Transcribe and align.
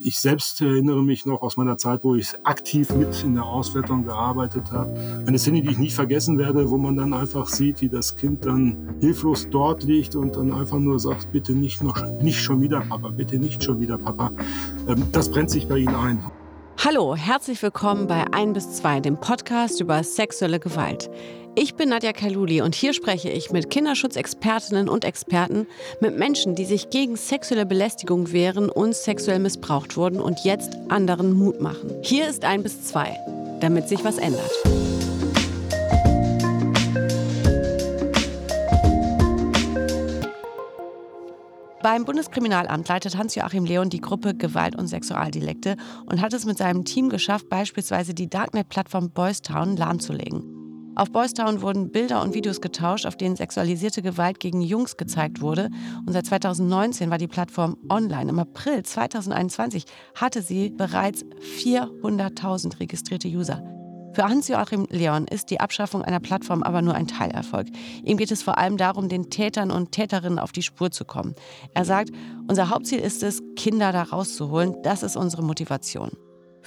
Ich 0.00 0.20
selbst 0.20 0.60
erinnere 0.60 1.02
mich 1.02 1.26
noch 1.26 1.42
aus 1.42 1.56
meiner 1.56 1.76
Zeit, 1.76 2.04
wo 2.04 2.14
ich 2.14 2.32
aktiv 2.44 2.88
mit 2.90 3.24
in 3.24 3.34
der 3.34 3.44
Auswertung 3.44 4.04
gearbeitet 4.04 4.70
habe. 4.70 4.94
Eine 5.26 5.40
Szene, 5.40 5.60
die 5.60 5.70
ich 5.70 5.78
nicht 5.78 5.96
vergessen 5.96 6.38
werde, 6.38 6.70
wo 6.70 6.78
man 6.78 6.94
dann 6.94 7.12
einfach 7.12 7.48
sieht, 7.48 7.80
wie 7.80 7.88
das 7.88 8.14
Kind 8.14 8.46
dann 8.46 8.94
hilflos 9.00 9.48
dort 9.50 9.82
liegt 9.82 10.14
und 10.14 10.36
dann 10.36 10.52
einfach 10.52 10.78
nur 10.78 11.00
sagt, 11.00 11.32
bitte 11.32 11.52
nicht 11.52 11.82
noch, 11.82 12.00
nicht 12.20 12.40
schon 12.40 12.60
wieder 12.60 12.80
Papa, 12.82 13.08
bitte 13.08 13.40
nicht 13.40 13.64
schon 13.64 13.80
wieder 13.80 13.98
Papa. 13.98 14.30
Ähm, 14.86 15.04
das 15.10 15.32
brennt 15.32 15.50
sich 15.50 15.66
bei 15.66 15.78
Ihnen 15.78 15.96
ein. 15.96 16.24
Hallo, 16.84 17.16
herzlich 17.16 17.60
willkommen 17.60 18.06
bei 18.06 18.24
1 18.32 18.54
bis 18.54 18.72
2, 18.74 19.00
dem 19.00 19.18
Podcast 19.18 19.80
über 19.80 20.04
sexuelle 20.04 20.60
Gewalt. 20.60 21.10
Ich 21.60 21.74
bin 21.74 21.88
Nadja 21.88 22.12
Kaluli 22.12 22.62
und 22.62 22.76
hier 22.76 22.92
spreche 22.92 23.30
ich 23.30 23.50
mit 23.50 23.68
Kinderschutzexpertinnen 23.68 24.88
und 24.88 25.04
Experten, 25.04 25.66
mit 26.00 26.16
Menschen, 26.16 26.54
die 26.54 26.64
sich 26.64 26.88
gegen 26.90 27.16
sexuelle 27.16 27.66
Belästigung 27.66 28.30
wehren 28.30 28.70
und 28.70 28.94
sexuell 28.94 29.40
missbraucht 29.40 29.96
wurden 29.96 30.20
und 30.20 30.44
jetzt 30.44 30.76
anderen 30.88 31.32
Mut 31.32 31.60
machen. 31.60 31.90
Hier 32.02 32.28
ist 32.28 32.44
1 32.44 32.62
bis 32.62 32.84
2, 32.84 33.58
damit 33.58 33.88
sich 33.88 34.04
was 34.04 34.18
ändert. 34.18 34.52
Beim 41.82 42.04
Bundeskriminalamt 42.04 42.86
leitet 42.86 43.16
Hans-Joachim 43.16 43.64
Leon 43.64 43.90
die 43.90 44.00
Gruppe 44.00 44.36
Gewalt- 44.36 44.76
und 44.76 44.86
Sexualdelikte 44.86 45.76
und 46.06 46.20
hat 46.20 46.32
es 46.34 46.44
mit 46.44 46.58
seinem 46.58 46.84
Team 46.84 47.08
geschafft, 47.08 47.48
beispielsweise 47.48 48.14
die 48.14 48.30
Darknet-Plattform 48.30 49.10
Boystown 49.10 49.76
lahmzulegen. 49.76 50.57
Auf 50.98 51.12
Boystown 51.12 51.62
wurden 51.62 51.92
Bilder 51.92 52.22
und 52.22 52.34
Videos 52.34 52.60
getauscht, 52.60 53.06
auf 53.06 53.16
denen 53.16 53.36
sexualisierte 53.36 54.02
Gewalt 54.02 54.40
gegen 54.40 54.60
Jungs 54.60 54.96
gezeigt 54.96 55.40
wurde. 55.40 55.70
Und 56.04 56.12
seit 56.12 56.26
2019 56.26 57.08
war 57.08 57.18
die 57.18 57.28
Plattform 57.28 57.76
online. 57.88 58.30
Im 58.30 58.40
April 58.40 58.82
2021 58.82 59.84
hatte 60.16 60.42
sie 60.42 60.70
bereits 60.70 61.24
400.000 61.62 62.80
registrierte 62.80 63.28
User. 63.28 63.62
Für 64.12 64.24
Hans-Joachim 64.24 64.88
Leon 64.90 65.28
ist 65.28 65.50
die 65.50 65.60
Abschaffung 65.60 66.02
einer 66.02 66.18
Plattform 66.18 66.64
aber 66.64 66.82
nur 66.82 66.96
ein 66.96 67.06
Teilerfolg. 67.06 67.68
Ihm 68.02 68.16
geht 68.16 68.32
es 68.32 68.42
vor 68.42 68.58
allem 68.58 68.76
darum, 68.76 69.08
den 69.08 69.30
Tätern 69.30 69.70
und 69.70 69.92
Täterinnen 69.92 70.40
auf 70.40 70.50
die 70.50 70.62
Spur 70.62 70.90
zu 70.90 71.04
kommen. 71.04 71.36
Er 71.74 71.84
sagt, 71.84 72.10
unser 72.48 72.70
Hauptziel 72.70 72.98
ist 72.98 73.22
es, 73.22 73.40
Kinder 73.54 73.92
da 73.92 74.02
rauszuholen. 74.02 74.74
Das 74.82 75.04
ist 75.04 75.14
unsere 75.14 75.44
Motivation. 75.44 76.10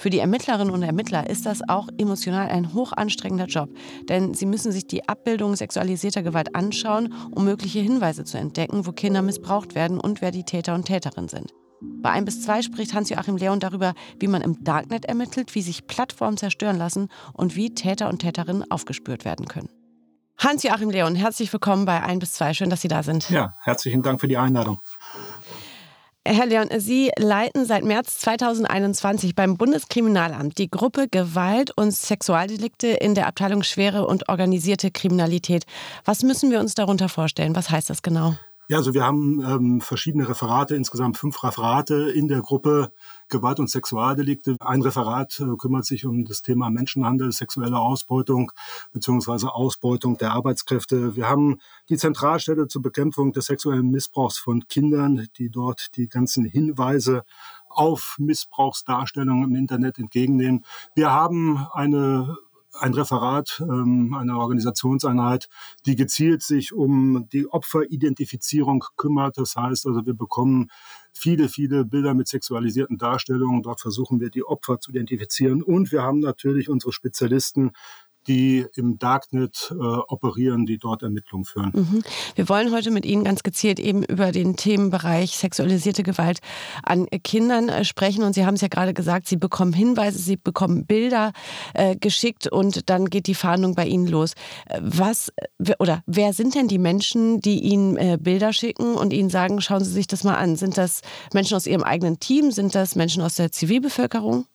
Für 0.02 0.10
die 0.10 0.18
Ermittlerinnen 0.18 0.74
und 0.74 0.82
Ermittler 0.82 1.30
ist 1.30 1.46
das 1.46 1.60
auch 1.68 1.86
emotional 1.96 2.48
ein 2.48 2.74
hochanstrengender 2.74 3.46
Job, 3.46 3.68
denn 4.08 4.34
sie 4.34 4.46
müssen 4.46 4.72
sich 4.72 4.84
die 4.88 5.08
Abbildung 5.08 5.54
sexualisierter 5.54 6.24
Gewalt 6.24 6.56
anschauen, 6.56 7.14
um 7.30 7.44
mögliche 7.44 7.78
Hinweise 7.78 8.24
zu 8.24 8.36
entdecken, 8.36 8.84
wo 8.84 8.90
Kinder 8.90 9.22
missbraucht 9.22 9.76
werden 9.76 10.00
und 10.00 10.20
wer 10.20 10.32
die 10.32 10.42
Täter 10.42 10.74
und 10.74 10.86
Täterinnen 10.86 11.28
sind. 11.28 11.52
Bei 11.80 12.10
1 12.10 12.24
bis 12.24 12.42
2 12.42 12.62
spricht 12.62 12.94
Hans-Joachim 12.94 13.36
Leon 13.36 13.60
darüber, 13.60 13.94
wie 14.18 14.26
man 14.26 14.42
im 14.42 14.64
Darknet 14.64 15.04
ermittelt, 15.04 15.54
wie 15.54 15.62
sich 15.62 15.86
Plattformen 15.86 16.36
zerstören 16.36 16.78
lassen 16.78 17.08
und 17.32 17.54
wie 17.54 17.72
Täter 17.72 18.08
und 18.08 18.18
Täterinnen 18.18 18.68
aufgespürt 18.72 19.24
werden 19.24 19.46
können. 19.46 19.68
Hans-Joachim 20.36 20.90
Leon, 20.90 21.14
herzlich 21.14 21.52
willkommen 21.52 21.84
bei 21.84 22.02
1 22.02 22.18
bis 22.18 22.32
2. 22.32 22.54
Schön, 22.54 22.70
dass 22.70 22.80
Sie 22.80 22.88
da 22.88 23.04
sind. 23.04 23.30
Ja, 23.30 23.54
herzlichen 23.62 24.02
Dank 24.02 24.20
für 24.20 24.26
die 24.26 24.36
Einladung. 24.36 24.80
Herr 26.24 26.46
Leon, 26.46 26.68
Sie 26.78 27.10
leiten 27.18 27.66
seit 27.66 27.82
März 27.82 28.20
2021 28.20 29.34
beim 29.34 29.56
Bundeskriminalamt 29.56 30.56
die 30.56 30.70
Gruppe 30.70 31.08
Gewalt 31.08 31.72
und 31.76 31.90
Sexualdelikte 31.90 32.86
in 32.86 33.16
der 33.16 33.26
Abteilung 33.26 33.64
Schwere 33.64 34.06
und 34.06 34.28
organisierte 34.28 34.92
Kriminalität. 34.92 35.64
Was 36.04 36.22
müssen 36.22 36.52
wir 36.52 36.60
uns 36.60 36.74
darunter 36.74 37.08
vorstellen? 37.08 37.56
Was 37.56 37.70
heißt 37.70 37.90
das 37.90 38.02
genau? 38.02 38.36
Ja, 38.72 38.78
also 38.78 38.94
wir 38.94 39.04
haben 39.04 39.44
ähm, 39.44 39.80
verschiedene 39.82 40.26
Referate, 40.26 40.74
insgesamt 40.74 41.18
fünf 41.18 41.44
Referate 41.44 42.10
in 42.10 42.26
der 42.26 42.40
Gruppe 42.40 42.90
Gewalt 43.28 43.60
und 43.60 43.68
Sexualdelikte. 43.68 44.56
Ein 44.60 44.80
Referat 44.80 45.40
äh, 45.40 45.56
kümmert 45.58 45.84
sich 45.84 46.06
um 46.06 46.24
das 46.24 46.40
Thema 46.40 46.70
Menschenhandel, 46.70 47.32
sexuelle 47.32 47.78
Ausbeutung 47.78 48.50
beziehungsweise 48.90 49.52
Ausbeutung 49.52 50.16
der 50.16 50.32
Arbeitskräfte. 50.32 51.14
Wir 51.14 51.28
haben 51.28 51.60
die 51.90 51.98
Zentralstelle 51.98 52.66
zur 52.66 52.80
Bekämpfung 52.80 53.34
des 53.34 53.44
sexuellen 53.44 53.90
Missbrauchs 53.90 54.38
von 54.38 54.66
Kindern, 54.68 55.28
die 55.36 55.50
dort 55.50 55.94
die 55.98 56.08
ganzen 56.08 56.46
Hinweise 56.46 57.24
auf 57.68 58.16
Missbrauchsdarstellungen 58.18 59.50
im 59.50 59.54
Internet 59.54 59.98
entgegennehmen. 59.98 60.64
Wir 60.94 61.12
haben 61.12 61.66
eine 61.74 62.38
ein 62.72 62.94
Referat, 62.94 63.60
ähm, 63.60 64.14
eine 64.14 64.36
Organisationseinheit, 64.38 65.48
die 65.86 65.96
gezielt 65.96 66.42
sich 66.42 66.72
um 66.72 67.28
die 67.32 67.46
Opferidentifizierung 67.46 68.84
kümmert. 68.96 69.38
Das 69.38 69.56
heißt 69.56 69.86
also, 69.86 70.06
wir 70.06 70.14
bekommen 70.14 70.70
viele, 71.12 71.48
viele 71.48 71.84
Bilder 71.84 72.14
mit 72.14 72.28
sexualisierten 72.28 72.98
Darstellungen. 72.98 73.62
Dort 73.62 73.80
versuchen 73.80 74.20
wir, 74.20 74.30
die 74.30 74.44
Opfer 74.44 74.80
zu 74.80 74.90
identifizieren. 74.90 75.62
Und 75.62 75.92
wir 75.92 76.02
haben 76.02 76.20
natürlich 76.20 76.68
unsere 76.68 76.92
Spezialisten, 76.92 77.72
die 78.26 78.66
im 78.74 78.98
Darknet 78.98 79.72
äh, 79.72 79.74
operieren, 79.74 80.66
die 80.66 80.78
dort 80.78 81.02
Ermittlungen 81.02 81.44
führen. 81.44 81.72
Mhm. 81.74 82.02
Wir 82.34 82.48
wollen 82.48 82.72
heute 82.72 82.90
mit 82.90 83.04
Ihnen 83.04 83.24
ganz 83.24 83.42
gezielt 83.42 83.80
eben 83.80 84.02
über 84.02 84.32
den 84.32 84.56
Themenbereich 84.56 85.36
sexualisierte 85.36 86.02
Gewalt 86.02 86.38
an 86.82 87.06
Kindern 87.24 87.68
äh, 87.68 87.84
sprechen. 87.84 88.22
Und 88.22 88.34
Sie 88.34 88.46
haben 88.46 88.54
es 88.54 88.60
ja 88.60 88.68
gerade 88.68 88.94
gesagt, 88.94 89.28
Sie 89.28 89.36
bekommen 89.36 89.72
Hinweise, 89.72 90.18
Sie 90.18 90.36
bekommen 90.36 90.86
Bilder 90.86 91.32
äh, 91.74 91.96
geschickt 91.96 92.46
und 92.46 92.88
dann 92.90 93.06
geht 93.06 93.26
die 93.26 93.34
Fahndung 93.34 93.74
bei 93.74 93.86
Ihnen 93.86 94.06
los. 94.06 94.34
Äh, 94.66 94.80
was 94.82 95.32
oder 95.78 96.02
wer 96.06 96.32
sind 96.32 96.54
denn 96.54 96.68
die 96.68 96.78
Menschen, 96.78 97.40
die 97.40 97.60
Ihnen 97.60 97.96
äh, 97.96 98.18
Bilder 98.20 98.52
schicken 98.52 98.94
und 98.94 99.12
Ihnen 99.12 99.30
sagen, 99.30 99.60
schauen 99.60 99.84
Sie 99.84 99.92
sich 99.92 100.06
das 100.06 100.24
mal 100.24 100.36
an? 100.36 100.56
Sind 100.56 100.78
das 100.78 101.02
Menschen 101.32 101.56
aus 101.56 101.66
Ihrem 101.66 101.82
eigenen 101.82 102.20
Team? 102.20 102.50
Sind 102.50 102.74
das 102.74 102.96
Menschen 102.96 103.22
aus 103.22 103.36
der 103.36 103.52
Zivilbevölkerung? 103.52 104.46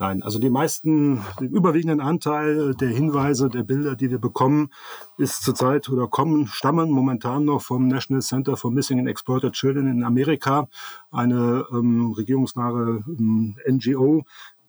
Nein, 0.00 0.22
also 0.22 0.38
die 0.38 0.48
meisten, 0.48 1.24
den 1.40 1.50
überwiegenden 1.50 2.00
Anteil 2.00 2.72
der 2.74 2.88
Hinweise, 2.88 3.48
der 3.48 3.64
Bilder, 3.64 3.96
die 3.96 4.12
wir 4.12 4.20
bekommen, 4.20 4.70
ist 5.16 5.42
zurzeit 5.42 5.88
oder 5.88 6.06
kommen, 6.06 6.46
stammen 6.46 6.90
momentan 6.90 7.44
noch 7.44 7.62
vom 7.62 7.88
National 7.88 8.22
Center 8.22 8.56
for 8.56 8.70
Missing 8.70 9.00
and 9.00 9.08
Exploited 9.08 9.54
Children 9.54 9.88
in 9.88 10.04
Amerika, 10.04 10.68
eine 11.10 11.66
ähm, 11.72 12.12
regierungsnahe 12.12 13.02
ähm, 13.08 13.56
NGO, 13.68 14.22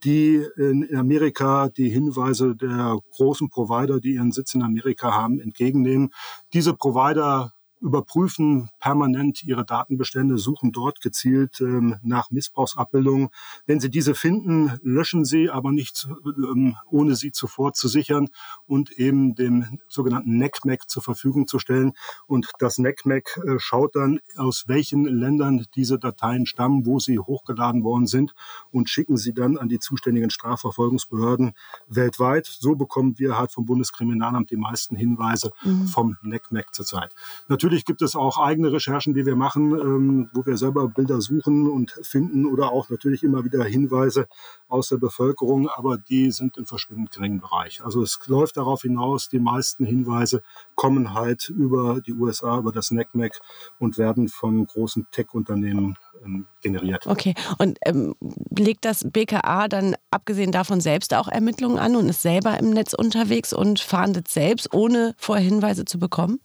die 0.03 0.43
in 0.57 0.95
Amerika 0.95 1.69
die 1.69 1.89
Hinweise 1.89 2.55
der 2.55 2.97
großen 3.11 3.49
Provider, 3.49 3.99
die 3.99 4.15
ihren 4.15 4.31
Sitz 4.31 4.55
in 4.55 4.63
Amerika 4.63 5.13
haben, 5.13 5.39
entgegennehmen. 5.39 6.09
Diese 6.53 6.73
Provider 6.73 7.53
überprüfen 7.81 8.69
permanent 8.79 9.43
ihre 9.43 9.65
Datenbestände, 9.65 10.37
suchen 10.37 10.71
dort 10.71 11.01
gezielt 11.01 11.61
ähm, 11.61 11.97
nach 12.03 12.31
Missbrauchsabbildungen. 12.31 13.29
Wenn 13.65 13.79
sie 13.79 13.89
diese 13.89 14.15
finden, 14.15 14.77
löschen 14.81 15.25
sie, 15.25 15.49
aber 15.49 15.71
nicht 15.71 16.07
ähm, 16.25 16.75
ohne 16.89 17.15
sie 17.15 17.31
zuvor 17.31 17.73
zu 17.73 17.87
sichern 17.87 18.27
und 18.65 18.91
eben 18.91 19.35
dem 19.35 19.79
sogenannten 19.87 20.37
NECMEC 20.37 20.89
zur 20.89 21.03
Verfügung 21.03 21.47
zu 21.47 21.59
stellen. 21.59 21.93
Und 22.27 22.49
das 22.59 22.77
NECMEC 22.77 23.37
äh, 23.37 23.59
schaut 23.59 23.95
dann, 23.95 24.19
aus 24.35 24.65
welchen 24.67 25.05
Ländern 25.05 25.65
diese 25.75 25.99
Dateien 25.99 26.45
stammen, 26.45 26.85
wo 26.85 26.99
sie 26.99 27.19
hochgeladen 27.19 27.83
worden 27.83 28.07
sind 28.07 28.33
und 28.71 28.89
schicken 28.89 29.17
sie 29.17 29.33
dann 29.33 29.57
an 29.57 29.69
die 29.69 29.79
zuständigen 29.79 30.29
Strafverfolgungsbehörden 30.29 31.53
weltweit. 31.87 32.45
So 32.45 32.75
bekommen 32.75 33.17
wir 33.17 33.37
halt 33.37 33.51
vom 33.51 33.65
Bundeskriminalamt 33.65 34.51
die 34.51 34.57
meisten 34.57 34.95
Hinweise 34.95 35.51
mhm. 35.63 35.87
vom 35.87 36.17
NECMEC 36.21 36.73
zurzeit. 36.73 37.13
Natürlich 37.47 37.68
Natürlich 37.69 37.85
gibt 37.85 38.01
es 38.01 38.15
auch 38.15 38.39
eigene 38.39 38.71
Recherchen, 38.71 39.13
die 39.13 39.27
wir 39.27 39.35
machen, 39.35 39.79
ähm, 39.79 40.29
wo 40.33 40.43
wir 40.43 40.57
selber 40.57 40.87
Bilder 40.87 41.21
suchen 41.21 41.69
und 41.69 41.91
finden 42.01 42.47
oder 42.47 42.71
auch 42.71 42.89
natürlich 42.89 43.21
immer 43.21 43.45
wieder 43.45 43.63
Hinweise 43.63 44.25
aus 44.67 44.89
der 44.89 44.97
Bevölkerung, 44.97 45.69
aber 45.69 45.99
die 45.99 46.31
sind 46.31 46.57
im 46.57 46.65
verschwindend 46.65 47.11
geringen 47.11 47.39
Bereich. 47.39 47.83
Also 47.83 48.01
es 48.01 48.17
läuft 48.25 48.57
darauf 48.57 48.81
hinaus, 48.81 49.29
die 49.29 49.37
meisten 49.37 49.85
Hinweise 49.85 50.41
kommen 50.73 51.13
halt 51.13 51.47
über 51.49 52.01
die 52.01 52.13
USA, 52.13 52.57
über 52.57 52.71
das 52.71 52.89
NECMEC 52.89 53.37
und 53.77 53.99
werden 53.99 54.29
von 54.29 54.65
großen 54.65 55.05
Tech-Unternehmen 55.11 55.95
ähm, 56.25 56.47
generiert. 56.61 57.05
Okay, 57.05 57.35
und 57.59 57.77
ähm, 57.85 58.15
legt 58.57 58.83
das 58.83 59.05
BKA 59.07 59.67
dann 59.67 59.95
abgesehen 60.09 60.51
davon 60.51 60.81
selbst 60.81 61.13
auch 61.13 61.27
Ermittlungen 61.27 61.77
an 61.77 61.95
und 61.95 62.09
ist 62.09 62.23
selber 62.23 62.57
im 62.57 62.71
Netz 62.71 62.93
unterwegs 62.93 63.53
und 63.53 63.79
fahndet 63.79 64.27
selbst, 64.27 64.73
ohne 64.73 65.13
vorher 65.19 65.45
Hinweise 65.45 65.85
zu 65.85 65.99
bekommen? 65.99 66.39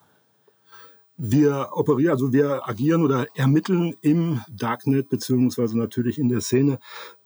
Wir 1.17 1.69
operieren, 1.73 2.13
also 2.13 2.33
wir 2.33 2.69
agieren 2.69 3.03
oder 3.03 3.27
ermitteln 3.37 3.95
im 4.01 4.41
Darknet 4.51 5.09
beziehungsweise 5.09 5.79
natürlich 5.79 6.19
in 6.19 6.29
der 6.29 6.41
Szene 6.41 6.79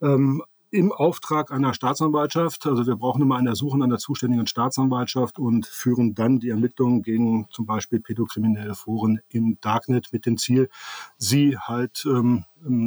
ähm, 0.02 0.43
im 0.70 0.93
Auftrag 0.93 1.50
einer 1.50 1.73
Staatsanwaltschaft. 1.73 2.67
Also 2.67 2.87
wir 2.87 2.96
brauchen 2.96 3.23
immer 3.23 3.37
eine 3.37 3.50
Ersuchen 3.50 3.82
an 3.82 3.88
der 3.88 3.99
zuständigen 3.99 4.46
Staatsanwaltschaft 4.46 5.38
und 5.38 5.67
führen 5.67 6.14
dann 6.14 6.40
die 6.40 6.50
Ermittlungen 6.50 7.02
gegen 7.02 7.46
zum 7.50 7.67
Beispiel 7.67 8.00
pädokriminelle 8.00 8.75
Foren 8.75 9.20
im 9.31 9.58
Darknet 9.61 10.08
mit 10.12 10.26
dem 10.26 10.37
Ziel, 10.37 10.69
sie 11.17 11.56
halt 11.56 12.05
ähm, 12.06 12.44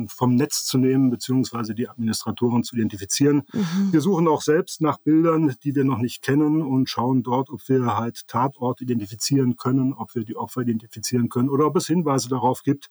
vom 0.07 0.35
Netz 0.35 0.65
zu 0.65 0.77
nehmen, 0.77 1.09
beziehungsweise 1.09 1.73
die 1.73 1.89
Administratoren 1.89 2.63
zu 2.63 2.75
identifizieren. 2.75 3.43
Mhm. 3.53 3.91
Wir 3.91 4.01
suchen 4.01 4.27
auch 4.27 4.41
selbst 4.41 4.81
nach 4.81 4.97
Bildern, 4.97 5.55
die 5.63 5.75
wir 5.75 5.83
noch 5.83 5.99
nicht 5.99 6.21
kennen 6.21 6.61
und 6.61 6.89
schauen 6.89 7.23
dort, 7.23 7.49
ob 7.49 7.67
wir 7.67 7.97
halt 7.97 8.27
Tatort 8.27 8.81
identifizieren 8.81 9.55
können, 9.55 9.93
ob 9.93 10.15
wir 10.15 10.23
die 10.23 10.35
Opfer 10.35 10.61
identifizieren 10.61 11.29
können 11.29 11.49
oder 11.49 11.65
ob 11.65 11.75
es 11.75 11.87
Hinweise 11.87 12.29
darauf 12.29 12.63
gibt, 12.63 12.87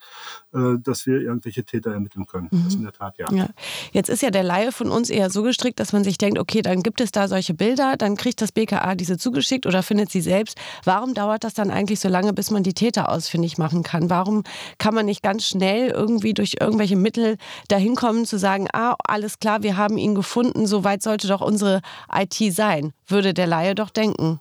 äh, 0.53 0.77
dass 0.83 1.07
wir 1.07 1.21
irgendwelche 1.21 1.65
Täter 1.65 1.93
ermitteln 1.93 2.27
können. 2.27 2.49
Mhm. 2.51 2.65
Das 2.65 2.75
in 2.75 2.83
der 2.83 2.93
Tat 2.93 3.19
ja. 3.19 3.27
ja. 3.33 3.49
Jetzt 3.93 4.11
ist 4.11 4.23
ja 4.23 4.31
der 4.31 4.43
Laie 4.43 4.73
von 4.73 4.91
uns 4.91 5.11
eher 5.11 5.31
so 5.31 5.43
gestrickt, 5.43 5.81
dass 5.81 5.93
man 5.93 6.05
sich 6.05 6.19
denkt, 6.19 6.39
okay, 6.39 6.63
dann 6.63 6.83
gibt 6.83 7.01
es 7.01 7.13
da 7.13 7.29
solche 7.29 7.55
Bilder, 7.55 7.97
dann 7.97 8.17
kriegt 8.17 8.41
das 8.41 8.53
BKA 8.53 8.95
diese 8.95 9.19
zugeschickt 9.19 9.67
oder 9.67 9.83
findet 9.83 10.11
sie 10.11 10.21
selbst. 10.21 10.57
Warum 10.85 11.15
dauert 11.15 11.45
das 11.45 11.55
dann 11.55 11.71
eigentlich 11.71 12.01
so 12.01 12.09
lange, 12.09 12.33
bis 12.33 12.51
man 12.51 12.63
die 12.63 12.75
Täter 12.75 13.09
ausfindig 13.09 13.59
machen 13.59 13.83
kann? 13.83 14.11
Warum 14.11 14.43
kann 14.79 14.95
man 14.95 15.07
nicht 15.07 15.23
ganz 15.23 15.45
schnell 15.47 15.91
irgendwie 15.91 16.35
durch 16.35 16.57
irgendwelche 16.61 16.80
Mittel 16.89 17.37
dahin 17.69 17.95
kommen 17.95 18.25
zu 18.25 18.39
sagen, 18.39 18.67
ah, 18.73 18.97
alles 19.05 19.39
klar, 19.39 19.63
wir 19.63 19.77
haben 19.77 19.99
ihn 19.99 20.15
gefunden, 20.15 20.67
so 20.67 20.85
weit 20.85 21.03
sollte 21.03 21.29
doch 21.29 21.41
unsere 21.41 21.81
IT 22.13 22.37
sein, 22.53 22.93
würde 23.07 23.35
der 23.35 23.47
Laie 23.47 23.75
doch 23.75 23.91
denken. 23.91 24.41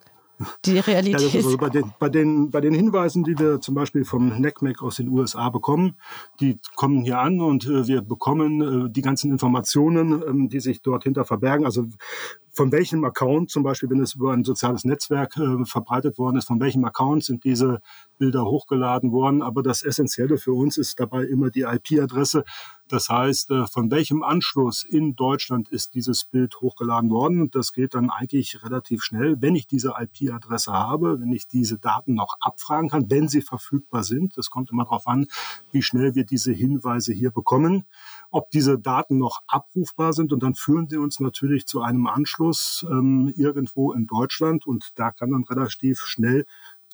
Die 0.63 0.79
Realität. 0.79 1.33
Ja, 1.33 1.39
also 1.39 1.57
bei, 1.57 1.69
den, 1.69 1.91
bei, 1.99 2.07
den, 2.07 2.49
bei 2.49 2.61
den 2.61 2.73
Hinweisen, 2.73 3.25
die 3.25 3.37
wir 3.37 3.59
zum 3.59 3.75
Beispiel 3.75 4.05
vom 4.05 4.39
NECMEC 4.39 4.81
aus 4.81 4.95
den 4.95 5.09
USA 5.09 5.49
bekommen, 5.49 5.97
die 6.39 6.59
kommen 6.75 7.01
hier 7.01 7.19
an 7.19 7.41
und 7.41 7.65
äh, 7.65 7.87
wir 7.87 8.01
bekommen 8.01 8.85
äh, 8.85 8.89
die 8.89 9.01
ganzen 9.01 9.31
Informationen, 9.31 10.23
ähm, 10.25 10.47
die 10.47 10.61
sich 10.61 10.81
dort 10.81 11.03
hinter 11.03 11.25
verbergen. 11.25 11.65
Also 11.65 11.87
von 12.59 12.73
welchem 12.73 13.05
Account, 13.05 13.49
zum 13.49 13.63
Beispiel, 13.63 13.89
wenn 13.89 14.01
es 14.01 14.15
über 14.15 14.33
ein 14.33 14.43
soziales 14.43 14.83
Netzwerk 14.83 15.37
äh, 15.37 15.63
verbreitet 15.63 16.17
worden 16.17 16.35
ist, 16.35 16.49
von 16.49 16.59
welchem 16.59 16.83
Account 16.83 17.23
sind 17.23 17.45
diese 17.45 17.79
Bilder 18.17 18.43
hochgeladen 18.43 19.13
worden. 19.13 19.41
Aber 19.41 19.63
das 19.63 19.81
Essentielle 19.81 20.37
für 20.37 20.51
uns 20.51 20.75
ist 20.75 20.99
dabei 20.99 21.23
immer 21.23 21.51
die 21.51 21.61
IP-Adresse. 21.61 22.43
Das 22.89 23.07
heißt, 23.07 23.51
äh, 23.51 23.65
von 23.65 23.89
welchem 23.91 24.23
Anschluss 24.23 24.83
in 24.83 25.15
Deutschland 25.15 25.69
ist 25.69 25.93
dieses 25.93 26.25
Bild 26.25 26.59
hochgeladen 26.59 27.09
worden? 27.11 27.39
Und 27.43 27.55
das 27.55 27.71
geht 27.71 27.93
dann 27.93 28.09
eigentlich 28.09 28.61
relativ 28.61 29.03
schnell, 29.03 29.37
wenn 29.39 29.55
ich 29.55 29.65
diese 29.65 29.93
IP-Adresse 29.97 30.73
habe, 30.73 31.21
wenn 31.21 31.31
ich 31.31 31.47
diese 31.47 31.77
Daten 31.77 32.13
noch 32.13 32.35
abfragen 32.41 32.89
kann, 32.89 33.09
wenn 33.09 33.29
sie 33.29 33.41
verfügbar 33.41 34.03
sind. 34.03 34.37
Das 34.37 34.49
kommt 34.49 34.69
immer 34.71 34.83
darauf 34.83 35.07
an, 35.07 35.27
wie 35.71 35.81
schnell 35.81 36.13
wir 36.13 36.25
diese 36.25 36.51
Hinweise 36.51 37.13
hier 37.13 37.31
bekommen, 37.31 37.85
ob 38.31 38.49
diese 38.51 38.77
Daten 38.77 39.17
noch 39.17 39.39
abrufbar 39.47 40.11
sind. 40.11 40.33
Und 40.33 40.43
dann 40.43 40.55
führen 40.55 40.89
sie 40.89 40.97
uns 40.97 41.21
natürlich 41.21 41.67
zu 41.67 41.81
einem 41.81 42.05
Anschluss 42.07 42.48
ähm, 42.89 43.31
irgendwo 43.35 43.93
in 43.93 44.05
Deutschland. 44.05 44.65
Und 44.65 44.89
da 44.95 45.11
kann 45.11 45.31
dann 45.31 45.43
relativ 45.43 45.99
schnell 45.99 46.45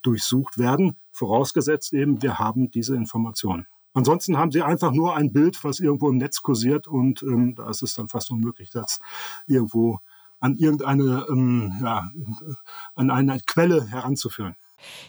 durchsucht 0.02 0.58
werden, 0.58 0.98
vorausgesetzt 1.12 1.94
eben, 1.94 2.22
wir 2.22 2.38
haben 2.40 2.70
diese 2.70 2.96
Informationen. 2.96 3.68
Ansonsten 3.94 4.38
haben 4.38 4.52
sie 4.52 4.62
einfach 4.62 4.92
nur 4.92 5.16
ein 5.16 5.32
Bild, 5.32 5.64
was 5.64 5.80
irgendwo 5.80 6.10
im 6.10 6.18
Netz 6.18 6.42
kursiert 6.42 6.88
und 6.88 7.24
ähm, 7.24 7.56
da 7.56 7.70
ist 7.70 7.82
es 7.82 7.94
dann 7.94 8.10
fast 8.10 8.30
unmöglich, 8.30 8.70
das 8.70 9.00
irgendwo 9.48 10.00
an 10.40 10.58
irgendeine, 10.58 11.26
ähm, 11.30 11.74
ja, 11.82 12.12
an 12.96 13.10
eine 13.10 13.40
Quelle 13.48 13.88
heranzuführen. 13.88 14.56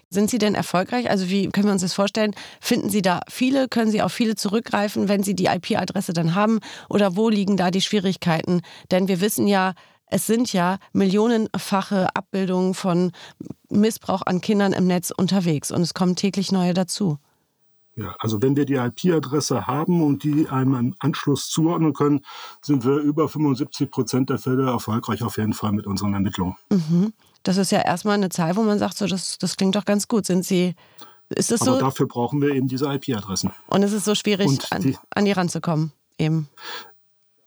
Sind 0.08 0.30
Sie 0.30 0.38
denn 0.38 0.54
erfolgreich? 0.54 1.10
Also 1.10 1.28
wie 1.28 1.48
können 1.48 1.66
wir 1.66 1.72
uns 1.72 1.82
das 1.82 1.92
vorstellen? 1.92 2.34
Finden 2.60 2.88
Sie 2.88 3.02
da 3.02 3.20
viele? 3.28 3.68
Können 3.68 3.90
Sie 3.90 4.02
auf 4.02 4.12
viele 4.12 4.36
zurückgreifen, 4.36 5.08
wenn 5.08 5.22
Sie 5.22 5.34
die 5.34 5.46
IP-Adresse 5.46 6.12
dann 6.12 6.34
haben? 6.34 6.60
Oder 6.88 7.16
wo 7.16 7.28
liegen 7.28 7.56
da 7.56 7.70
die 7.70 7.80
Schwierigkeiten? 7.80 8.62
Denn 8.90 9.08
wir 9.08 9.20
wissen 9.20 9.48
ja, 9.48 9.74
es 10.08 10.26
sind 10.26 10.52
ja 10.52 10.78
millionenfache 10.92 12.14
Abbildungen 12.14 12.74
von 12.74 13.12
Missbrauch 13.68 14.22
an 14.24 14.40
Kindern 14.40 14.72
im 14.72 14.86
Netz 14.86 15.10
unterwegs 15.10 15.70
und 15.70 15.82
es 15.82 15.94
kommen 15.94 16.16
täglich 16.16 16.52
neue 16.52 16.74
dazu. 16.74 17.18
Ja, 17.96 18.14
also 18.18 18.42
wenn 18.42 18.56
wir 18.56 18.66
die 18.66 18.74
IP-Adresse 18.74 19.66
haben 19.66 20.02
und 20.02 20.22
die 20.22 20.48
einem 20.48 20.74
im 20.74 20.94
Anschluss 20.98 21.48
zuordnen 21.48 21.94
können, 21.94 22.20
sind 22.60 22.84
wir 22.84 22.96
über 22.98 23.26
75 23.26 23.90
Prozent 23.90 24.28
der 24.28 24.38
Fälle 24.38 24.66
erfolgreich 24.66 25.22
auf 25.22 25.38
jeden 25.38 25.54
Fall 25.54 25.72
mit 25.72 25.86
unseren 25.86 26.12
Ermittlungen. 26.12 26.56
Mhm. 26.70 27.14
Das 27.42 27.56
ist 27.56 27.72
ja 27.72 27.80
erstmal 27.80 28.14
eine 28.14 28.28
Zahl, 28.28 28.54
wo 28.56 28.62
man 28.62 28.78
sagt, 28.78 28.98
so, 28.98 29.06
das, 29.06 29.38
das 29.38 29.56
klingt 29.56 29.76
doch 29.76 29.86
ganz 29.86 30.08
gut. 30.08 30.26
Sind 30.26 30.44
Sie, 30.44 30.74
ist 31.30 31.50
das 31.50 31.62
Aber 31.62 31.74
so? 31.74 31.80
dafür 31.80 32.06
brauchen 32.06 32.42
wir 32.42 32.50
eben 32.50 32.68
diese 32.68 32.86
IP-Adressen. 32.92 33.50
Und 33.68 33.82
es 33.82 33.92
ist 33.92 34.04
so 34.04 34.14
schwierig, 34.14 34.46
die, 34.58 34.72
an, 34.72 34.98
an 35.10 35.24
die 35.24 35.32
ranzukommen, 35.32 35.92
eben. 36.18 36.48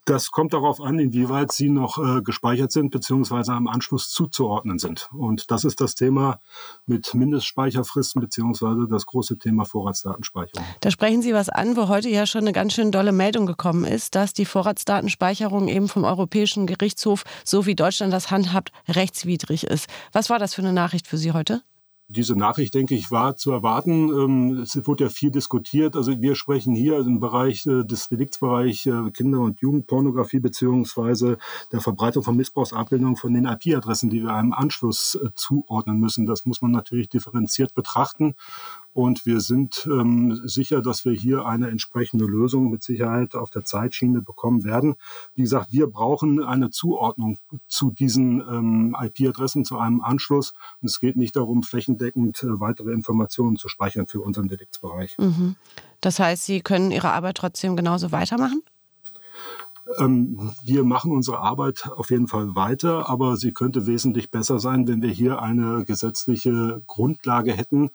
Das 0.10 0.32
kommt 0.32 0.54
darauf 0.54 0.82
an, 0.82 0.98
inwieweit 0.98 1.52
sie 1.52 1.70
noch 1.70 2.00
äh, 2.00 2.24
gespeichert 2.24 2.72
sind 2.72 2.90
beziehungsweise 2.90 3.54
am 3.54 3.68
Anschluss 3.68 4.10
zuzuordnen 4.10 4.80
sind. 4.80 5.08
Und 5.14 5.52
das 5.52 5.64
ist 5.66 5.82
das 5.82 5.94
Thema 5.94 6.40
mit 6.88 7.14
Mindestspeicherfristen 7.14 8.20
beziehungsweise 8.20 8.88
das 8.90 9.06
große 9.06 9.38
Thema 9.38 9.66
Vorratsdatenspeicherung. 9.66 10.66
Da 10.82 10.90
sprechen 10.90 11.22
Sie 11.22 11.36
was 11.36 11.50
an, 11.50 11.78
wo 11.78 11.90
heute 11.90 12.10
ja 12.10 12.26
schon 12.26 12.42
eine 12.42 12.54
ganz 12.54 12.74
schön 12.74 12.92
dolle 12.92 13.12
Meldung 13.12 13.46
gekommen 13.46 13.86
ist, 13.86 14.16
dass 14.16 14.34
die 14.34 14.46
Vorratsdatenspeicherung 14.46 15.68
eben 15.68 15.88
vom 15.88 16.06
Europäischen 16.06 16.66
Gerichtshof, 16.66 17.24
so 17.46 17.68
wie 17.68 17.76
Deutschland 17.76 18.12
das 18.12 18.32
handhabt, 18.32 18.72
rechtswidrig 18.88 19.66
ist. 19.66 19.88
Was 20.12 20.32
war 20.32 20.40
das 20.40 20.56
für 20.56 20.64
eine 20.64 20.74
Nachricht 20.74 21.06
für 21.06 21.20
Sie 21.20 21.34
heute? 21.34 21.62
Diese 22.10 22.36
Nachricht, 22.36 22.74
denke 22.74 22.96
ich, 22.96 23.12
war 23.12 23.36
zu 23.36 23.52
erwarten. 23.52 24.10
Ähm, 24.10 24.58
es 24.64 24.76
wurde 24.88 25.06
ja 25.06 25.10
viel 25.10 25.30
diskutiert. 25.30 25.96
Also 25.96 26.20
wir 26.20 26.34
sprechen 26.34 26.74
hier 26.74 26.98
im 27.00 27.20
Bereich 27.20 27.68
äh, 27.68 27.84
des 27.84 28.10
Deliktsbereich 28.10 28.88
äh, 28.88 29.12
Kinder- 29.12 29.42
und 29.42 29.62
Jugendpornografie 29.62 30.40
beziehungsweise 30.40 31.38
der 31.72 31.82
Verbreitung 31.82 32.24
von 32.24 32.36
Missbrauchsabbildungen 32.36 33.16
von 33.16 33.34
den 33.34 33.46
IP-Adressen, 33.46 34.10
die 34.10 34.24
wir 34.24 34.34
einem 34.34 34.54
Anschluss 34.54 35.20
äh, 35.24 35.30
zuordnen 35.36 36.00
müssen. 36.00 36.26
Das 36.26 36.48
muss 36.48 36.64
man 36.64 36.72
natürlich 36.72 37.10
differenziert 37.10 37.76
betrachten. 37.76 38.34
Und 38.94 39.26
wir 39.26 39.40
sind 39.40 39.88
ähm, 39.90 40.42
sicher, 40.46 40.82
dass 40.82 41.06
wir 41.06 41.14
hier 41.14 41.46
eine 41.46 41.70
entsprechende 41.70 42.26
Lösung 42.26 42.70
mit 42.72 42.84
Sicherheit 42.84 43.36
auf 43.36 43.50
der 43.50 43.64
Zeitschiene 43.64 44.22
bekommen 44.22 44.64
werden. 44.64 44.96
Wie 45.36 45.44
gesagt, 45.44 45.72
wir 45.72 45.88
brauchen 45.88 46.44
eine 46.44 46.72
Zuordnung 46.72 47.38
zu 47.68 47.92
diesen 47.92 48.42
ähm, 48.42 48.98
IP-Adressen, 49.00 49.64
zu 49.64 49.78
einem 49.78 50.02
Anschluss. 50.02 50.54
Und 50.82 50.90
es 50.90 51.00
geht 51.00 51.16
nicht 51.18 51.36
darum, 51.36 51.64
flächendeckend 51.64 52.44
äh, 52.44 52.60
weitere 52.60 52.92
Informationen 52.92 53.58
zu 53.58 53.68
speichern 53.70 54.08
für 54.08 54.22
unseren 54.22 54.48
Deliktsbereich. 54.48 55.18
Mhm. 55.18 55.56
Das 56.02 56.20
heißt, 56.20 56.46
Sie 56.46 56.62
können 56.62 56.92
Ihre 56.92 57.12
Arbeit 57.12 57.38
trotzdem 57.38 57.76
genauso 57.76 58.12
weitermachen? 58.12 58.64
Ähm, 59.98 60.52
wir 60.64 60.84
machen 60.84 61.12
unsere 61.12 61.40
Arbeit 61.40 61.90
auf 61.96 62.12
jeden 62.12 62.28
Fall 62.28 62.56
weiter, 62.56 63.10
aber 63.10 63.38
sie 63.38 63.54
könnte 63.54 63.88
wesentlich 63.88 64.30
besser 64.30 64.60
sein, 64.60 64.88
wenn 64.88 65.02
wir 65.02 65.10
hier 65.10 65.42
eine 65.42 65.84
gesetzliche 65.84 66.82
Grundlage 66.86 67.54
hätten, 67.54 67.90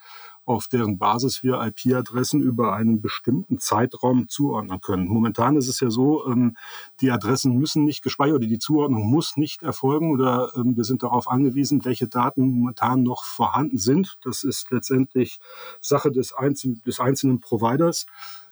auf 0.45 0.69
deren 0.69 0.99
Basis 0.99 1.43
wir 1.43 1.61
IP-Adressen 1.61 2.43
über 2.43 2.75
einen 2.75 3.01
bestimmten 3.01 3.59
Zeitraum 3.59 4.29
zuordnen 4.29 4.81
können. 4.81 5.09
Momentan 5.09 5.57
ist 5.57 5.69
es 5.69 5.81
ja 5.81 5.91
so, 5.91 6.27
ähm, 6.27 6.57
die 7.01 7.11
Adressen 7.11 7.57
müssen 7.57 7.85
nicht 7.85 8.03
gespeichert 8.03 8.37
oder 8.37 8.47
die 8.47 8.59
Zuordnung 8.59 9.11
muss 9.11 9.37
nicht 9.37 9.63
erfolgen 9.63 10.13
oder 10.13 10.53
ähm, 10.57 10.77
wir 10.77 10.85
sind 10.85 11.03
darauf 11.03 11.29
angewiesen, 11.29 11.85
welche 11.85 12.09
Daten 12.09 12.43
momentan 12.43 13.03
noch 13.03 13.25
vorhanden 13.25 13.79
sind. 13.79 14.17
Das 14.23 14.45
ist 14.45 14.71
letztendlich 14.71 15.39
Sache 15.81 16.11
des, 16.11 16.33
Einzel 16.33 16.79
des 16.87 17.01
einzelnen 17.01 17.41
Providers. 17.41 18.07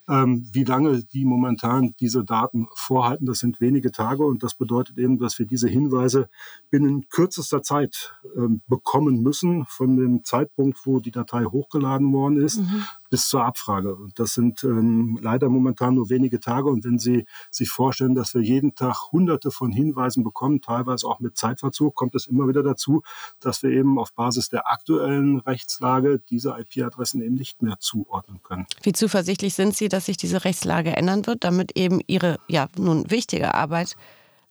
Ähm, 0.09 0.49
wie 0.53 0.65
lange 0.65 1.05
die 1.05 1.25
momentan 1.25 1.95
diese 2.01 2.25
Daten 2.25 2.67
vorhalten, 2.75 3.27
das 3.27 3.39
sind 3.39 3.61
wenige 3.61 3.93
Tage 3.93 4.25
und 4.25 4.43
das 4.43 4.55
bedeutet 4.55 4.99
eben, 4.99 5.19
dass 5.19 5.39
wir 5.39 5.47
diese 5.47 5.69
Hinweise 5.69 6.29
binnen 6.71 7.09
kürzester 7.09 7.63
Zeit 7.63 8.13
ähm, 8.37 8.63
bekommen 8.67 9.23
müssen 9.23 9.65
von 9.67 9.97
dem 9.97 10.25
Zeitpunkt, 10.25 10.81
wo 10.85 10.99
die 10.99 11.13
Datei 11.13 11.45
hochgeladen 11.45 12.13
worden 12.13 12.41
ist, 12.41 12.59
mhm 12.59 12.85
bis 13.13 13.29
zur 13.29 13.45
Abfrage. 13.45 13.95
Und 13.95 14.19
das 14.19 14.33
sind 14.33 14.65
ähm, 14.65 15.19
leider 15.21 15.51
momentan 15.51 15.97
nur 15.97 16.09
wenige 16.09 16.41
Tage. 16.41 16.71
Und 16.71 16.83
wenn 16.85 16.99
Sie 16.99 17.27
sich 17.51 17.69
vorstellen, 17.69 18.15
dass 18.15 18.33
wir 18.33 18.41
jeden 18.41 18.75
Tag 18.75 19.13
hunderte 19.13 19.51
von 19.51 19.71
Hinweisen 19.71 20.25
bekommen, 20.25 20.63
teilweise 20.63 21.07
auch 21.07 21.21
mit 21.21 21.37
Zeitverzug, 21.37 21.95
kommt 21.95 22.15
es 22.15 22.27
immer 22.27 22.49
wieder 22.49 22.63
dazu, 22.63 23.03
dass 23.39 23.63
wir 23.63 23.69
eben 23.69 23.99
auf 23.99 24.15
Basis 24.15 24.49
der 24.49 24.67
aktuellen 24.67 25.41
Rechtslage 25.41 26.23
diese 26.31 26.57
IP-Adressen 26.59 27.21
eben 27.21 27.35
nicht 27.35 27.61
mehr 27.61 27.79
zuordnen 27.81 28.41
können. 28.43 28.65
Wie 28.83 28.95
zuversichtlich 28.95 29.53
sind 29.53 29.77
Sie, 29.77 29.91
dass 29.91 30.07
sich 30.07 30.17
diese 30.17 30.47
Rechtslage 30.47 30.97
ändern 30.97 31.27
wird, 31.27 31.45
damit 31.45 31.77
eben 31.77 32.01
Ihre 32.07 32.41
ja 32.49 32.69
nun 32.79 33.11
wichtige 33.11 33.53
Arbeit 33.53 33.95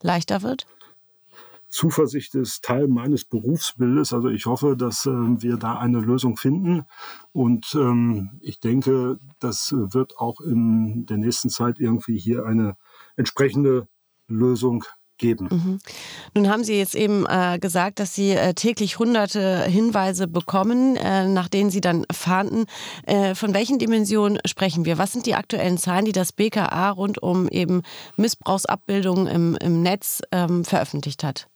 leichter 0.03 0.43
wird? 0.43 0.67
Zuversicht 1.71 2.35
ist 2.35 2.63
Teil 2.63 2.87
meines 2.87 3.25
Berufsbildes. 3.25 4.13
Also 4.13 4.29
ich 4.29 4.45
hoffe, 4.45 4.75
dass 4.77 5.05
äh, 5.05 5.11
wir 5.11 5.57
da 5.57 5.77
eine 5.77 5.99
Lösung 5.99 6.37
finden. 6.37 6.85
Und 7.31 7.73
ähm, 7.75 8.39
ich 8.41 8.59
denke, 8.59 9.19
das 9.39 9.73
wird 9.73 10.17
auch 10.17 10.41
in 10.41 11.05
der 11.05 11.17
nächsten 11.17 11.49
Zeit 11.49 11.79
irgendwie 11.79 12.17
hier 12.17 12.45
eine 12.45 12.75
entsprechende 13.15 13.87
Lösung 14.27 14.83
geben. 15.21 15.47
Mhm. 15.49 15.79
Nun 16.33 16.49
haben 16.49 16.65
Sie 16.65 16.77
jetzt 16.77 16.95
eben 16.95 17.25
äh, 17.27 17.59
gesagt, 17.59 17.99
dass 17.99 18.13
Sie 18.13 18.31
äh, 18.31 18.53
täglich 18.53 18.99
hunderte 18.99 19.63
Hinweise 19.63 20.27
bekommen, 20.27 20.97
äh, 20.97 21.27
nach 21.27 21.47
denen 21.47 21.69
Sie 21.69 21.79
dann 21.79 22.05
fahnden. 22.11 22.65
Äh, 23.05 23.35
von 23.35 23.53
welchen 23.53 23.79
Dimensionen 23.79 24.39
sprechen 24.45 24.83
wir? 24.83 24.97
Was 24.97 25.13
sind 25.13 25.27
die 25.27 25.35
aktuellen 25.35 25.77
Zahlen, 25.77 26.05
die 26.05 26.11
das 26.11 26.33
BKA 26.33 26.89
rund 26.89 27.21
um 27.23 27.47
eben 27.47 27.83
Missbrauchsabbildungen 28.17 29.27
im, 29.27 29.55
im 29.61 29.81
Netz 29.81 30.21
ähm, 30.31 30.65
veröffentlicht 30.65 31.23
hat? 31.23 31.50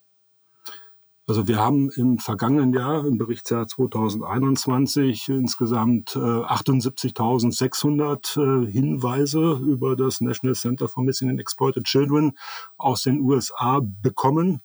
Also 1.27 1.47
wir 1.47 1.57
haben 1.57 1.89
im 1.89 2.19
vergangenen 2.19 2.71
Jahr, 2.71 3.03
im 3.03 3.17
Berichtsjahr 3.17 3.67
2021, 3.67 5.27
insgesamt 5.29 6.15
äh, 6.15 6.19
78.600 6.19 8.37
äh, 8.37 8.67
Hinweise 8.71 9.53
über 9.53 9.95
das 9.95 10.21
National 10.21 10.53
Center 10.53 10.87
for 10.87 11.03
Missing 11.03 11.31
and 11.31 11.39
Exploited 11.39 11.85
Children 11.85 12.33
aus 12.77 13.01
den 13.01 13.21
USA 13.21 13.81
bekommen. 13.83 14.61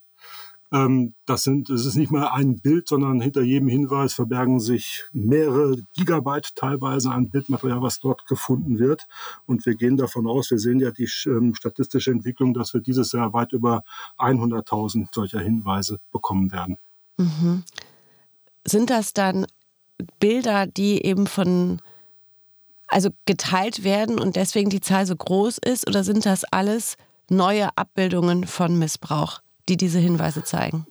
Ähm, 0.71 1.13
das 1.25 1.43
sind, 1.43 1.69
es 1.69 1.85
ist 1.85 1.95
nicht 1.95 2.11
mal 2.11 2.27
ein 2.27 2.59
Bild, 2.59 2.87
sondern 2.87 3.19
hinter 3.19 3.41
jedem 3.41 3.67
Hinweis 3.67 4.13
verbergen 4.13 4.59
sich 4.59 5.03
mehrere 5.11 5.75
Gigabyte 5.93 6.55
teilweise 6.55 7.11
an 7.11 7.29
Bildmaterial, 7.29 7.81
was 7.81 7.99
dort 7.99 8.25
gefunden 8.25 8.79
wird. 8.79 9.07
Und 9.45 9.65
wir 9.65 9.75
gehen 9.75 9.97
davon 9.97 10.27
aus, 10.27 10.49
wir 10.49 10.59
sehen 10.59 10.79
ja 10.79 10.91
die 10.91 11.09
ähm, 11.25 11.55
statistische 11.55 12.11
Entwicklung, 12.11 12.53
dass 12.53 12.73
wir 12.73 12.81
dieses 12.81 13.11
Jahr 13.11 13.33
weit 13.33 13.51
über 13.51 13.83
100.000 14.17 15.07
solcher 15.13 15.39
Hinweise 15.39 15.99
bekommen 16.11 16.51
werden. 16.51 16.77
Mhm. 17.17 17.63
Sind 18.65 18.89
das 18.89 19.13
dann 19.13 19.45
Bilder, 20.19 20.67
die 20.67 21.03
eben 21.05 21.27
von 21.27 21.81
also 22.87 23.09
geteilt 23.25 23.83
werden 23.83 24.19
und 24.19 24.35
deswegen 24.35 24.69
die 24.69 24.81
Zahl 24.81 25.05
so 25.05 25.15
groß 25.15 25.59
ist 25.59 25.87
oder 25.87 26.03
sind 26.03 26.25
das 26.25 26.43
alles 26.43 26.97
neue 27.29 27.75
Abbildungen 27.77 28.45
von 28.45 28.77
Missbrauch? 28.77 29.39
Die 29.69 29.77
diese 29.77 29.99
Hinweise 29.99 30.43
zeigen? 30.43 30.85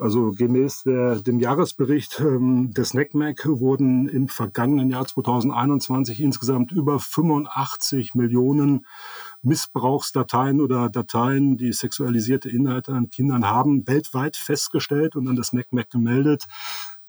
Also 0.00 0.30
gemäß 0.30 0.84
der, 0.84 1.16
dem 1.16 1.40
Jahresbericht 1.40 2.20
ähm, 2.20 2.72
des 2.72 2.94
NECMEC 2.94 3.46
wurden 3.46 4.08
im 4.08 4.28
vergangenen 4.28 4.90
Jahr 4.90 5.04
2021 5.04 6.20
insgesamt 6.20 6.70
über 6.70 7.00
85 7.00 8.14
Millionen 8.14 8.86
Missbrauchsdateien 9.42 10.60
oder 10.60 10.88
Dateien, 10.88 11.56
die 11.56 11.72
sexualisierte 11.72 12.48
Inhalte 12.48 12.92
an 12.92 13.10
Kindern 13.10 13.46
haben, 13.46 13.88
weltweit 13.88 14.36
festgestellt 14.36 15.16
und 15.16 15.26
an 15.26 15.34
das 15.34 15.52
NECMEC 15.52 15.90
gemeldet. 15.90 16.46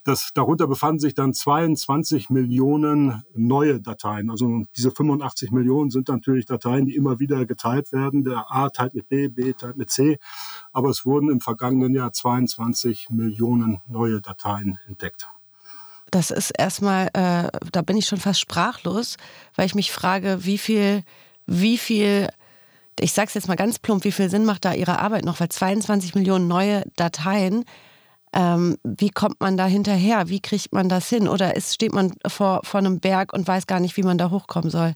Das, 0.04 0.30
darunter 0.32 0.66
befanden 0.66 0.98
sich 0.98 1.14
dann 1.14 1.34
22 1.34 2.30
Millionen 2.30 3.22
neue 3.34 3.80
Dateien. 3.80 4.30
Also 4.30 4.62
diese 4.74 4.90
85 4.90 5.50
Millionen 5.50 5.90
sind 5.90 6.08
natürlich 6.08 6.46
Dateien, 6.46 6.86
die 6.86 6.96
immer 6.96 7.18
wieder 7.18 7.44
geteilt 7.44 7.92
werden. 7.92 8.24
Der 8.24 8.50
A 8.50 8.70
teilt 8.70 8.94
mit 8.94 9.08
B, 9.08 9.28
B 9.28 9.52
teilt 9.52 9.76
mit 9.76 9.90
C. 9.90 10.18
Aber 10.72 10.88
es 10.88 11.04
wurden 11.04 11.30
im 11.30 11.40
vergangenen 11.40 11.94
Jahr 11.94 12.12
22 12.12 13.10
Millionen 13.10 13.82
neue 13.88 14.22
Dateien 14.22 14.78
entdeckt. 14.86 15.28
Das 16.10 16.30
ist 16.30 16.50
erstmal, 16.50 17.08
äh, 17.12 17.50
da 17.70 17.82
bin 17.82 17.96
ich 17.96 18.06
schon 18.06 18.18
fast 18.18 18.40
sprachlos, 18.40 19.16
weil 19.54 19.66
ich 19.66 19.74
mich 19.74 19.92
frage, 19.92 20.44
wie 20.44 20.58
viel, 20.58 21.04
wie 21.46 21.78
viel 21.78 22.28
ich 23.00 23.12
sage 23.12 23.28
es 23.28 23.34
jetzt 23.34 23.48
mal 23.48 23.56
ganz 23.56 23.78
plump, 23.78 24.04
wie 24.04 24.12
viel 24.12 24.28
Sinn 24.28 24.44
macht 24.44 24.64
da 24.64 24.74
Ihre 24.74 24.98
Arbeit 24.98 25.24
noch? 25.24 25.40
Weil 25.40 25.48
22 25.48 26.14
Millionen 26.14 26.48
neue 26.48 26.84
Dateien, 26.96 27.64
ähm, 28.32 28.76
wie 28.84 29.10
kommt 29.10 29.40
man 29.40 29.56
da 29.56 29.66
hinterher? 29.66 30.28
Wie 30.28 30.40
kriegt 30.40 30.72
man 30.72 30.88
das 30.88 31.08
hin? 31.08 31.28
Oder 31.28 31.56
ist, 31.56 31.74
steht 31.74 31.92
man 31.92 32.12
vor, 32.26 32.60
vor 32.64 32.78
einem 32.78 33.00
Berg 33.00 33.32
und 33.32 33.46
weiß 33.46 33.66
gar 33.66 33.80
nicht, 33.80 33.96
wie 33.96 34.02
man 34.02 34.18
da 34.18 34.30
hochkommen 34.30 34.70
soll? 34.70 34.94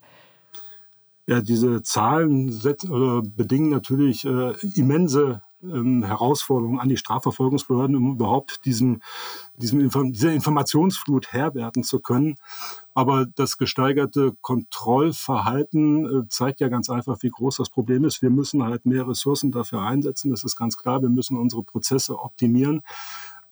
Ja, 1.26 1.40
diese 1.40 1.82
Zahlen 1.82 2.50
oder 2.90 3.22
bedingen 3.22 3.70
natürlich 3.70 4.24
äh, 4.24 4.52
immense 4.74 5.40
ähm, 5.64 6.04
Herausforderungen 6.04 6.78
an 6.78 6.88
die 6.88 6.96
Strafverfolgungsbehörden, 6.96 7.96
um 7.96 8.12
überhaupt 8.12 8.64
diesem, 8.64 9.00
diesem 9.56 9.80
Inform 9.80 10.12
dieser 10.12 10.32
Informationsflut 10.32 11.32
Herr 11.32 11.54
werden 11.54 11.82
zu 11.82 12.00
können. 12.00 12.36
Aber 12.94 13.26
das 13.26 13.56
gesteigerte 13.58 14.36
Kontrollverhalten 14.40 16.04
äh, 16.06 16.28
zeigt 16.28 16.60
ja 16.60 16.68
ganz 16.68 16.88
einfach, 16.88 17.18
wie 17.22 17.30
groß 17.30 17.56
das 17.56 17.68
Problem 17.68 18.04
ist. 18.04 18.22
Wir 18.22 18.30
müssen 18.30 18.62
halt 18.62 18.86
mehr 18.86 19.08
Ressourcen 19.08 19.50
dafür 19.50 19.82
einsetzen. 19.82 20.30
Das 20.30 20.44
ist 20.44 20.54
ganz 20.54 20.76
klar. 20.76 21.02
Wir 21.02 21.08
müssen 21.08 21.36
unsere 21.36 21.64
Prozesse 21.64 22.18
optimieren. 22.18 22.82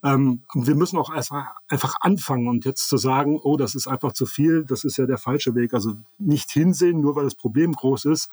Ähm, 0.02 0.42
wir 0.54 0.74
müssen 0.74 0.98
auch 0.98 1.10
einfach, 1.10 1.54
einfach 1.68 1.94
anfangen 2.00 2.48
und 2.48 2.64
jetzt 2.64 2.88
zu 2.88 2.96
sagen, 2.96 3.38
oh, 3.42 3.56
das 3.56 3.74
ist 3.74 3.86
einfach 3.86 4.12
zu 4.12 4.26
viel, 4.26 4.64
das 4.64 4.84
ist 4.84 4.96
ja 4.96 5.06
der 5.06 5.18
falsche 5.18 5.54
Weg. 5.54 5.74
Also 5.74 5.94
nicht 6.18 6.50
hinsehen, 6.50 7.00
nur 7.00 7.14
weil 7.16 7.24
das 7.24 7.34
Problem 7.34 7.72
groß 7.72 8.06
ist, 8.06 8.28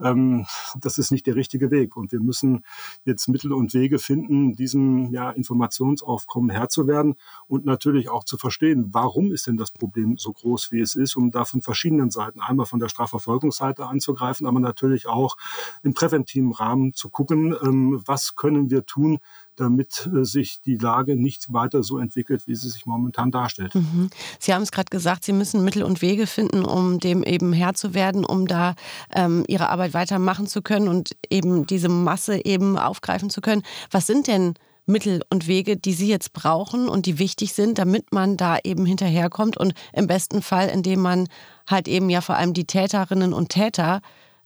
ähm, 0.00 0.46
das 0.80 0.98
ist 0.98 1.12
nicht 1.12 1.26
der 1.26 1.36
richtige 1.36 1.70
Weg. 1.70 1.96
Und 1.96 2.12
wir 2.12 2.20
müssen 2.20 2.64
jetzt 3.04 3.28
Mittel 3.28 3.52
und 3.52 3.72
Wege 3.74 3.98
finden, 3.98 4.54
diesem 4.54 5.12
ja, 5.12 5.30
Informationsaufkommen 5.30 6.50
Herr 6.50 6.68
zu 6.68 6.86
werden 6.86 7.14
und 7.46 7.64
natürlich 7.64 8.08
auch 8.08 8.24
zu 8.24 8.36
verstehen, 8.36 8.88
warum 8.92 9.32
ist 9.32 9.46
denn 9.46 9.56
das 9.56 9.70
Problem 9.70 10.16
so 10.18 10.32
groß, 10.32 10.72
wie 10.72 10.80
es 10.80 10.94
ist, 10.94 11.16
um 11.16 11.30
da 11.30 11.44
von 11.44 11.62
verschiedenen 11.62 12.10
Seiten, 12.10 12.40
einmal 12.40 12.66
von 12.66 12.80
der 12.80 12.88
Strafverfolgungsseite 12.88 13.86
anzugreifen, 13.86 14.46
aber 14.46 14.60
natürlich 14.60 15.06
auch 15.06 15.36
im 15.82 15.94
präventiven 15.94 16.52
Rahmen 16.52 16.92
zu 16.94 17.08
gucken, 17.10 17.54
ähm, 17.62 18.02
was 18.06 18.34
können 18.34 18.70
wir 18.70 18.84
tun, 18.86 19.18
damit 19.56 20.08
äh, 20.14 20.24
sich 20.24 20.60
die 20.60 20.76
Lage 20.76 21.16
nicht 21.16 21.52
weiter 21.52 21.82
so 21.82 21.98
entwickelt, 21.98 22.46
wie 22.46 22.54
sie 22.54 22.68
sich 22.68 22.86
momentan 22.86 23.30
darstellt. 23.30 23.74
Mhm. 23.74 24.10
Sie 24.38 24.54
haben 24.54 24.62
es 24.62 24.72
gerade 24.72 24.90
gesagt, 24.90 25.24
Sie 25.24 25.32
müssen 25.32 25.64
Mittel 25.64 25.82
und 25.82 26.02
Wege 26.02 26.26
finden, 26.26 26.64
um 26.64 26.98
dem 26.98 27.22
eben 27.22 27.52
Herr 27.52 27.74
zu 27.74 27.94
werden, 27.94 28.24
um 28.24 28.46
da 28.46 28.74
ähm, 29.14 29.44
Ihre 29.48 29.68
Arbeit 29.68 29.94
weitermachen 29.94 30.46
zu 30.46 30.62
können 30.62 30.88
und 30.88 31.16
eben 31.30 31.66
diese 31.66 31.88
Masse 31.88 32.44
eben 32.44 32.78
aufgreifen 32.78 33.30
zu 33.30 33.40
können. 33.40 33.62
Was 33.90 34.06
sind 34.06 34.26
denn 34.26 34.54
Mittel 34.86 35.22
und 35.30 35.46
Wege, 35.46 35.76
die 35.76 35.92
Sie 35.92 36.08
jetzt 36.08 36.32
brauchen 36.32 36.88
und 36.88 37.06
die 37.06 37.18
wichtig 37.18 37.52
sind, 37.52 37.78
damit 37.78 38.12
man 38.12 38.36
da 38.36 38.58
eben 38.64 38.84
hinterherkommt 38.84 39.56
und 39.56 39.74
im 39.92 40.06
besten 40.06 40.42
Fall, 40.42 40.68
indem 40.68 41.00
man 41.00 41.28
halt 41.68 41.86
eben 41.86 42.10
ja 42.10 42.20
vor 42.20 42.36
allem 42.36 42.52
die 42.52 42.66
Täterinnen 42.66 43.32
und 43.32 43.50
Täter 43.50 44.00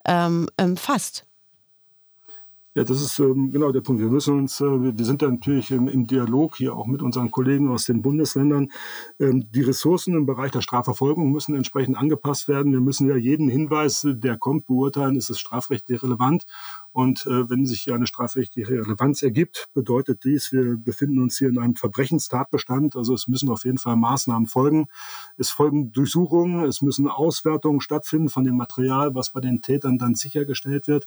ähm, 0.05 0.49
fasst? 0.77 1.27
Ja, 2.76 2.85
das 2.85 3.00
ist 3.00 3.18
ähm, 3.21 3.52
genau 3.52 3.73
der 3.73 3.80
Punkt. 3.80 4.02
Wir 4.02 4.11
müssen 4.11 4.38
uns, 4.38 4.61
äh, 4.61 4.66
wir 4.66 5.04
sind 5.06 5.23
da 5.23 5.30
natürlich 5.30 5.71
im, 5.71 5.88
im, 5.88 6.06
Dialog 6.06 6.56
hier 6.56 6.76
auch 6.76 6.87
mit 6.87 7.00
unseren 7.00 7.30
Kollegen 7.30 7.71
aus 7.71 7.87
den 7.87 8.02
Bundesländern. 8.02 8.68
Ähm, 9.18 9.50
die 9.50 9.62
Ressourcen 9.62 10.14
im 10.14 10.26
Bereich 10.26 10.50
der 10.50 10.61
Strafverfolgung 10.61 11.33
müssen 11.33 11.56
entsprechend 11.56 11.97
angepasst 11.97 12.49
werden. 12.49 12.73
Wir 12.73 12.83
müssen 12.83 13.09
ja 13.09 13.16
jeden 13.16 13.49
Hinweis, 13.49 14.06
der 14.06 14.37
kommt, 14.37 14.66
beurteilen, 14.66 15.16
ist 15.16 15.30
es 15.30 15.38
strafrechtlich 15.38 16.02
relevant. 16.02 16.45
Und 16.92 17.25
äh, 17.25 17.49
wenn 17.49 17.64
sich 17.64 17.90
eine 17.90 18.06
strafrechtliche 18.06 18.71
Relevanz 18.71 19.23
ergibt, 19.23 19.68
bedeutet 19.73 20.25
dies, 20.25 20.52
wir 20.52 20.76
befinden 20.76 21.23
uns 21.23 21.38
hier 21.38 21.49
in 21.49 21.59
einem 21.59 21.76
Verbrechenstatbestand. 21.76 22.95
Also 22.95 23.14
es 23.14 23.26
müssen 23.26 23.49
auf 23.49 23.64
jeden 23.64 23.78
Fall 23.78 23.97
Maßnahmen 23.97 24.49
folgen. 24.49 24.88
Es 25.38 25.49
folgen 25.49 25.92
Durchsuchungen, 25.92 26.66
es 26.66 26.83
müssen 26.83 27.09
Auswertungen 27.09 27.80
stattfinden 27.80 28.28
von 28.28 28.45
dem 28.45 28.59
Material, 28.59 29.14
was 29.14 29.30
bei 29.30 29.40
den 29.40 29.62
Tätern 29.62 29.97
dann 29.97 30.14
sichergestellt 30.14 30.88
wird. 30.88 31.06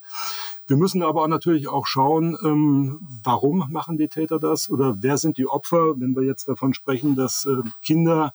Wir 0.66 0.78
müssen 0.78 1.04
aber 1.04 1.22
auch 1.22 1.28
natürlich 1.28 1.59
natürlich 1.60 1.70
auch 1.70 1.86
schauen, 1.86 2.38
ähm, 2.44 3.00
warum 3.24 3.66
machen 3.70 3.98
die 3.98 4.08
Täter 4.08 4.40
das 4.40 4.70
oder 4.70 5.02
wer 5.02 5.18
sind 5.18 5.38
die 5.38 5.48
Opfer, 5.48 6.00
wenn 6.00 6.16
wir 6.16 6.24
jetzt 6.24 6.48
davon 6.48 6.74
sprechen, 6.74 7.16
dass 7.16 7.46
äh, 7.46 7.62
Kinder 7.82 8.34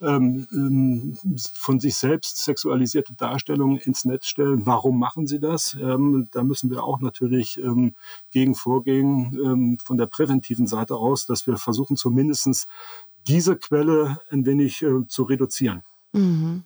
ähm, 0.00 0.46
ähm, 0.52 1.18
von 1.54 1.78
sich 1.78 1.96
selbst 1.96 2.42
sexualisierte 2.42 3.12
Darstellungen 3.14 3.76
ins 3.78 4.04
Netz 4.04 4.26
stellen. 4.26 4.64
Warum 4.64 4.98
machen 4.98 5.26
sie 5.26 5.40
das? 5.40 5.76
Ähm, 5.78 6.28
da 6.30 6.42
müssen 6.42 6.70
wir 6.70 6.84
auch 6.84 7.00
natürlich 7.00 7.58
ähm, 7.58 7.94
gegen 8.30 8.54
vorgehen 8.54 9.38
ähm, 9.44 9.78
von 9.84 9.98
der 9.98 10.06
präventiven 10.06 10.66
Seite 10.66 10.96
aus, 10.96 11.26
dass 11.26 11.46
wir 11.46 11.56
versuchen 11.56 11.96
zumindest 11.96 12.66
diese 13.26 13.56
Quelle 13.56 14.18
ein 14.30 14.46
wenig 14.46 14.82
äh, 14.82 15.06
zu 15.06 15.24
reduzieren. 15.24 15.82
Mhm. 16.12 16.62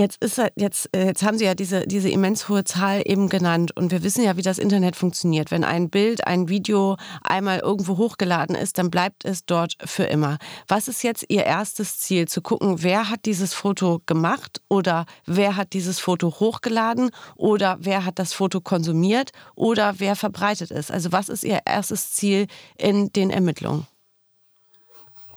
Jetzt 0.00 0.24
ist 0.24 0.40
jetzt, 0.56 0.88
äh, 0.96 1.04
jetzt 1.04 1.22
haben 1.22 1.36
Sie 1.36 1.44
ja 1.44 1.54
diese, 1.54 1.86
diese 1.86 2.08
immens 2.08 2.48
hohe 2.48 2.64
Zahl 2.64 3.02
eben 3.04 3.28
genannt 3.28 3.76
und 3.76 3.90
wir 3.90 4.02
wissen 4.02 4.24
ja, 4.24 4.38
wie 4.38 4.42
das 4.42 4.56
Internet 4.56 4.96
funktioniert. 4.96 5.50
Wenn 5.50 5.62
ein 5.62 5.90
Bild, 5.90 6.26
ein 6.26 6.48
Video 6.48 6.96
einmal 7.22 7.58
irgendwo 7.58 7.98
hochgeladen 7.98 8.56
ist, 8.56 8.78
dann 8.78 8.90
bleibt 8.90 9.26
es 9.26 9.44
dort 9.44 9.76
für 9.84 10.04
immer. 10.04 10.38
Was 10.68 10.88
ist 10.88 11.02
jetzt 11.02 11.26
Ihr 11.28 11.44
erstes 11.44 11.98
Ziel? 11.98 12.26
Zu 12.26 12.40
gucken, 12.40 12.82
wer 12.82 13.10
hat 13.10 13.26
dieses 13.26 13.52
Foto 13.52 14.00
gemacht 14.06 14.62
oder 14.70 15.04
wer 15.26 15.56
hat 15.56 15.74
dieses 15.74 16.00
Foto 16.00 16.28
hochgeladen 16.40 17.10
oder 17.36 17.76
wer 17.78 18.06
hat 18.06 18.18
das 18.18 18.32
Foto 18.32 18.62
konsumiert 18.62 19.32
oder 19.54 19.96
wer 19.98 20.16
verbreitet 20.16 20.70
es? 20.70 20.90
Also 20.90 21.12
was 21.12 21.28
ist 21.28 21.44
Ihr 21.44 21.60
erstes 21.66 22.12
Ziel 22.12 22.46
in 22.78 23.12
den 23.12 23.28
Ermittlungen? 23.28 23.86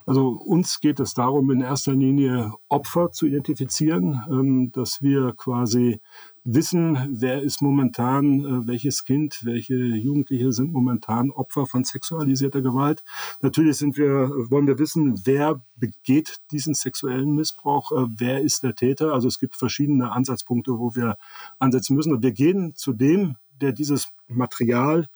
Also 0.06 0.30
uns 0.30 0.80
geht 0.80 1.00
es 1.00 1.14
darum, 1.14 1.50
in 1.52 1.62
erster 1.62 1.94
Linie 1.94 2.52
Opfer 2.68 3.12
zu 3.12 3.26
identifizieren, 3.26 4.22
ähm, 4.30 4.72
dass 4.72 5.02
wir 5.02 5.34
quasi 5.38 6.02
wissen, 6.44 6.98
wer 7.12 7.42
ist 7.42 7.62
momentan, 7.62 8.46
äh, 8.46 8.68
welches 8.68 9.06
Kind, 9.06 9.42
welche 9.44 9.76
Jugendliche 9.76 10.52
sind 10.52 10.74
momentan 10.74 11.32
Opfer 11.32 11.66
von 11.66 11.84
sexualisierter 11.84 12.62
Gewalt. 12.62 13.02
Natürlich 13.42 13.78
sind 13.78 13.98
wir, 13.98 14.30
wollen 14.50 14.68
wir 14.68 14.80
wissen, 14.80 15.22
wer 15.26 15.62
begeht 15.76 16.38
diesen 16.52 16.74
sexuellen 16.74 17.36
Missbrauch, 17.36 17.92
äh, 17.92 18.06
wer 18.18 18.42
ist 18.42 18.64
der 18.64 18.76
Täter. 18.76 19.14
Also 19.14 19.28
es 19.28 19.40
gibt 19.40 19.56
verschiedene 19.56 20.12
Ansatzpunkte, 20.12 20.78
wo 20.80 20.96
wir 20.96 21.18
ansetzen 21.60 21.96
müssen. 21.96 22.14
Und 22.14 22.24
wir 22.24 22.34
gehen 22.34 22.74
zu 22.76 22.94
dem, 22.94 23.38
der 23.62 23.72
dieses 23.72 24.10
Material 24.28 25.08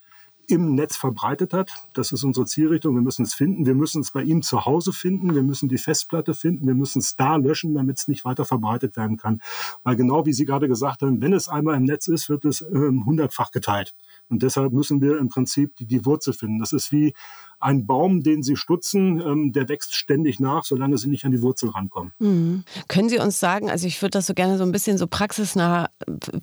im 0.48 0.75
Netz 0.75 0.96
verbreitet 0.96 1.54
hat. 1.54 1.72
Das 1.94 2.12
ist 2.12 2.24
unsere 2.24 2.46
Zielrichtung. 2.46 2.96
Wir 2.96 3.01
müssen 3.01 3.24
es 3.24 3.34
finden. 3.34 3.66
Wir 3.66 3.75
müssen 3.75 4.01
es 4.01 4.12
bei 4.12 4.24
ihm 4.24 4.42
zu 4.42 4.66
Hause 4.66 4.94
finden. 4.94 5.36
Wir 5.36 5.44
müssen 5.44 5.68
die 5.68 5.77
Festplatte 5.77 6.34
finden. 6.34 6.66
Wir 6.66 6.74
müssen 6.74 7.00
es 7.00 7.16
da 7.16 7.36
löschen, 7.36 7.74
damit 7.74 8.00
es 8.00 8.08
nicht 8.08 8.24
weiter 8.24 8.46
verbreitet 8.46 8.96
werden 8.96 9.18
kann. 9.18 9.42
Weil 9.84 9.98
genau 9.98 10.25
wie 10.25 10.34
Sie 10.34 10.46
gerade 10.46 10.70
gesagt 10.70 11.01
haben, 11.01 11.22
wenn 11.22 11.34
es 11.34 11.50
einmal 11.50 11.75
im 11.75 11.84
Netz 11.84 12.08
ist, 12.08 12.30
wird 12.30 12.46
es 12.46 12.62
ähm, 12.62 13.06
hundertfach 13.06 13.51
geteilt. 13.51 13.94
Und 14.30 14.42
deshalb 14.42 14.72
müssen 14.72 15.01
wir 15.01 15.18
im 15.18 15.27
Prinzip 15.27 15.75
die, 15.75 15.86
die 15.86 16.06
Wurzel 16.06 16.34
finden. 16.34 16.60
Das 16.60 16.72
ist 16.72 16.92
wie 16.94 17.13
ein 17.60 17.86
Baum, 17.88 18.22
den 18.22 18.44
Sie 18.44 18.56
stutzen, 18.56 19.20
ähm, 19.20 19.52
der 19.52 19.68
wächst 19.70 19.96
ständig 19.96 20.40
nach, 20.40 20.64
solange 20.64 20.98
Sie 20.98 21.10
nicht 21.10 21.26
an 21.26 21.32
die 21.32 21.42
Wurzel 21.42 21.70
rankommen. 21.70 22.14
Mhm. 22.20 22.64
Können 22.88 23.10
Sie 23.10 23.20
uns 23.20 23.40
sagen, 23.40 23.70
also 23.70 23.88
ich 23.88 24.02
würde 24.02 24.12
das 24.12 24.28
so 24.28 24.34
gerne 24.34 24.58
so 24.58 24.64
ein 24.64 24.72
bisschen 24.72 24.98
so 24.98 25.08
praxisnah 25.08 25.90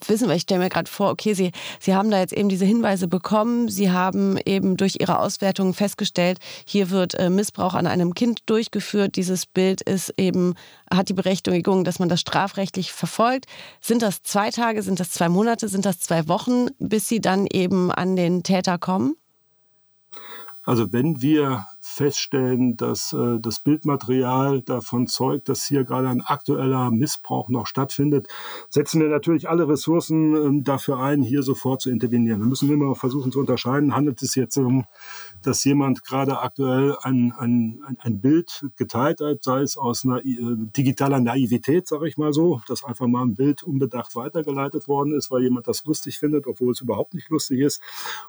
wissen, 0.07 0.29
weil 0.29 0.37
ich 0.37 0.43
stelle 0.43 0.61
mir 0.61 0.69
gerade 0.69 0.91
vor, 0.91 1.11
okay, 1.11 1.35
Sie, 1.35 1.53
Sie 1.79 1.95
haben 1.95 2.11
da 2.11 2.19
jetzt 2.19 2.33
eben 2.33 2.49
diese 2.49 2.65
Hinweise 2.65 3.09
bekommen, 3.09 3.69
Sie 3.69 3.91
haben 3.91 4.39
eben 4.45 4.77
durch 4.77 4.97
Ihre 5.01 5.19
Auswertung 5.21 5.75
festgestellt, 5.75 6.39
hier 6.67 6.91
wird 6.91 7.15
äh, 7.15 7.31
Missbrauch 7.31 7.75
an 7.75 7.87
einem 7.87 8.15
Kind 8.15 8.41
durchgeführt, 8.47 9.17
dieses 9.17 9.47
Bild 9.47 9.83
ist 9.83 10.13
eben, 10.17 10.55
hat 10.93 11.09
die 11.09 11.15
Berechtigung, 11.15 11.85
dass 11.85 11.99
man 11.99 12.09
das 12.09 12.21
strafrechtlich 12.21 12.93
verfolgt. 12.93 13.47
Sind 13.81 14.03
das 14.03 14.23
zwei 14.23 14.51
Tage, 14.51 14.83
sind 14.83 15.01
das 15.01 15.11
zwei 15.11 15.29
Monate, 15.29 15.69
sind 15.69 15.85
das 15.85 16.01
zwei 16.01 16.29
Wochen, 16.29 16.67
bis 16.79 17.09
Sie 17.09 17.21
dann 17.21 17.47
eben 17.47 17.93
an 17.93 18.17
den 18.17 18.43
Täter 18.43 18.79
kommen? 18.79 19.17
Also 20.65 20.93
wenn 20.93 21.21
wir 21.21 21.67
feststellen, 21.85 22.77
dass 22.77 23.13
äh, 23.13 23.39
das 23.39 23.61
Bildmaterial 23.61 24.63
davon 24.63 25.07
zeugt, 25.07 25.51
dass 25.51 25.65
hier 25.65 25.85
gerade 25.85 26.09
ein 26.09 26.23
aktueller 26.23 26.91
Missbrauch 26.91 27.51
noch 27.51 27.67
stattfindet, 27.67 28.27
setzen 28.71 29.03
wir 29.03 29.09
natürlich 29.09 29.51
alle 29.51 29.69
Ressourcen 29.69 30.61
äh, 30.61 30.63
dafür 30.63 30.99
ein, 30.99 31.23
hier 31.23 31.43
sofort 31.43 31.83
zu 31.83 31.91
intervenieren. 31.91 32.41
Wir 32.41 32.47
müssen 32.47 32.73
immer 32.73 32.95
versuchen 32.95 33.33
zu 33.33 33.39
unterscheiden, 33.39 33.95
handelt 33.95 34.23
es 34.23 34.35
jetzt 34.35 34.57
um, 34.57 34.87
dass 35.43 35.63
jemand 35.65 36.05
gerade 36.05 36.41
aktuell 36.41 36.97
ein, 37.03 37.33
ein, 37.39 37.83
ein 37.99 38.21
Bild 38.21 38.67
geteilt 38.77 39.21
hat, 39.21 39.45
sei 39.45 39.61
es 39.61 39.77
aus 39.77 40.05
einer 40.05 40.25
äh, 40.25 40.57
digitaler 40.77 41.21
Naivität, 41.21 41.87
sage 41.87 42.09
ich 42.09 42.17
mal 42.17 42.33
so, 42.33 42.63
dass 42.67 42.83
einfach 42.83 43.07
mal 43.07 43.23
ein 43.23 43.35
Bild 43.35 43.63
unbedacht 43.63 44.17
weitergeleitet 44.17 44.89
worden 44.89 45.15
ist, 45.15 45.31
weil 45.31 45.43
jemand 45.43 45.69
das 45.69 45.85
lustig 45.85 46.19
findet, 46.19 46.47
obwohl 46.47 46.73
es 46.73 46.81
überhaupt 46.81 47.13
nicht 47.13 47.29
lustig 47.29 47.61
ist. 47.61 47.83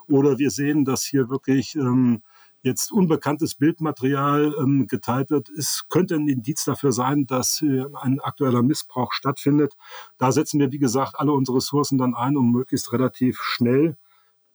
Oder 0.09 0.39
wir 0.39 0.51
sehen, 0.51 0.83
dass 0.83 1.05
hier 1.05 1.29
wirklich 1.29 1.75
ähm, 1.75 2.21
jetzt 2.65 2.91
unbekanntes 2.91 3.55
Bildmaterial 3.55 4.55
ähm, 4.59 4.87
geteilt 4.87 5.29
wird, 5.29 5.49
es 5.49 5.83
könnte 5.87 6.15
ein 6.15 6.27
Indiz 6.27 6.65
dafür 6.65 6.91
sein, 6.91 7.27
dass 7.27 7.61
äh, 7.61 7.85
ein 7.93 8.19
aktueller 8.19 8.63
Missbrauch 8.63 9.13
stattfindet. 9.13 9.73
Da 10.17 10.31
setzen 10.31 10.59
wir, 10.59 10.71
wie 10.71 10.79
gesagt, 10.79 11.13
alle 11.17 11.31
unsere 11.31 11.57
Ressourcen 11.57 11.97
dann 11.99 12.15
ein, 12.15 12.35
um 12.35 12.51
möglichst 12.51 12.91
relativ 12.91 13.39
schnell 13.39 13.97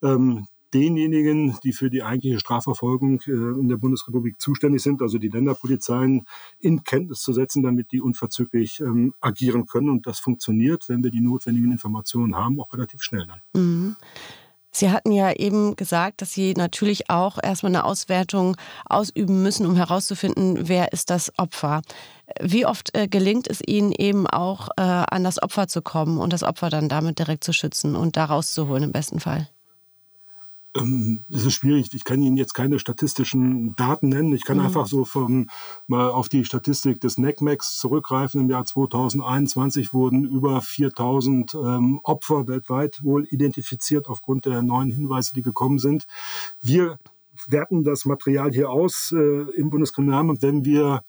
ähm, 0.03 0.45
denjenigen, 0.73 1.57
die 1.63 1.73
für 1.73 1.89
die 1.89 2.03
eigentliche 2.03 2.39
Strafverfolgung 2.39 3.21
äh, 3.27 3.31
in 3.31 3.69
der 3.69 3.77
Bundesrepublik 3.77 4.41
zuständig 4.41 4.83
sind, 4.83 5.01
also 5.01 5.17
die 5.17 5.29
Länderpolizeien, 5.29 6.27
in 6.59 6.83
Kenntnis 6.83 7.21
zu 7.21 7.31
setzen, 7.31 7.63
damit 7.63 7.93
die 7.93 8.01
unverzüglich 8.01 8.81
ähm, 8.81 9.13
agieren 9.21 9.67
können. 9.67 9.89
Und 9.89 10.05
das 10.05 10.19
funktioniert, 10.19 10.89
wenn 10.89 11.03
wir 11.03 11.11
die 11.11 11.21
notwendigen 11.21 11.71
Informationen 11.71 12.35
haben, 12.35 12.59
auch 12.59 12.73
relativ 12.73 13.01
schnell 13.03 13.25
dann. 13.25 13.61
Mhm. 13.61 13.95
Sie 14.71 14.89
hatten 14.89 15.11
ja 15.11 15.33
eben 15.33 15.75
gesagt, 15.75 16.21
dass 16.21 16.31
Sie 16.33 16.53
natürlich 16.53 17.09
auch 17.09 17.37
erstmal 17.41 17.71
eine 17.71 17.83
Auswertung 17.83 18.55
ausüben 18.85 19.43
müssen, 19.43 19.65
um 19.65 19.75
herauszufinden, 19.75 20.69
wer 20.69 20.93
ist 20.93 21.09
das 21.09 21.37
Opfer. 21.37 21.81
Wie 22.39 22.65
oft 22.65 22.95
äh, 22.95 23.07
gelingt 23.07 23.47
es 23.47 23.61
Ihnen 23.65 23.91
eben 23.91 24.27
auch, 24.27 24.69
äh, 24.77 24.81
an 24.81 25.25
das 25.25 25.43
Opfer 25.43 25.67
zu 25.67 25.81
kommen 25.81 26.17
und 26.17 26.31
das 26.31 26.43
Opfer 26.43 26.69
dann 26.69 26.87
damit 26.87 27.19
direkt 27.19 27.43
zu 27.43 27.51
schützen 27.51 27.95
und 27.95 28.15
da 28.15 28.25
rauszuholen 28.25 28.83
im 28.83 28.91
besten 28.93 29.19
Fall? 29.19 29.49
Ähm, 30.75 31.23
es 31.29 31.45
ist 31.45 31.53
schwierig. 31.53 31.93
Ich 31.93 32.03
kann 32.03 32.21
Ihnen 32.21 32.37
jetzt 32.37 32.53
keine 32.53 32.79
statistischen 32.79 33.75
Daten 33.75 34.09
nennen. 34.09 34.33
Ich 34.33 34.45
kann 34.45 34.57
mhm. 34.57 34.65
einfach 34.65 34.87
so 34.87 35.05
vom, 35.05 35.49
mal 35.87 36.09
auf 36.09 36.29
die 36.29 36.45
Statistik 36.45 37.01
des 37.01 37.17
NECMEX 37.17 37.77
zurückgreifen. 37.77 38.41
Im 38.41 38.49
Jahr 38.49 38.65
2021 38.65 39.93
wurden 39.93 40.25
über 40.25 40.61
4000 40.61 41.53
ähm, 41.55 41.99
Opfer 42.03 42.47
weltweit 42.47 43.03
wohl 43.03 43.25
identifiziert 43.29 44.07
aufgrund 44.07 44.45
der 44.45 44.61
neuen 44.61 44.91
Hinweise, 44.91 45.33
die 45.33 45.41
gekommen 45.41 45.79
sind. 45.79 46.05
Wir 46.61 46.99
werten 47.47 47.83
das 47.83 48.05
Material 48.05 48.51
hier 48.51 48.69
aus 48.69 49.13
äh, 49.15 49.17
im 49.55 49.69
Bundeskriminalamt, 49.69 50.41
wenn 50.41 50.65
wir 50.65 51.01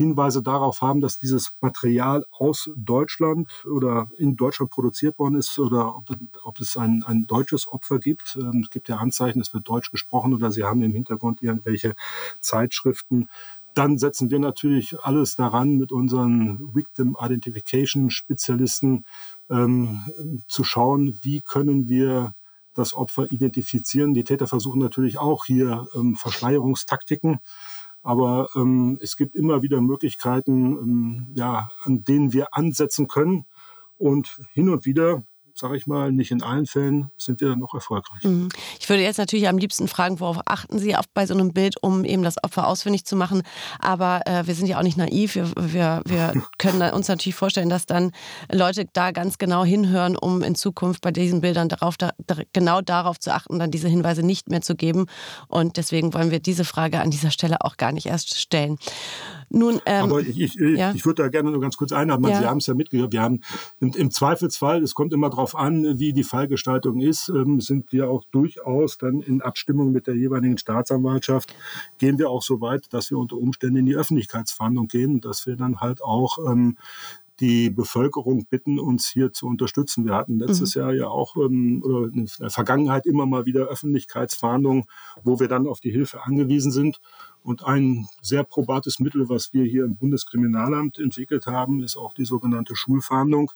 Hinweise 0.00 0.42
darauf 0.42 0.80
haben, 0.80 1.02
dass 1.02 1.18
dieses 1.18 1.50
Material 1.60 2.24
aus 2.30 2.70
Deutschland 2.74 3.66
oder 3.66 4.08
in 4.16 4.34
Deutschland 4.34 4.70
produziert 4.70 5.18
worden 5.18 5.34
ist 5.34 5.58
oder 5.58 5.94
ob, 5.94 6.08
ob 6.42 6.58
es 6.58 6.78
ein, 6.78 7.02
ein 7.02 7.26
deutsches 7.26 7.68
Opfer 7.68 7.98
gibt. 7.98 8.38
Ähm, 8.40 8.62
es 8.64 8.70
gibt 8.70 8.88
ja 8.88 8.96
Anzeichen, 8.96 9.42
es 9.42 9.52
wird 9.52 9.68
Deutsch 9.68 9.90
gesprochen 9.90 10.32
oder 10.32 10.50
Sie 10.50 10.64
haben 10.64 10.80
im 10.82 10.94
Hintergrund 10.94 11.42
irgendwelche 11.42 11.94
Zeitschriften. 12.40 13.28
Dann 13.74 13.98
setzen 13.98 14.30
wir 14.30 14.38
natürlich 14.38 14.98
alles 15.02 15.34
daran, 15.34 15.76
mit 15.76 15.92
unseren 15.92 16.74
Victim 16.74 17.14
Identification 17.20 18.08
Spezialisten 18.08 19.04
ähm, 19.50 20.00
zu 20.48 20.64
schauen, 20.64 21.18
wie 21.20 21.42
können 21.42 21.90
wir 21.90 22.34
das 22.74 22.94
Opfer 22.94 23.30
identifizieren. 23.30 24.14
Die 24.14 24.24
Täter 24.24 24.46
versuchen 24.46 24.80
natürlich 24.80 25.18
auch 25.18 25.44
hier 25.44 25.86
ähm, 25.94 26.16
Verschleierungstaktiken. 26.16 27.40
Aber 28.02 28.48
ähm, 28.56 28.98
es 29.02 29.16
gibt 29.16 29.36
immer 29.36 29.62
wieder 29.62 29.80
Möglichkeiten, 29.80 30.72
ähm, 30.72 31.26
ja, 31.34 31.70
an 31.82 32.04
denen 32.04 32.32
wir 32.32 32.54
ansetzen 32.54 33.06
können. 33.08 33.44
Und 33.98 34.40
hin 34.52 34.70
und 34.70 34.86
wieder 34.86 35.24
sage 35.60 35.76
ich 35.76 35.86
mal, 35.86 36.10
nicht 36.10 36.30
in 36.30 36.42
allen 36.42 36.66
Fällen 36.66 37.10
sind 37.18 37.40
wir 37.40 37.50
dann 37.50 37.58
noch 37.58 37.74
erfolgreich. 37.74 38.24
Mhm. 38.24 38.48
Ich 38.80 38.88
würde 38.88 39.02
jetzt 39.02 39.18
natürlich 39.18 39.46
am 39.46 39.58
liebsten 39.58 39.88
fragen, 39.88 40.18
worauf 40.18 40.40
achten 40.46 40.78
Sie 40.78 40.96
auf 40.96 41.04
bei 41.12 41.26
so 41.26 41.34
einem 41.34 41.52
Bild, 41.52 41.76
um 41.82 42.04
eben 42.04 42.22
das 42.22 42.42
Opfer 42.42 42.66
ausfindig 42.66 43.04
zu 43.04 43.14
machen. 43.14 43.42
Aber 43.78 44.22
äh, 44.26 44.46
wir 44.46 44.54
sind 44.54 44.66
ja 44.66 44.78
auch 44.78 44.82
nicht 44.82 44.96
naiv. 44.96 45.34
Wir, 45.34 45.50
wir, 45.56 46.02
wir 46.06 46.42
können 46.58 46.80
uns 46.92 47.08
natürlich 47.08 47.36
vorstellen, 47.36 47.68
dass 47.68 47.84
dann 47.84 48.12
Leute 48.50 48.86
da 48.92 49.10
ganz 49.10 49.36
genau 49.38 49.64
hinhören, 49.64 50.16
um 50.16 50.42
in 50.42 50.54
Zukunft 50.54 51.02
bei 51.02 51.10
diesen 51.10 51.42
Bildern 51.42 51.68
darauf, 51.68 51.98
da, 51.98 52.10
genau 52.52 52.80
darauf 52.80 53.20
zu 53.20 53.32
achten, 53.32 53.58
dann 53.58 53.70
diese 53.70 53.88
Hinweise 53.88 54.22
nicht 54.22 54.48
mehr 54.48 54.62
zu 54.62 54.74
geben. 54.74 55.06
Und 55.48 55.76
deswegen 55.76 56.14
wollen 56.14 56.30
wir 56.30 56.40
diese 56.40 56.64
Frage 56.64 57.00
an 57.00 57.10
dieser 57.10 57.30
Stelle 57.30 57.60
auch 57.60 57.76
gar 57.76 57.92
nicht 57.92 58.06
erst 58.06 58.38
stellen. 58.38 58.78
Nun, 59.52 59.80
ähm, 59.84 60.04
Aber 60.04 60.20
ich, 60.20 60.38
ich, 60.38 60.54
ja. 60.54 60.92
ich 60.94 61.04
würde 61.04 61.24
da 61.24 61.28
gerne 61.28 61.50
nur 61.50 61.60
ganz 61.60 61.76
kurz 61.76 61.90
einhaben. 61.90 62.24
Ja. 62.28 62.38
Sie 62.38 62.46
haben 62.46 62.58
es 62.58 62.66
ja 62.66 62.74
mitgehört. 62.74 63.12
Wir 63.12 63.20
haben 63.20 63.40
im, 63.80 63.92
im 63.94 64.10
Zweifelsfall, 64.12 64.80
es 64.82 64.94
kommt 64.94 65.12
immer 65.12 65.28
darauf 65.28 65.56
an, 65.56 65.98
wie 65.98 66.12
die 66.12 66.22
Fallgestaltung 66.22 67.00
ist, 67.00 67.28
ähm, 67.28 67.60
sind 67.60 67.90
wir 67.92 68.08
auch 68.08 68.22
durchaus 68.30 68.96
dann 68.96 69.20
in 69.20 69.42
Abstimmung 69.42 69.90
mit 69.90 70.06
der 70.06 70.14
jeweiligen 70.14 70.56
Staatsanwaltschaft, 70.56 71.54
gehen 71.98 72.18
wir 72.18 72.30
auch 72.30 72.42
so 72.42 72.60
weit, 72.60 72.92
dass 72.92 73.10
wir 73.10 73.18
unter 73.18 73.36
Umständen 73.36 73.78
in 73.78 73.86
die 73.86 73.96
Öffentlichkeitsverhandlung 73.96 74.86
gehen, 74.86 75.20
dass 75.20 75.46
wir 75.46 75.56
dann 75.56 75.80
halt 75.80 76.00
auch 76.00 76.38
ähm, 76.48 76.76
die 77.40 77.70
Bevölkerung 77.70 78.46
bitten, 78.46 78.78
uns 78.78 79.08
hier 79.08 79.32
zu 79.32 79.46
unterstützen. 79.46 80.04
Wir 80.04 80.14
hatten 80.14 80.38
letztes 80.38 80.74
mhm. 80.74 80.82
Jahr 80.82 80.92
ja 80.92 81.08
auch 81.08 81.36
ähm, 81.36 81.82
oder 81.82 82.12
in 82.12 82.28
der 82.38 82.50
Vergangenheit 82.50 83.06
immer 83.06 83.26
mal 83.26 83.46
wieder 83.46 83.62
Öffentlichkeitsverhandlungen, 83.62 84.84
wo 85.24 85.40
wir 85.40 85.48
dann 85.48 85.66
auf 85.66 85.80
die 85.80 85.90
Hilfe 85.90 86.22
angewiesen 86.22 86.70
sind. 86.70 87.00
Und 87.42 87.64
ein 87.64 88.06
sehr 88.20 88.44
probates 88.44 89.00
Mittel, 89.00 89.30
was 89.30 89.54
wir 89.54 89.64
hier 89.64 89.84
im 89.84 89.96
Bundeskriminalamt 89.96 90.98
entwickelt 90.98 91.46
haben, 91.46 91.82
ist 91.82 91.96
auch 91.96 92.12
die 92.12 92.26
sogenannte 92.26 92.76
Schulfahndung. 92.76 93.52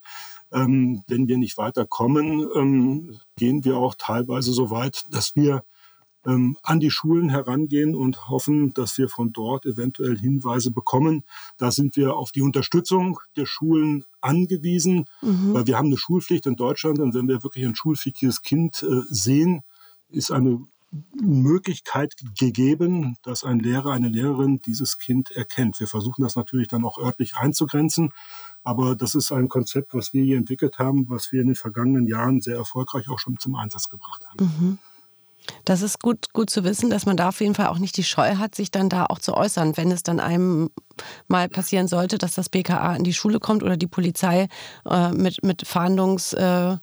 Ähm, 0.50 1.02
wenn 1.06 1.28
wir 1.28 1.36
nicht 1.36 1.58
weiterkommen, 1.58 2.48
ähm, 2.54 3.18
gehen 3.36 3.64
wir 3.64 3.76
auch 3.76 3.94
teilweise 3.96 4.52
so 4.52 4.70
weit, 4.70 5.04
dass 5.10 5.36
wir 5.36 5.62
ähm, 6.26 6.56
an 6.62 6.80
die 6.80 6.90
Schulen 6.90 7.28
herangehen 7.28 7.94
und 7.94 8.28
hoffen, 8.28 8.72
dass 8.74 8.96
wir 8.98 9.08
von 9.08 9.32
dort 9.32 9.66
eventuell 9.66 10.18
Hinweise 10.18 10.70
bekommen. 10.70 11.24
Da 11.58 11.70
sind 11.70 11.96
wir 11.96 12.16
auf 12.16 12.32
die 12.32 12.42
Unterstützung 12.42 13.18
der 13.36 13.46
Schulen 13.46 14.04
angewiesen, 14.20 15.06
mhm. 15.22 15.54
weil 15.54 15.66
wir 15.66 15.76
haben 15.76 15.86
eine 15.86 15.98
Schulpflicht 15.98 16.46
in 16.46 16.56
Deutschland 16.56 16.98
und 16.98 17.14
wenn 17.14 17.28
wir 17.28 17.42
wirklich 17.42 17.64
ein 17.64 17.74
schulpflichtiges 17.74 18.42
Kind 18.42 18.82
äh, 18.82 19.02
sehen, 19.08 19.62
ist 20.10 20.30
eine 20.30 20.66
Möglichkeit 21.20 22.14
gegeben, 22.38 23.16
dass 23.22 23.44
ein 23.44 23.58
Lehrer, 23.58 23.92
eine 23.92 24.08
Lehrerin 24.08 24.60
dieses 24.62 24.98
Kind 24.98 25.30
erkennt. 25.30 25.80
Wir 25.80 25.88
versuchen 25.88 26.22
das 26.22 26.36
natürlich 26.36 26.68
dann 26.68 26.84
auch 26.84 26.98
örtlich 26.98 27.36
einzugrenzen, 27.36 28.12
aber 28.62 28.94
das 28.94 29.14
ist 29.14 29.32
ein 29.32 29.48
Konzept, 29.48 29.94
was 29.94 30.12
wir 30.12 30.22
hier 30.22 30.36
entwickelt 30.36 30.78
haben, 30.78 31.08
was 31.08 31.32
wir 31.32 31.40
in 31.40 31.48
den 31.48 31.56
vergangenen 31.56 32.06
Jahren 32.06 32.40
sehr 32.40 32.56
erfolgreich 32.56 33.08
auch 33.08 33.18
schon 33.18 33.38
zum 33.38 33.56
Einsatz 33.56 33.88
gebracht 33.88 34.24
haben. 34.28 34.44
Mhm. 34.44 34.78
Das 35.64 35.82
ist 35.82 36.00
gut, 36.00 36.32
gut 36.32 36.50
zu 36.50 36.64
wissen, 36.64 36.90
dass 36.90 37.06
man 37.06 37.16
da 37.16 37.28
auf 37.28 37.40
jeden 37.40 37.54
Fall 37.54 37.66
auch 37.68 37.78
nicht 37.78 37.96
die 37.96 38.04
Scheu 38.04 38.36
hat, 38.36 38.54
sich 38.54 38.70
dann 38.70 38.88
da 38.88 39.06
auch 39.06 39.18
zu 39.18 39.34
äußern, 39.34 39.76
wenn 39.76 39.90
es 39.90 40.02
dann 40.02 40.20
einem 40.20 40.70
mal 41.28 41.48
passieren 41.48 41.88
sollte, 41.88 42.18
dass 42.18 42.34
das 42.34 42.48
BKA 42.48 42.96
in 42.96 43.04
die 43.04 43.14
Schule 43.14 43.40
kommt 43.40 43.62
oder 43.62 43.76
die 43.76 43.86
Polizei 43.86 44.48
äh, 44.88 45.10
mit, 45.10 45.42
mit 45.42 45.66
Fahndungs... 45.66 46.32
Äh, 46.32 46.76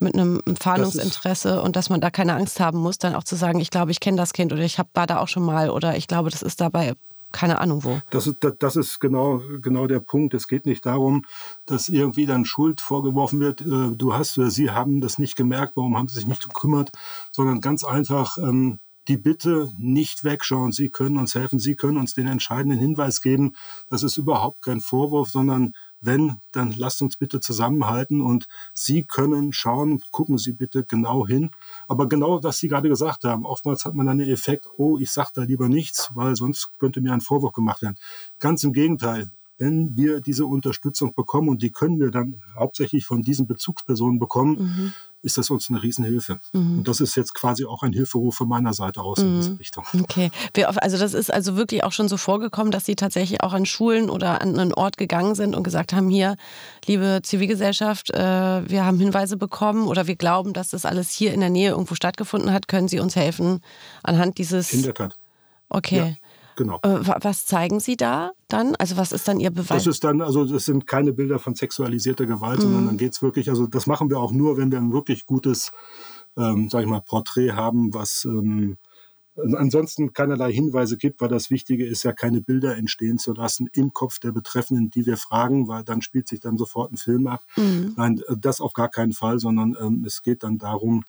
mit 0.00 0.14
einem 0.14 0.42
Fahndungsinteresse 0.60 1.62
und 1.62 1.76
dass 1.76 1.88
man 1.88 2.00
da 2.00 2.10
keine 2.10 2.34
Angst 2.34 2.60
haben 2.60 2.78
muss, 2.78 2.98
dann 2.98 3.14
auch 3.14 3.24
zu 3.24 3.36
sagen, 3.36 3.60
ich 3.60 3.70
glaube, 3.70 3.90
ich 3.90 4.00
kenne 4.00 4.16
das 4.16 4.32
Kind 4.32 4.52
oder 4.52 4.62
ich 4.62 4.78
hab, 4.78 4.88
war 4.92 5.06
da 5.06 5.18
auch 5.18 5.28
schon 5.28 5.44
mal 5.44 5.70
oder 5.70 5.96
ich 5.96 6.08
glaube, 6.08 6.30
das 6.30 6.42
ist 6.42 6.60
dabei 6.60 6.94
keine 7.34 7.60
Ahnung 7.60 7.84
wo. 7.84 8.00
Das 8.10 8.26
ist, 8.26 8.36
das 8.58 8.76
ist 8.76 9.00
genau, 9.00 9.42
genau 9.60 9.86
der 9.86 10.00
Punkt. 10.00 10.32
Es 10.34 10.46
geht 10.48 10.64
nicht 10.64 10.86
darum, 10.86 11.24
dass 11.66 11.88
irgendwie 11.88 12.26
dann 12.26 12.44
Schuld 12.44 12.80
vorgeworfen 12.80 13.40
wird, 13.40 13.60
äh, 13.60 13.90
du 13.94 14.14
hast 14.14 14.38
oder 14.38 14.50
sie 14.50 14.70
haben 14.70 15.00
das 15.00 15.18
nicht 15.18 15.36
gemerkt, 15.36 15.76
warum 15.76 15.98
haben 15.98 16.08
sie 16.08 16.14
sich 16.14 16.26
nicht 16.26 16.44
gekümmert, 16.44 16.92
sondern 17.32 17.60
ganz 17.60 17.84
einfach, 17.84 18.38
ähm, 18.38 18.78
die 19.08 19.16
Bitte 19.18 19.68
nicht 19.76 20.24
wegschauen. 20.24 20.72
Sie 20.72 20.88
können 20.88 21.18
uns 21.18 21.34
helfen, 21.34 21.58
Sie 21.58 21.74
können 21.74 21.98
uns 21.98 22.14
den 22.14 22.26
entscheidenden 22.26 22.78
Hinweis 22.78 23.20
geben. 23.20 23.52
Das 23.88 24.02
ist 24.02 24.16
überhaupt 24.16 24.62
kein 24.62 24.80
Vorwurf, 24.80 25.28
sondern 25.28 25.74
wenn, 26.04 26.40
dann 26.52 26.72
lasst 26.72 27.02
uns 27.02 27.16
bitte 27.16 27.40
zusammenhalten 27.40 28.20
und 28.20 28.46
Sie 28.72 29.02
können 29.04 29.52
schauen, 29.52 30.02
gucken 30.10 30.38
Sie 30.38 30.52
bitte 30.52 30.84
genau 30.84 31.26
hin. 31.26 31.50
Aber 31.88 32.08
genau, 32.08 32.42
was 32.42 32.58
Sie 32.58 32.68
gerade 32.68 32.88
gesagt 32.88 33.24
haben, 33.24 33.44
oftmals 33.44 33.84
hat 33.84 33.94
man 33.94 34.06
dann 34.06 34.18
den 34.18 34.28
Effekt, 34.28 34.68
oh, 34.76 34.98
ich 34.98 35.10
sage 35.10 35.30
da 35.34 35.42
lieber 35.42 35.68
nichts, 35.68 36.10
weil 36.14 36.36
sonst 36.36 36.70
könnte 36.78 37.00
mir 37.00 37.12
ein 37.12 37.20
Vorwurf 37.20 37.52
gemacht 37.52 37.82
werden. 37.82 37.96
Ganz 38.38 38.64
im 38.64 38.72
Gegenteil 38.72 39.30
wenn 39.58 39.96
wir 39.96 40.20
diese 40.20 40.46
Unterstützung 40.46 41.14
bekommen, 41.14 41.48
und 41.48 41.62
die 41.62 41.70
können 41.70 42.00
wir 42.00 42.10
dann 42.10 42.42
hauptsächlich 42.58 43.06
von 43.06 43.22
diesen 43.22 43.46
Bezugspersonen 43.46 44.18
bekommen, 44.18 44.56
mhm. 44.58 44.92
ist 45.22 45.38
das 45.38 45.48
uns 45.50 45.70
eine 45.70 45.82
Riesenhilfe. 45.82 46.40
Mhm. 46.52 46.78
Und 46.78 46.88
das 46.88 47.00
ist 47.00 47.14
jetzt 47.14 47.34
quasi 47.34 47.64
auch 47.64 47.82
ein 47.84 47.92
Hilferuf 47.92 48.34
von 48.34 48.48
meiner 48.48 48.72
Seite 48.72 49.00
aus 49.00 49.18
mhm. 49.18 49.26
in 49.26 49.36
diese 49.36 49.58
Richtung. 49.60 49.84
Okay. 50.02 50.30
Also 50.80 50.98
das 50.98 51.14
ist 51.14 51.32
also 51.32 51.56
wirklich 51.56 51.84
auch 51.84 51.92
schon 51.92 52.08
so 52.08 52.16
vorgekommen, 52.16 52.72
dass 52.72 52.84
Sie 52.84 52.96
tatsächlich 52.96 53.42
auch 53.42 53.52
an 53.52 53.64
Schulen 53.64 54.10
oder 54.10 54.40
an 54.42 54.58
einen 54.58 54.74
Ort 54.74 54.96
gegangen 54.96 55.36
sind 55.36 55.54
und 55.54 55.62
gesagt 55.62 55.92
haben, 55.92 56.10
hier, 56.10 56.36
liebe 56.86 57.20
Zivilgesellschaft, 57.22 58.10
äh, 58.10 58.68
wir 58.68 58.84
haben 58.84 58.98
Hinweise 58.98 59.36
bekommen 59.36 59.86
oder 59.86 60.08
wir 60.08 60.16
glauben, 60.16 60.52
dass 60.52 60.70
das 60.70 60.84
alles 60.84 61.10
hier 61.10 61.32
in 61.32 61.40
der 61.40 61.50
Nähe 61.50 61.70
irgendwo 61.70 61.94
stattgefunden 61.94 62.52
hat. 62.52 62.66
Können 62.66 62.88
Sie 62.88 62.98
uns 62.98 63.14
helfen 63.14 63.60
anhand 64.02 64.38
dieses... 64.38 64.72
In 64.72 64.82
der 64.82 64.94
Tat. 64.94 65.16
Okay. 65.68 65.96
Ja. 65.96 66.14
Genau. 66.56 66.78
Äh, 66.82 67.00
was 67.20 67.46
zeigen 67.46 67.80
Sie 67.80 67.96
da 67.96 68.32
dann? 68.48 68.74
Also 68.76 68.96
was 68.96 69.12
ist 69.12 69.26
dann 69.28 69.40
Ihr 69.40 69.50
Beweis? 69.50 69.84
Das 69.84 69.86
ist 69.86 70.04
dann, 70.04 70.20
also 70.20 70.44
das 70.44 70.64
sind 70.64 70.86
keine 70.86 71.12
Bilder 71.12 71.38
von 71.38 71.54
sexualisierter 71.54 72.26
Gewalt, 72.26 72.58
mhm. 72.58 72.62
sondern 72.62 72.86
dann 72.86 72.96
geht 72.96 73.12
es 73.12 73.22
wirklich, 73.22 73.50
also 73.50 73.66
das 73.66 73.86
machen 73.86 74.10
wir 74.10 74.18
auch 74.18 74.32
nur, 74.32 74.56
wenn 74.56 74.70
wir 74.70 74.78
ein 74.78 74.92
wirklich 74.92 75.26
gutes, 75.26 75.72
ähm, 76.36 76.68
sag 76.70 76.82
ich 76.82 76.88
mal, 76.88 77.00
Porträt 77.00 77.52
haben, 77.52 77.92
was 77.92 78.24
ähm, 78.24 78.76
ansonsten 79.36 80.12
keinerlei 80.12 80.52
Hinweise 80.52 80.96
gibt, 80.96 81.20
weil 81.20 81.28
das 81.28 81.50
Wichtige 81.50 81.86
ist 81.86 82.04
ja, 82.04 82.12
keine 82.12 82.40
Bilder 82.40 82.76
entstehen 82.76 83.18
zu 83.18 83.32
lassen 83.32 83.68
im 83.72 83.92
Kopf 83.92 84.18
der 84.18 84.32
Betreffenden, 84.32 84.90
die 84.90 85.06
wir 85.06 85.16
fragen, 85.16 85.66
weil 85.66 85.82
dann 85.82 86.02
spielt 86.02 86.28
sich 86.28 86.40
dann 86.40 86.56
sofort 86.56 86.92
ein 86.92 86.96
Film 86.96 87.26
ab. 87.26 87.42
Mhm. 87.56 87.94
Nein, 87.96 88.20
das 88.38 88.60
auf 88.60 88.72
gar 88.72 88.88
keinen 88.88 89.12
Fall, 89.12 89.38
sondern 89.38 89.76
ähm, 89.80 90.04
es 90.06 90.22
geht 90.22 90.44
dann 90.44 90.58
darum, 90.58 91.04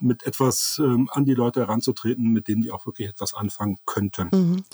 mit 0.00 0.26
etwas 0.26 0.80
ähm, 0.82 1.08
an 1.12 1.24
die 1.24 1.34
Leute 1.34 1.60
heranzutreten, 1.60 2.32
mit 2.32 2.48
denen 2.48 2.62
die 2.62 2.70
auch 2.70 2.86
wirklich 2.86 3.08
etwas 3.08 3.34
anfangen 3.34 3.78
könnten. 3.86 4.28
Mhm. 4.32 4.64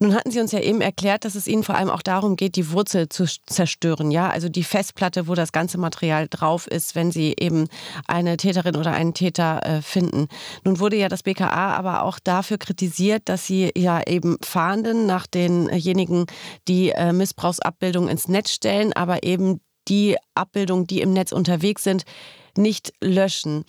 Nun 0.00 0.14
hatten 0.14 0.30
Sie 0.30 0.40
uns 0.40 0.52
ja 0.52 0.60
eben 0.60 0.80
erklärt, 0.80 1.24
dass 1.24 1.34
es 1.34 1.46
Ihnen 1.46 1.62
vor 1.62 1.76
allem 1.76 1.88
auch 1.88 2.02
darum 2.02 2.36
geht, 2.36 2.56
die 2.56 2.72
Wurzel 2.72 3.08
zu 3.08 3.26
zerstören, 3.46 4.10
ja, 4.10 4.28
also 4.28 4.48
die 4.48 4.64
Festplatte, 4.64 5.28
wo 5.28 5.34
das 5.34 5.52
ganze 5.52 5.78
Material 5.78 6.26
drauf 6.28 6.66
ist, 6.66 6.94
wenn 6.94 7.12
Sie 7.12 7.34
eben 7.38 7.68
eine 8.06 8.36
Täterin 8.36 8.76
oder 8.76 8.92
einen 8.92 9.14
Täter 9.14 9.64
äh, 9.64 9.82
finden. 9.82 10.28
Nun 10.64 10.80
wurde 10.80 10.96
ja 10.96 11.08
das 11.08 11.22
BKA 11.22 11.74
aber 11.74 12.02
auch 12.02 12.18
dafür 12.18 12.58
kritisiert, 12.58 13.22
dass 13.26 13.46
Sie 13.46 13.70
ja 13.76 14.02
eben 14.06 14.36
fahnden 14.42 15.06
nach 15.06 15.26
denjenigen, 15.26 16.26
die 16.66 16.90
äh, 16.90 17.12
Missbrauchsabbildungen 17.12 18.10
ins 18.10 18.28
Netz 18.28 18.50
stellen, 18.50 18.92
aber 18.92 19.22
eben 19.22 19.60
die 19.88 20.16
Abbildungen, 20.34 20.86
die 20.86 21.02
im 21.02 21.12
Netz 21.12 21.30
unterwegs 21.30 21.84
sind, 21.84 22.04
nicht 22.56 22.92
löschen. 23.00 23.64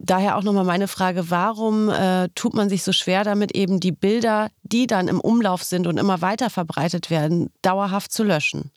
Daher 0.00 0.36
auch 0.36 0.44
nochmal 0.44 0.64
meine 0.64 0.86
Frage, 0.86 1.30
warum 1.30 1.88
äh, 1.88 2.28
tut 2.34 2.54
man 2.54 2.68
sich 2.68 2.84
so 2.84 2.92
schwer 2.92 3.24
damit, 3.24 3.52
eben 3.56 3.80
die 3.80 3.90
Bilder, 3.90 4.48
die 4.62 4.86
dann 4.86 5.08
im 5.08 5.20
Umlauf 5.20 5.64
sind 5.64 5.88
und 5.88 5.98
immer 5.98 6.22
weiter 6.22 6.50
verbreitet 6.50 7.10
werden, 7.10 7.50
dauerhaft 7.62 8.12
zu 8.12 8.22
löschen? 8.22 8.70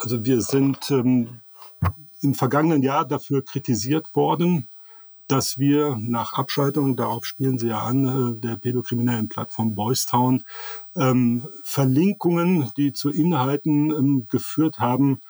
Also 0.00 0.24
wir 0.24 0.42
sind 0.42 0.90
ähm, 0.90 1.40
im 2.20 2.34
vergangenen 2.34 2.82
Jahr 2.82 3.06
dafür 3.06 3.42
kritisiert 3.42 4.14
worden, 4.14 4.68
dass 5.28 5.58
wir 5.58 5.96
nach 5.98 6.32
Abschaltung, 6.32 6.96
darauf 6.96 7.24
spielen 7.24 7.58
Sie 7.58 7.68
ja 7.68 7.82
an, 7.82 8.36
äh, 8.36 8.40
der 8.40 8.56
pädokriminellen 8.56 9.28
Plattform 9.28 9.74
Boystown, 9.74 10.42
ähm, 10.96 11.48
Verlinkungen, 11.62 12.70
die 12.76 12.92
zu 12.92 13.10
Inhalten 13.10 13.90
ähm, 13.92 14.26
geführt 14.28 14.80
haben, 14.80 15.20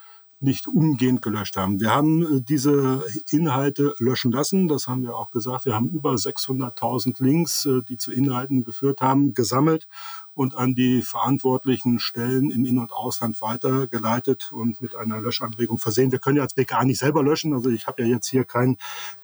nicht 0.41 0.67
umgehend 0.67 1.21
gelöscht 1.21 1.55
haben. 1.57 1.79
Wir 1.79 1.91
haben 1.91 2.21
äh, 2.23 2.41
diese 2.41 3.03
Inhalte 3.29 3.93
löschen 3.99 4.31
lassen. 4.31 4.67
Das 4.67 4.87
haben 4.87 5.03
wir 5.03 5.15
auch 5.15 5.29
gesagt. 5.29 5.65
Wir 5.65 5.75
haben 5.75 5.89
über 5.89 6.13
600.000 6.13 7.23
Links, 7.23 7.65
äh, 7.65 7.81
die 7.81 7.97
zu 7.97 8.11
Inhalten 8.11 8.63
geführt 8.63 9.01
haben, 9.01 9.33
gesammelt 9.33 9.87
und 10.33 10.55
an 10.55 10.73
die 10.73 11.01
verantwortlichen 11.01 11.99
Stellen 11.99 12.51
im 12.51 12.65
In- 12.65 12.79
und 12.79 12.91
Ausland 12.91 13.41
weitergeleitet 13.41 14.51
und 14.51 14.81
mit 14.81 14.95
einer 14.95 15.21
Löschanregung 15.21 15.77
versehen. 15.77 16.11
Wir 16.11 16.19
können 16.19 16.37
ja 16.37 16.43
als 16.43 16.53
BKA 16.53 16.85
nicht 16.85 16.99
selber 16.99 17.23
löschen. 17.23 17.53
Also 17.53 17.69
ich 17.69 17.87
habe 17.87 18.01
ja 18.01 18.07
jetzt 18.07 18.27
hier 18.27 18.43
keinen 18.43 18.77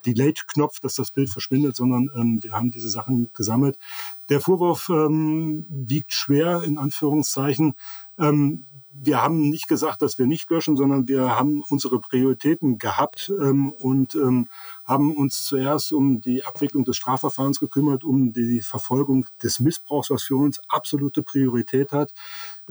Delete-Knopf, 0.06 0.80
dass 0.80 0.94
das 0.94 1.10
Bild 1.10 1.30
verschwindet, 1.30 1.76
sondern 1.76 2.10
ähm, 2.14 2.42
wir 2.42 2.52
haben 2.52 2.70
diese 2.70 2.88
Sachen 2.88 3.30
gesammelt. 3.34 3.78
Der 4.28 4.40
Vorwurf 4.40 4.88
ähm, 4.90 5.66
wiegt 5.68 6.12
schwer, 6.12 6.62
in 6.62 6.78
Anführungszeichen. 6.78 7.74
Ähm, 8.18 8.64
wir 9.00 9.22
haben 9.22 9.48
nicht 9.48 9.68
gesagt, 9.68 10.02
dass 10.02 10.18
wir 10.18 10.26
nicht 10.26 10.50
löschen, 10.50 10.76
sondern 10.76 11.08
wir 11.08 11.36
haben 11.36 11.62
unsere 11.68 12.00
Prioritäten 12.00 12.78
gehabt 12.78 13.30
ähm, 13.40 13.70
und 13.72 14.14
ähm, 14.14 14.48
haben 14.88 15.14
uns 15.14 15.44
zuerst 15.44 15.92
um 15.92 16.22
die 16.22 16.44
Abwicklung 16.46 16.84
des 16.84 16.96
Strafverfahrens 16.96 17.60
gekümmert, 17.60 18.04
um 18.04 18.32
die 18.32 18.62
Verfolgung 18.62 19.26
des 19.42 19.60
Missbrauchs, 19.60 20.08
was 20.08 20.22
für 20.22 20.36
uns 20.36 20.60
absolute 20.66 21.22
Priorität 21.22 21.92
hat, 21.92 22.14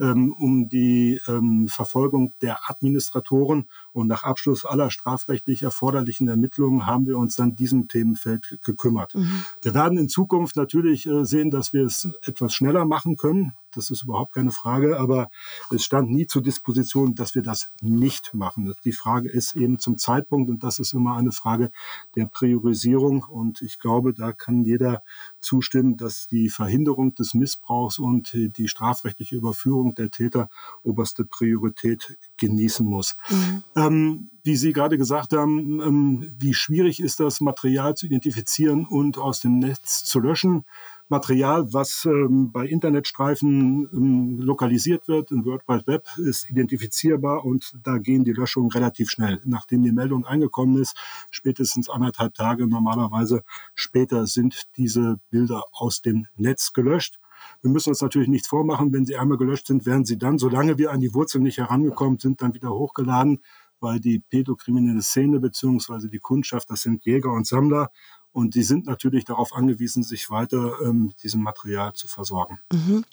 ähm, 0.00 0.34
um 0.36 0.68
die 0.68 1.20
ähm, 1.28 1.68
Verfolgung 1.68 2.34
der 2.42 2.68
Administratoren. 2.68 3.68
Und 3.92 4.08
nach 4.08 4.24
Abschluss 4.24 4.64
aller 4.64 4.90
strafrechtlich 4.90 5.62
erforderlichen 5.62 6.26
Ermittlungen 6.28 6.86
haben 6.86 7.06
wir 7.06 7.16
uns 7.16 7.36
dann 7.36 7.54
diesem 7.54 7.86
Themenfeld 7.86 8.58
gekümmert. 8.62 9.14
Mhm. 9.14 9.44
Wir 9.62 9.74
werden 9.74 9.96
in 9.96 10.08
Zukunft 10.08 10.56
natürlich 10.56 11.06
äh, 11.06 11.24
sehen, 11.24 11.52
dass 11.52 11.72
wir 11.72 11.84
es 11.84 12.08
etwas 12.22 12.52
schneller 12.52 12.84
machen 12.84 13.16
können. 13.16 13.52
Das 13.70 13.90
ist 13.90 14.02
überhaupt 14.02 14.34
keine 14.34 14.50
Frage, 14.50 14.98
aber 14.98 15.30
es 15.70 15.84
stand 15.84 16.10
nie 16.10 16.26
zur 16.26 16.42
Disposition, 16.42 17.14
dass 17.14 17.34
wir 17.34 17.42
das 17.42 17.68
nicht 17.80 18.34
machen. 18.34 18.74
Die 18.84 18.92
Frage 18.92 19.30
ist 19.30 19.54
eben 19.54 19.78
zum 19.78 19.98
Zeitpunkt, 19.98 20.50
und 20.50 20.64
das 20.64 20.78
ist 20.78 20.94
immer 20.94 21.16
eine 21.16 21.32
Frage 21.32 21.70
der 22.16 22.26
Priorisierung. 22.26 23.22
Und 23.24 23.62
ich 23.62 23.78
glaube, 23.78 24.12
da 24.14 24.32
kann 24.32 24.64
jeder 24.64 25.02
zustimmen, 25.40 25.96
dass 25.96 26.26
die 26.26 26.48
Verhinderung 26.48 27.14
des 27.14 27.34
Missbrauchs 27.34 27.98
und 27.98 28.32
die 28.32 28.68
strafrechtliche 28.68 29.36
Überführung 29.36 29.94
der 29.94 30.10
Täter 30.10 30.48
oberste 30.82 31.24
Priorität 31.24 32.16
genießen 32.36 32.86
muss. 32.86 33.14
Mhm. 33.28 33.62
Ähm, 33.76 34.30
wie 34.42 34.56
Sie 34.56 34.72
gerade 34.72 34.96
gesagt 34.96 35.34
haben, 35.34 35.80
ähm, 35.82 36.34
wie 36.38 36.54
schwierig 36.54 37.00
ist 37.00 37.20
das, 37.20 37.40
Material 37.40 37.94
zu 37.94 38.06
identifizieren 38.06 38.86
und 38.86 39.18
aus 39.18 39.40
dem 39.40 39.58
Netz 39.58 40.04
zu 40.04 40.20
löschen. 40.20 40.64
Material, 41.08 41.72
was 41.72 42.04
ähm, 42.04 42.52
bei 42.52 42.66
Internetstreifen 42.66 43.88
ähm, 43.92 44.40
lokalisiert 44.40 45.08
wird, 45.08 45.30
im 45.30 45.44
World 45.46 45.62
Wide 45.66 45.86
Web, 45.86 46.06
ist 46.18 46.50
identifizierbar 46.50 47.44
und 47.44 47.72
da 47.82 47.96
gehen 47.96 48.24
die 48.24 48.32
Löschungen 48.32 48.70
relativ 48.70 49.10
schnell. 49.10 49.40
Nachdem 49.44 49.82
die 49.82 49.92
Meldung 49.92 50.26
eingekommen 50.26 50.80
ist, 50.80 50.96
spätestens 51.30 51.88
anderthalb 51.88 52.34
Tage 52.34 52.66
normalerweise 52.66 53.42
später 53.74 54.26
sind 54.26 54.64
diese 54.76 55.18
Bilder 55.30 55.64
aus 55.72 56.02
dem 56.02 56.26
Netz 56.36 56.74
gelöscht. 56.74 57.18
Wir 57.62 57.70
müssen 57.70 57.90
uns 57.90 58.02
natürlich 58.02 58.28
nichts 58.28 58.48
vormachen. 58.48 58.92
Wenn 58.92 59.06
sie 59.06 59.16
einmal 59.16 59.38
gelöscht 59.38 59.66
sind, 59.68 59.86
werden 59.86 60.04
sie 60.04 60.18
dann, 60.18 60.38
solange 60.38 60.76
wir 60.76 60.92
an 60.92 61.00
die 61.00 61.14
Wurzel 61.14 61.40
nicht 61.40 61.58
herangekommen 61.58 62.18
sind, 62.18 62.42
dann 62.42 62.54
wieder 62.54 62.70
hochgeladen, 62.70 63.42
weil 63.80 64.00
die 64.00 64.18
pädokriminelle 64.18 65.02
Szene 65.02 65.40
bzw. 65.40 66.08
die 66.08 66.18
Kundschaft, 66.18 66.68
das 66.68 66.82
sind 66.82 67.04
Jäger 67.04 67.32
und 67.32 67.46
Sammler 67.46 67.90
und 68.32 68.54
die 68.54 68.62
sind 68.62 68.86
natürlich 68.86 69.24
darauf 69.24 69.54
angewiesen, 69.54 70.02
sich 70.02 70.30
weiter 70.30 70.80
ähm, 70.82 71.12
diesem 71.22 71.42
Material 71.42 71.92
zu 71.94 72.08
versorgen. 72.08 72.58
Mhm. 72.72 73.04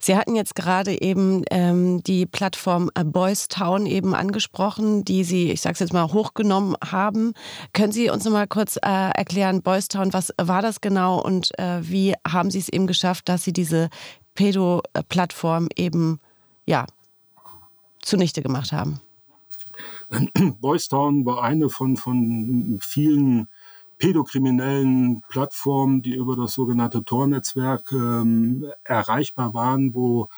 Sie 0.00 0.16
hatten 0.16 0.34
jetzt 0.34 0.54
gerade 0.54 1.00
eben 1.00 1.44
ähm, 1.50 2.02
die 2.02 2.26
Plattform 2.26 2.90
Boys 3.04 3.48
Town 3.48 3.86
eben 3.86 4.14
angesprochen, 4.14 5.04
die 5.04 5.24
Sie, 5.24 5.52
ich 5.52 5.60
sage 5.60 5.74
es 5.74 5.80
jetzt 5.80 5.92
mal, 5.92 6.12
hochgenommen 6.12 6.74
haben. 6.84 7.34
Können 7.72 7.92
Sie 7.92 8.10
uns 8.10 8.24
noch 8.24 8.32
mal 8.32 8.48
kurz 8.48 8.76
äh, 8.76 8.80
erklären, 9.10 9.62
Boys 9.62 9.88
Town, 9.88 10.12
was 10.12 10.32
war 10.40 10.62
das 10.62 10.80
genau 10.80 11.20
und 11.20 11.56
äh, 11.58 11.78
wie 11.82 12.14
haben 12.26 12.50
Sie 12.50 12.58
es 12.58 12.68
eben 12.68 12.86
geschafft, 12.86 13.28
dass 13.28 13.44
Sie 13.44 13.52
diese 13.52 13.90
Pedo-Plattform 14.34 15.68
eben 15.76 16.18
ja, 16.66 16.86
zunichte 18.00 18.42
gemacht 18.42 18.72
haben? 18.72 19.00
Boys 20.60 20.88
Town 20.88 21.24
war 21.24 21.42
eine 21.42 21.68
von, 21.68 21.96
von 21.96 22.78
vielen 22.82 23.48
pädokriminellen 24.02 25.22
Plattformen, 25.28 26.02
die 26.02 26.16
über 26.16 26.34
das 26.34 26.54
sogenannte 26.54 27.04
Tor-Netzwerk 27.04 27.92
ähm, 27.92 28.68
erreichbar 28.82 29.54
waren, 29.54 29.94
wo 29.94 30.28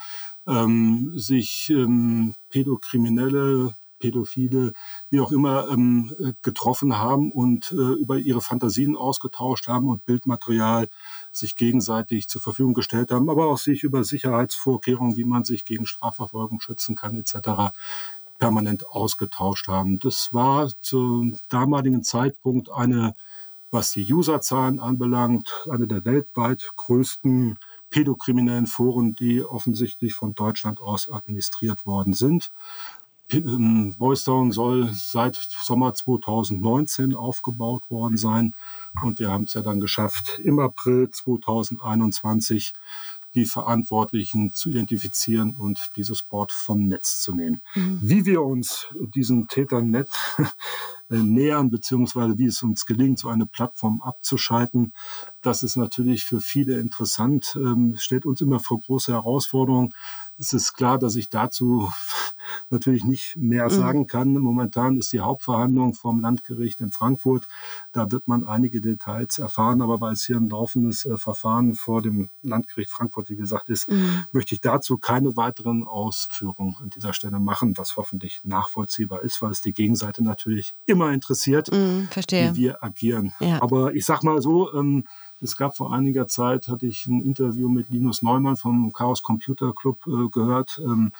ähm, 0.46 1.12
sich 1.14 1.70
ähm, 1.70 2.35
Pädokriminelle 2.50 3.74
Pädophile, 4.00 4.74
wie 5.09 5.20
auch 5.20 5.33
immer, 5.33 5.70
ähm, 5.70 6.12
äh, 6.20 6.33
getroffen 6.42 6.98
haben 6.98 7.33
und 7.33 7.72
äh, 7.72 7.94
über 7.94 8.18
ihre 8.18 8.42
Fantasien 8.42 8.98
ausgetauscht 8.98 9.66
haben 9.66 9.88
und 9.88 10.05
Bildmaterial 10.05 10.88
sich 11.33 11.57
gegenseitig 11.57 12.29
zur 12.29 12.42
Verfügung 12.42 12.74
gestellt 12.74 13.11
haben, 13.11 13.31
aber 13.31 13.46
auch 13.46 13.57
sich 13.57 13.83
über 13.83 14.05
Sicherheitsvorkehrungen, 14.05 15.16
wie 15.16 15.24
man 15.24 15.44
sich 15.44 15.64
gegen 15.64 15.87
Strafverfolgung 15.87 16.61
schützen 16.61 16.96
kann, 16.96 17.16
etc 17.16 17.72
permanent 18.38 18.87
ausgetauscht 18.88 19.68
haben. 19.68 19.98
Das 19.98 20.29
war 20.33 20.70
zum 20.81 21.38
damaligen 21.48 22.03
Zeitpunkt 22.03 22.70
eine, 22.70 23.14
was 23.74 23.90
die 23.90 24.10
Userzahlen 24.10 24.78
anbelangt, 24.78 25.66
eine 25.68 25.88
der 25.88 26.04
weltweit 26.04 26.70
größten 26.76 27.58
pädokriminellen 27.90 28.68
Foren, 28.68 29.16
die 29.16 29.42
offensichtlich 29.42 30.14
von 30.14 30.34
Deutschland 30.34 30.80
aus 30.80 31.10
administriert 31.10 31.84
worden 31.84 32.14
sind. 32.14 32.50
Ähm, 33.32 33.94
Boys 33.98 34.22
Town 34.24 34.52
soll 34.52 34.90
seit 34.92 35.34
Sommer 35.34 35.92
2019 35.92 37.14
aufgebaut 37.14 37.82
worden 37.88 38.16
sein 38.16 38.54
und 39.02 39.18
wir 39.18 39.30
haben 39.30 39.44
es 39.44 39.54
ja 39.54 39.62
dann 39.62 39.80
geschafft, 39.80 40.38
im 40.42 40.60
April 40.60 41.10
2021 41.10 42.74
die 43.34 43.46
Verantwortlichen 43.46 44.52
zu 44.52 44.70
identifizieren 44.70 45.56
und 45.56 45.90
dieses 45.96 46.22
Board 46.22 46.52
vom 46.52 46.87
Netz 46.87 47.20
zu 47.20 47.34
nehmen. 47.34 47.62
Mhm. 47.74 47.98
Wie 48.02 48.24
wir 48.24 48.42
uns 48.42 48.87
diesen 49.14 49.48
Tätern 49.48 49.90
nett 49.90 50.08
äh, 50.38 50.44
nähern, 51.22 51.70
beziehungsweise 51.70 52.38
wie 52.38 52.46
es 52.46 52.62
uns 52.62 52.87
gelingt, 52.87 53.18
so 53.18 53.29
eine 53.29 53.46
Plattform 53.46 54.00
abzuschalten, 54.03 54.92
das 55.44 55.62
ist 55.62 55.77
natürlich 55.77 56.24
für 56.24 56.40
viele 56.40 56.79
interessant, 56.81 57.55
ähm, 57.57 57.96
stellt 57.98 58.24
uns 58.24 58.40
immer 58.40 58.61
vor 58.61 58.81
große 58.81 59.12
Herausforderungen. 59.12 59.92
Es 60.38 60.55
ist 60.55 60.72
klar, 60.72 60.98
dass 60.98 61.16
ich 61.16 61.29
dazu 61.29 61.92
natürlich 62.70 63.05
nicht 63.05 63.37
mehr 63.37 63.64
mhm. 63.64 63.70
sagen 63.70 64.07
kann. 64.07 64.33
Momentan 64.33 64.96
ist 64.96 65.12
die 65.12 65.20
Hauptverhandlung 65.20 65.92
vom 65.92 66.20
Landgericht 66.20 66.81
in 66.81 66.92
Frankfurt. 66.92 67.46
Da 67.92 68.11
wird 68.11 68.27
man 68.27 68.46
einige 68.46 68.81
Details 68.81 69.38
erfahren, 69.38 69.83
aber 69.83 70.00
weil 70.00 70.14
es 70.14 70.24
hier 70.24 70.37
ein 70.37 70.48
laufendes 70.48 71.05
äh, 71.05 71.18
Verfahren 71.18 71.74
vor 71.74 72.00
dem 72.00 72.31
Landgericht 72.42 72.90
Frankfurt, 72.90 73.29
wie 73.29 73.37
gesagt, 73.37 73.68
ist, 73.68 73.90
mhm. 73.90 74.24
möchte 74.33 74.55
ich 74.55 74.62
dazu 74.62 74.96
keine 74.96 75.37
weiteren 75.37 75.87
Ausführungen 75.87 76.77
an 76.81 76.88
dieser 76.88 77.12
Stelle 77.12 77.38
machen, 77.38 77.77
was 77.77 77.98
hoffentlich 77.98 78.40
nachvollziehbar 78.44 79.22
ist, 79.22 79.42
weil 79.42 79.50
es 79.50 79.61
die 79.61 79.74
Gegenseite 79.74 80.24
natürlich 80.24 80.74
immer 80.87 81.03
interessiert, 81.12 81.70
mhm, 81.72 82.08
wie 82.54 82.56
wir 82.56 82.82
agieren. 82.82 83.32
Ja. 83.40 83.60
Aber 83.62 83.94
ich 83.94 84.04
sag 84.04 84.22
mal 84.22 84.40
so, 84.40 84.72
ähm, 84.74 85.04
es 85.40 85.56
gab 85.56 85.76
vor 85.76 85.92
einiger 85.92 86.26
Zeit, 86.26 86.68
hatte 86.68 86.86
ich 86.86 87.06
ein 87.06 87.22
Interview 87.22 87.68
mit 87.68 87.90
Linus 87.90 88.22
Neumann 88.22 88.56
vom 88.56 88.92
Chaos 88.92 89.22
Computer 89.22 89.72
Club 89.74 90.06
äh, 90.06 90.28
gehört. 90.30 90.80
Ähm, 90.82 91.12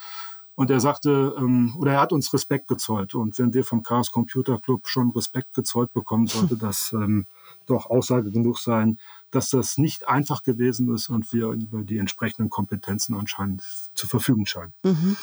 und 0.57 0.71
er 0.71 0.79
sagte, 0.79 1.35
ähm, 1.37 1.75
oder 1.79 1.95
er 1.95 2.01
hat 2.01 2.13
uns 2.13 2.33
Respekt 2.33 2.69
gezollt. 2.69 3.15
Und 3.15 3.39
wenn 3.39 3.53
wir 3.55 3.65
vom 3.65 3.83
Chaos 3.83 4.13
Computer 4.13 4.59
Club 4.59 4.87
schon 4.87 5.11
Respekt 5.11 5.53
gezollt 5.55 5.93
bekommen, 5.93 6.27
sollte 6.27 6.57
das 6.57 6.93
ähm, 6.93 7.27
doch 7.67 7.87
Aussage 7.87 8.31
genug 8.31 8.59
sein, 8.59 8.99
dass 9.35 9.51
das 9.51 9.79
nicht 9.79 10.09
einfach 10.09 10.43
gewesen 10.43 10.95
ist 10.95 11.09
und 11.09 11.33
wir 11.33 11.49
über 11.49 11.83
die 11.83 11.99
entsprechenden 11.99 12.51
Kompetenzen 12.51 13.15
anscheinend 13.15 13.63
zur 13.95 14.09
Verfügung 14.09 14.47
scheinen. 14.47 14.73
Mhm. 14.83 15.17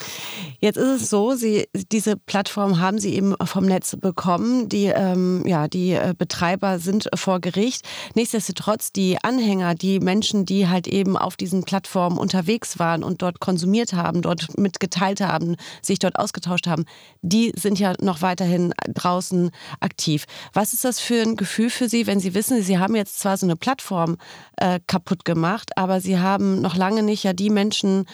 Jetzt 0.59 0.77
ist 0.77 1.01
es 1.01 1.09
so, 1.09 1.35
Sie, 1.35 1.67
diese 1.91 2.17
Plattform 2.17 2.79
haben 2.79 2.99
Sie 2.99 3.15
eben 3.15 3.35
vom 3.43 3.65
Netz 3.65 3.95
bekommen. 3.95 4.69
Die, 4.69 4.85
ähm, 4.85 5.43
ja, 5.45 5.67
die 5.67 5.91
äh, 5.91 6.13
Betreiber 6.17 6.79
sind 6.79 7.09
vor 7.15 7.39
Gericht. 7.39 7.87
Nichtsdestotrotz, 8.15 8.91
die 8.91 9.17
Anhänger, 9.23 9.75
die 9.75 9.99
Menschen, 9.99 10.45
die 10.45 10.67
halt 10.67 10.87
eben 10.87 11.17
auf 11.17 11.37
diesen 11.37 11.63
Plattformen 11.63 12.17
unterwegs 12.17 12.79
waren 12.79 13.03
und 13.03 13.21
dort 13.21 13.39
konsumiert 13.39 13.93
haben, 13.93 14.21
dort 14.21 14.57
mitgeteilt 14.57 15.21
haben, 15.21 15.55
sich 15.81 15.99
dort 15.99 16.17
ausgetauscht 16.17 16.67
haben, 16.67 16.85
die 17.21 17.53
sind 17.55 17.79
ja 17.79 17.93
noch 18.01 18.21
weiterhin 18.21 18.73
draußen 18.93 19.51
aktiv. 19.79 20.25
Was 20.53 20.73
ist 20.73 20.83
das 20.83 20.99
für 20.99 21.21
ein 21.21 21.35
Gefühl 21.35 21.69
für 21.69 21.87
Sie, 21.87 22.07
wenn 22.07 22.19
Sie 22.19 22.33
wissen, 22.33 22.61
Sie 22.61 22.77
haben 22.77 22.95
jetzt 22.95 23.19
zwar 23.19 23.37
so 23.37 23.45
eine 23.45 23.55
Plattform, 23.55 24.00
Plattform 24.01 24.17
äh, 24.57 24.79
kaputt 24.87 25.25
gemacht, 25.25 25.71
aber 25.77 26.01
sie 26.01 26.19
haben 26.19 26.61
noch 26.61 26.75
lange 26.75 27.03
nicht 27.03 27.23
ja 27.23 27.33
die 27.33 27.49
Menschen 27.49 28.05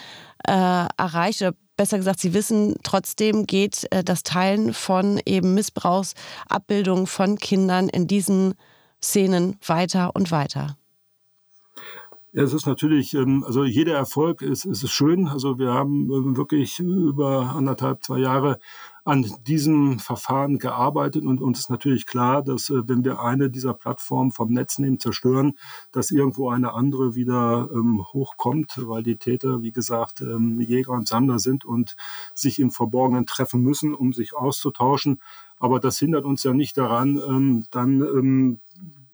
äh, 0.46 0.52
erreicht. 0.96 1.42
Oder 1.42 1.54
besser 1.76 1.98
gesagt, 1.98 2.20
sie 2.20 2.34
wissen, 2.34 2.76
trotzdem 2.82 3.46
geht 3.46 3.86
äh, 3.90 4.04
das 4.04 4.22
Teilen 4.22 4.74
von 4.74 5.20
eben 5.24 5.54
Missbrauchsabbildungen 5.54 7.06
von 7.06 7.38
Kindern 7.38 7.88
in 7.88 8.06
diesen 8.06 8.54
Szenen 9.02 9.56
weiter 9.64 10.14
und 10.14 10.30
weiter. 10.30 10.76
Es 12.32 12.52
ist 12.52 12.66
natürlich, 12.66 13.14
ähm, 13.14 13.42
also 13.46 13.64
jeder 13.64 13.94
Erfolg 13.94 14.42
ist, 14.42 14.66
ist 14.66 14.86
schön. 14.90 15.28
Also 15.28 15.58
wir 15.58 15.72
haben 15.72 16.10
ähm, 16.12 16.36
wirklich 16.36 16.78
über 16.78 17.54
anderthalb, 17.54 18.04
zwei 18.04 18.18
Jahre 18.18 18.58
an 19.04 19.24
diesem 19.46 19.98
Verfahren 19.98 20.58
gearbeitet 20.58 21.24
und 21.24 21.40
uns 21.40 21.60
ist 21.60 21.70
natürlich 21.70 22.04
klar, 22.04 22.42
dass 22.42 22.68
äh, 22.68 22.86
wenn 22.86 23.02
wir 23.02 23.20
eine 23.20 23.48
dieser 23.48 23.72
Plattformen 23.72 24.32
vom 24.32 24.52
Netz 24.52 24.78
nehmen, 24.78 25.00
zerstören, 25.00 25.56
dass 25.90 26.10
irgendwo 26.10 26.50
eine 26.50 26.74
andere 26.74 27.14
wieder 27.14 27.70
ähm, 27.72 28.04
hochkommt, 28.12 28.74
weil 28.86 29.02
die 29.02 29.16
Täter, 29.16 29.62
wie 29.62 29.72
gesagt, 29.72 30.20
ähm, 30.20 30.60
Jäger 30.60 30.92
und 30.92 31.08
Sammler 31.08 31.38
sind 31.38 31.64
und 31.64 31.96
sich 32.34 32.58
im 32.58 32.70
Verborgenen 32.70 33.24
treffen 33.24 33.62
müssen, 33.62 33.94
um 33.94 34.12
sich 34.12 34.34
auszutauschen. 34.34 35.22
Aber 35.58 35.80
das 35.80 35.98
hindert 35.98 36.26
uns 36.26 36.42
ja 36.42 36.52
nicht 36.52 36.76
daran, 36.76 37.18
ähm, 37.26 37.64
dann 37.70 38.02
ähm, 38.02 38.60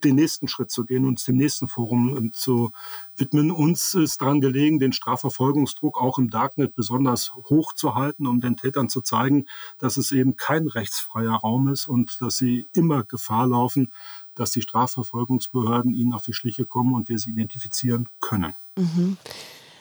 den 0.04 0.16
nächsten 0.16 0.48
Schritt 0.48 0.70
zu 0.70 0.84
gehen, 0.84 1.04
uns 1.04 1.24
dem 1.24 1.36
nächsten 1.36 1.68
Forum 1.68 2.16
ähm, 2.16 2.32
zu 2.32 2.72
widmen. 3.16 3.50
Uns 3.50 3.94
ist 3.94 4.20
daran 4.20 4.40
gelegen, 4.40 4.78
den 4.78 4.92
Strafverfolgungsdruck 4.92 6.00
auch 6.00 6.18
im 6.18 6.30
Darknet 6.30 6.74
besonders 6.74 7.32
hoch 7.48 7.72
zu 7.72 7.94
halten, 7.94 8.26
um 8.26 8.40
den 8.40 8.56
Tätern 8.56 8.88
zu 8.88 9.00
zeigen, 9.00 9.46
dass 9.78 9.96
es 9.96 10.12
eben 10.12 10.36
kein 10.36 10.66
rechtsfreier 10.68 11.34
Raum 11.34 11.68
ist 11.68 11.86
und 11.86 12.20
dass 12.20 12.36
sie 12.36 12.68
immer 12.72 13.04
Gefahr 13.04 13.46
laufen, 13.46 13.92
dass 14.34 14.50
die 14.50 14.62
Strafverfolgungsbehörden 14.62 15.94
ihnen 15.94 16.12
auf 16.12 16.22
die 16.22 16.32
Schliche 16.32 16.66
kommen 16.66 16.94
und 16.94 17.08
wir 17.08 17.18
sie 17.18 17.30
identifizieren 17.30 18.08
können. 18.20 18.54
Mhm. 18.76 19.16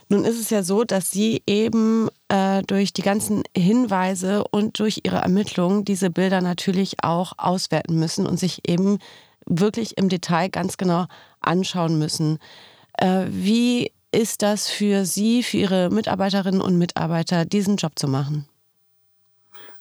Nun 0.09 0.25
ist 0.25 0.39
es 0.39 0.49
ja 0.49 0.61
so, 0.61 0.83
dass 0.83 1.09
Sie 1.09 1.41
eben 1.47 2.07
äh, 2.27 2.61
durch 2.63 2.93
die 2.93 3.01
ganzen 3.01 3.43
Hinweise 3.55 4.43
und 4.43 4.77
durch 4.77 5.01
Ihre 5.03 5.17
Ermittlungen 5.17 5.85
diese 5.85 6.09
Bilder 6.09 6.41
natürlich 6.41 7.03
auch 7.03 7.33
auswerten 7.37 7.97
müssen 7.97 8.27
und 8.27 8.37
sich 8.37 8.67
eben 8.67 8.99
wirklich 9.45 9.97
im 9.97 10.09
Detail 10.09 10.49
ganz 10.49 10.77
genau 10.77 11.05
anschauen 11.41 11.97
müssen. 11.99 12.39
Äh, 12.97 13.25
wie 13.29 13.91
ist 14.11 14.41
das 14.41 14.69
für 14.69 15.05
Sie, 15.05 15.43
für 15.43 15.57
Ihre 15.57 15.89
Mitarbeiterinnen 15.89 16.61
und 16.61 16.77
Mitarbeiter, 16.77 17.45
diesen 17.45 17.77
Job 17.77 17.93
zu 17.95 18.07
machen? 18.07 18.47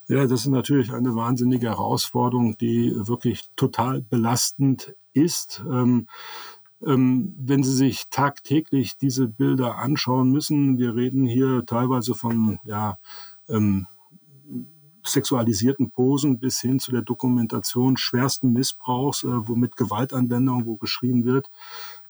Ja, 0.09 0.23
das 0.27 0.43
ist 0.43 0.47
natürlich 0.49 0.93
eine 0.93 1.15
wahnsinnige 1.15 1.69
Herausforderung, 1.69 2.57
die 2.59 2.93
wirklich 2.97 3.49
total 3.57 4.03
belastend 4.03 4.95
ist. 5.13 5.63
Ähm, 5.67 6.07
ähm, 6.85 7.35
wenn 7.39 7.63
Sie 7.63 7.73
sich 7.75 8.05
tagtäglich 8.11 8.97
diese 8.97 9.29
Bilder 9.29 9.77
anschauen 9.77 10.33
müssen, 10.33 10.79
wir 10.79 10.97
reden 10.97 11.27
hier 11.27 11.65
teilweise 11.65 12.15
von 12.15 12.59
ja, 12.65 12.99
ähm, 13.49 13.87
sexualisierten 15.05 15.91
Posen 15.91 16.39
bis 16.39 16.61
hin 16.61 16.79
zu 16.79 16.93
der 16.93 17.03
Dokumentation 17.03 17.97
schwersten 17.97 18.53
Missbrauchs, 18.53 19.25
äh, 19.25 19.29
wo 19.29 19.55
mit 19.55 19.77
Gewaltanwendung, 19.77 20.67
wo 20.67 20.77
geschrien 20.77 21.25
wird. 21.25 21.51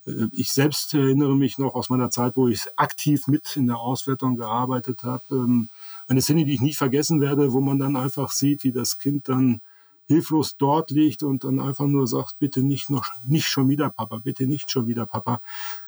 Äh, 0.07 0.29
ich 0.33 0.53
selbst 0.53 0.95
erinnere 0.95 1.37
mich 1.37 1.59
noch 1.59 1.75
aus 1.75 1.91
meiner 1.91 2.11
Zeit, 2.11 2.37
wo 2.37 2.49
ich 2.49 2.67
aktiv 2.77 3.27
mit 3.27 3.57
in 3.57 3.67
der 3.67 3.79
Auswertung 3.79 4.37
gearbeitet 4.37 5.05
habe, 5.05 5.23
ähm, 5.31 5.69
eine 6.09 6.21
Szene, 6.21 6.45
die 6.45 6.55
ich 6.55 6.61
nicht 6.61 6.79
vergessen 6.79 7.21
werde, 7.21 7.53
wo 7.53 7.61
man 7.61 7.79
dann 7.79 7.97
einfach 7.97 8.31
sieht, 8.31 8.65
wie 8.65 8.73
das 8.73 8.99
Kind 8.99 9.29
dann 9.29 9.61
hilflos 10.07 10.57
dort 10.57 10.91
liegt 10.91 11.23
und 11.23 11.45
dann 11.45 11.61
einfach 11.61 11.87
nur 11.87 12.07
sagt, 12.07 12.39
bitte 12.39 12.63
nicht 12.63 12.91
noch, 12.91 13.07
nicht 13.25 13.47
schon 13.47 13.69
wieder 13.69 13.89
Papa, 13.91 14.19
bitte 14.19 14.47
nicht 14.47 14.71
schon 14.71 14.87
wieder 14.87 15.07
Papa. 15.07 15.41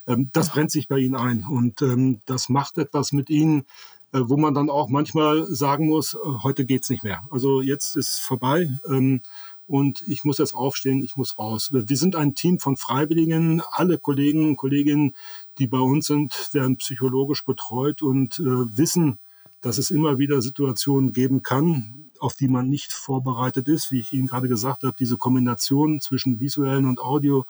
Ähm, 0.07 0.29
das 0.33 0.49
brennt 0.49 0.71
sich 0.71 0.87
bei 0.87 0.99
ihnen 0.99 1.15
ein 1.15 1.45
und 1.45 1.81
ähm, 1.81 2.21
das 2.25 2.49
macht 2.49 2.77
etwas 2.77 3.11
mit 3.11 3.29
ihnen, 3.29 3.65
wo 4.11 4.37
man 4.37 4.53
dann 4.53 4.69
auch 4.69 4.89
manchmal 4.89 5.45
sagen 5.47 5.87
muss, 5.87 6.13
äh, 6.13 6.17
heute 6.43 6.65
geht's 6.65 6.89
nicht 6.89 7.03
mehr. 7.03 7.23
Also 7.31 7.61
jetzt 7.61 7.95
ist 7.95 8.19
vorbei 8.19 8.69
ähm, 8.87 9.21
und 9.67 10.01
ich 10.07 10.23
muss 10.23 10.37
jetzt 10.37 10.53
aufstehen, 10.53 11.03
ich 11.03 11.15
muss 11.15 11.37
raus. 11.37 11.71
Wir 11.71 11.97
sind 11.97 12.15
ein 12.15 12.35
Team 12.35 12.59
von 12.59 12.77
Freiwilligen, 12.77 13.61
alle 13.71 13.97
Kollegen 13.97 14.47
und 14.49 14.57
Kolleginnen, 14.57 15.15
die 15.57 15.67
bei 15.67 15.79
uns 15.79 16.07
sind, 16.07 16.49
werden 16.51 16.77
psychologisch 16.77 17.43
betreut 17.45 18.01
und 18.01 18.39
äh, 18.39 18.43
wissen, 18.43 19.19
dass 19.61 19.79
es 19.79 19.89
immer 19.89 20.19
wieder 20.19 20.41
Situationen 20.41 21.11
geben 21.11 21.41
kann, 21.41 22.05
auf 22.19 22.35
die 22.35 22.47
man 22.47 22.69
nicht 22.69 22.93
vorbereitet 22.93 23.67
ist. 23.67 23.91
Wie 23.91 23.99
ich 23.99 24.13
Ihnen 24.13 24.27
gerade 24.27 24.47
gesagt 24.47 24.83
habe, 24.83 24.95
diese 24.97 25.17
Kombination 25.17 25.99
zwischen 26.01 26.39
visuellen 26.39 26.85
und 26.85 26.99
Audio 26.99 27.45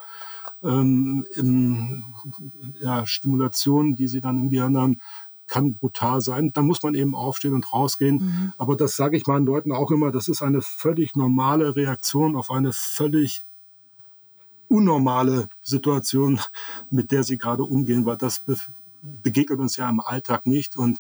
ähm, 0.63 1.25
im, 1.35 2.05
ja, 2.81 3.05
Stimulationen, 3.05 3.95
die 3.95 4.07
Sie 4.07 4.21
dann 4.21 4.39
im 4.39 4.49
Gehirn 4.49 4.77
haben, 4.77 5.01
kann 5.47 5.75
brutal 5.75 6.21
sein. 6.21 6.51
Da 6.53 6.61
muss 6.61 6.83
man 6.83 6.95
eben 6.95 7.15
aufstehen 7.15 7.53
und 7.53 7.71
rausgehen. 7.71 8.17
Mhm. 8.17 8.53
Aber 8.57 8.75
das 8.75 8.95
sage 8.95 9.17
ich 9.17 9.27
meinen 9.27 9.45
Leuten 9.45 9.71
auch 9.71 9.91
immer, 9.91 10.11
das 10.11 10.27
ist 10.27 10.41
eine 10.41 10.61
völlig 10.61 11.15
normale 11.15 11.75
Reaktion 11.75 12.35
auf 12.35 12.49
eine 12.49 12.71
völlig 12.73 13.45
unnormale 14.67 15.47
Situation, 15.61 16.39
mit 16.89 17.11
der 17.11 17.23
sie 17.23 17.37
gerade 17.37 17.63
umgehen, 17.63 18.05
weil 18.05 18.17
das 18.17 18.43
begegnet 19.23 19.59
uns 19.59 19.77
ja 19.77 19.89
im 19.89 19.99
Alltag 19.99 20.45
nicht. 20.45 20.75
Und 20.75 20.99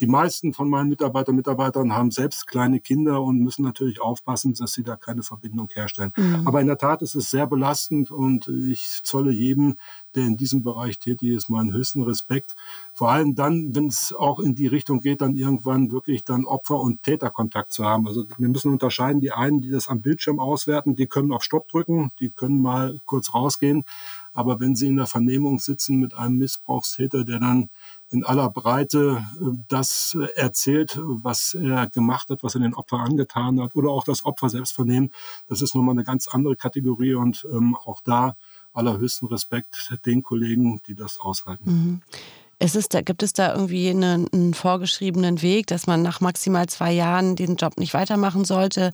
die 0.00 0.06
meisten 0.06 0.52
von 0.52 0.68
meinen 0.68 0.88
Mitarbeitern 0.88 1.32
und 1.32 1.36
Mitarbeitern 1.36 1.92
haben 1.92 2.10
selbst 2.10 2.46
kleine 2.46 2.80
Kinder 2.80 3.22
und 3.22 3.40
müssen 3.40 3.62
natürlich 3.62 4.00
aufpassen, 4.00 4.54
dass 4.54 4.72
sie 4.72 4.82
da 4.82 4.96
keine 4.96 5.22
Verbindung 5.22 5.68
herstellen. 5.72 6.12
Mhm. 6.16 6.46
Aber 6.46 6.60
in 6.60 6.66
der 6.66 6.78
Tat 6.78 7.02
ist 7.02 7.14
es 7.14 7.30
sehr 7.30 7.46
belastend 7.46 8.10
und 8.10 8.48
ich 8.48 9.00
zolle 9.02 9.32
jedem, 9.32 9.76
der 10.14 10.24
in 10.24 10.36
diesem 10.36 10.62
Bereich 10.62 10.98
tätig 10.98 11.30
ist, 11.30 11.50
meinen 11.50 11.72
höchsten 11.72 12.02
Respekt. 12.02 12.54
Vor 12.92 13.10
allem 13.10 13.34
dann, 13.34 13.74
wenn 13.74 13.88
es 13.88 14.14
auch 14.16 14.40
in 14.40 14.54
die 14.54 14.66
Richtung 14.66 15.00
geht, 15.00 15.20
dann 15.20 15.34
irgendwann 15.34 15.92
wirklich 15.92 16.24
dann 16.24 16.44
Opfer- 16.44 16.80
und 16.80 17.02
Täterkontakt 17.02 17.72
zu 17.72 17.84
haben. 17.84 18.06
Also 18.06 18.24
wir 18.38 18.48
müssen 18.48 18.72
unterscheiden, 18.72 19.20
die 19.20 19.32
einen, 19.32 19.60
die 19.60 19.70
das 19.70 19.88
am 19.88 20.00
Bildschirm 20.00 20.40
auswerten, 20.40 20.96
die 20.96 21.06
können 21.06 21.32
auf 21.32 21.42
Stopp 21.42 21.68
drücken, 21.68 22.10
die 22.20 22.30
können 22.30 22.62
mal 22.62 22.98
kurz 23.04 23.34
rausgehen. 23.34 23.84
Aber 24.36 24.60
wenn 24.60 24.76
sie 24.76 24.86
in 24.86 24.96
der 24.96 25.06
Vernehmung 25.06 25.58
sitzen 25.58 25.96
mit 25.96 26.14
einem 26.14 26.36
Missbrauchstäter, 26.38 27.24
der 27.24 27.40
dann 27.40 27.70
in 28.10 28.24
aller 28.24 28.50
Breite 28.50 29.24
äh, 29.40 29.56
das 29.68 30.16
erzählt, 30.36 30.98
was 31.02 31.54
er 31.54 31.88
gemacht 31.88 32.30
hat, 32.30 32.42
was 32.42 32.54
er 32.54 32.60
den 32.60 32.74
Opfer 32.74 33.00
angetan 33.00 33.60
hat, 33.60 33.74
oder 33.74 33.90
auch 33.90 34.04
das 34.04 34.24
Opfer 34.24 34.48
selbst 34.48 34.74
vernehmen, 34.74 35.10
das 35.48 35.62
ist 35.62 35.74
nochmal 35.74 35.94
eine 35.94 36.04
ganz 36.04 36.28
andere 36.28 36.56
Kategorie 36.56 37.14
und 37.14 37.46
ähm, 37.50 37.76
auch 37.76 38.00
da 38.00 38.36
allerhöchsten 38.72 39.26
Respekt 39.28 39.98
den 40.04 40.22
Kollegen, 40.22 40.80
die 40.86 40.94
das 40.94 41.18
aushalten. 41.18 41.70
Mhm. 41.70 42.02
Es 42.58 42.88
da, 42.88 43.02
gibt 43.02 43.22
es 43.22 43.34
da 43.34 43.54
irgendwie 43.54 43.90
einen, 43.90 44.32
einen, 44.32 44.54
vorgeschriebenen 44.54 45.42
Weg, 45.42 45.66
dass 45.66 45.86
man 45.86 46.00
nach 46.00 46.22
maximal 46.22 46.66
zwei 46.68 46.90
Jahren 46.92 47.36
den 47.36 47.56
Job 47.56 47.76
nicht 47.76 47.92
weitermachen 47.92 48.46
sollte? 48.46 48.92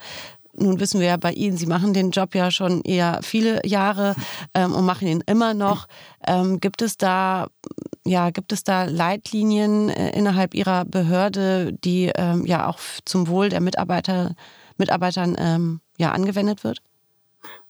Nun 0.54 0.80
wissen 0.80 1.00
wir 1.00 1.08
ja 1.08 1.16
bei 1.16 1.32
Ihnen, 1.32 1.56
Sie 1.56 1.66
machen 1.66 1.94
den 1.94 2.10
Job 2.10 2.34
ja 2.34 2.50
schon 2.50 2.82
eher 2.82 3.20
viele 3.22 3.66
Jahre 3.66 4.14
ähm, 4.54 4.74
und 4.74 4.84
machen 4.84 5.08
ihn 5.08 5.22
immer 5.26 5.54
noch. 5.54 5.86
Ähm, 6.26 6.60
gibt 6.60 6.82
es 6.82 6.98
da 6.98 7.48
ja, 8.04 8.30
gibt 8.30 8.52
es 8.52 8.64
da 8.64 8.84
Leitlinien 8.84 9.88
äh, 9.88 10.10
innerhalb 10.10 10.54
Ihrer 10.54 10.84
Behörde, 10.84 11.72
die 11.72 12.10
ähm, 12.14 12.44
ja 12.46 12.66
auch 12.66 12.78
zum 13.04 13.28
Wohl 13.28 13.48
der 13.48 13.60
Mitarbeiter, 13.60 14.34
Mitarbeitern 14.76 15.36
ähm, 15.38 15.80
ja, 15.98 16.10
angewendet 16.10 16.64
wird? 16.64 16.82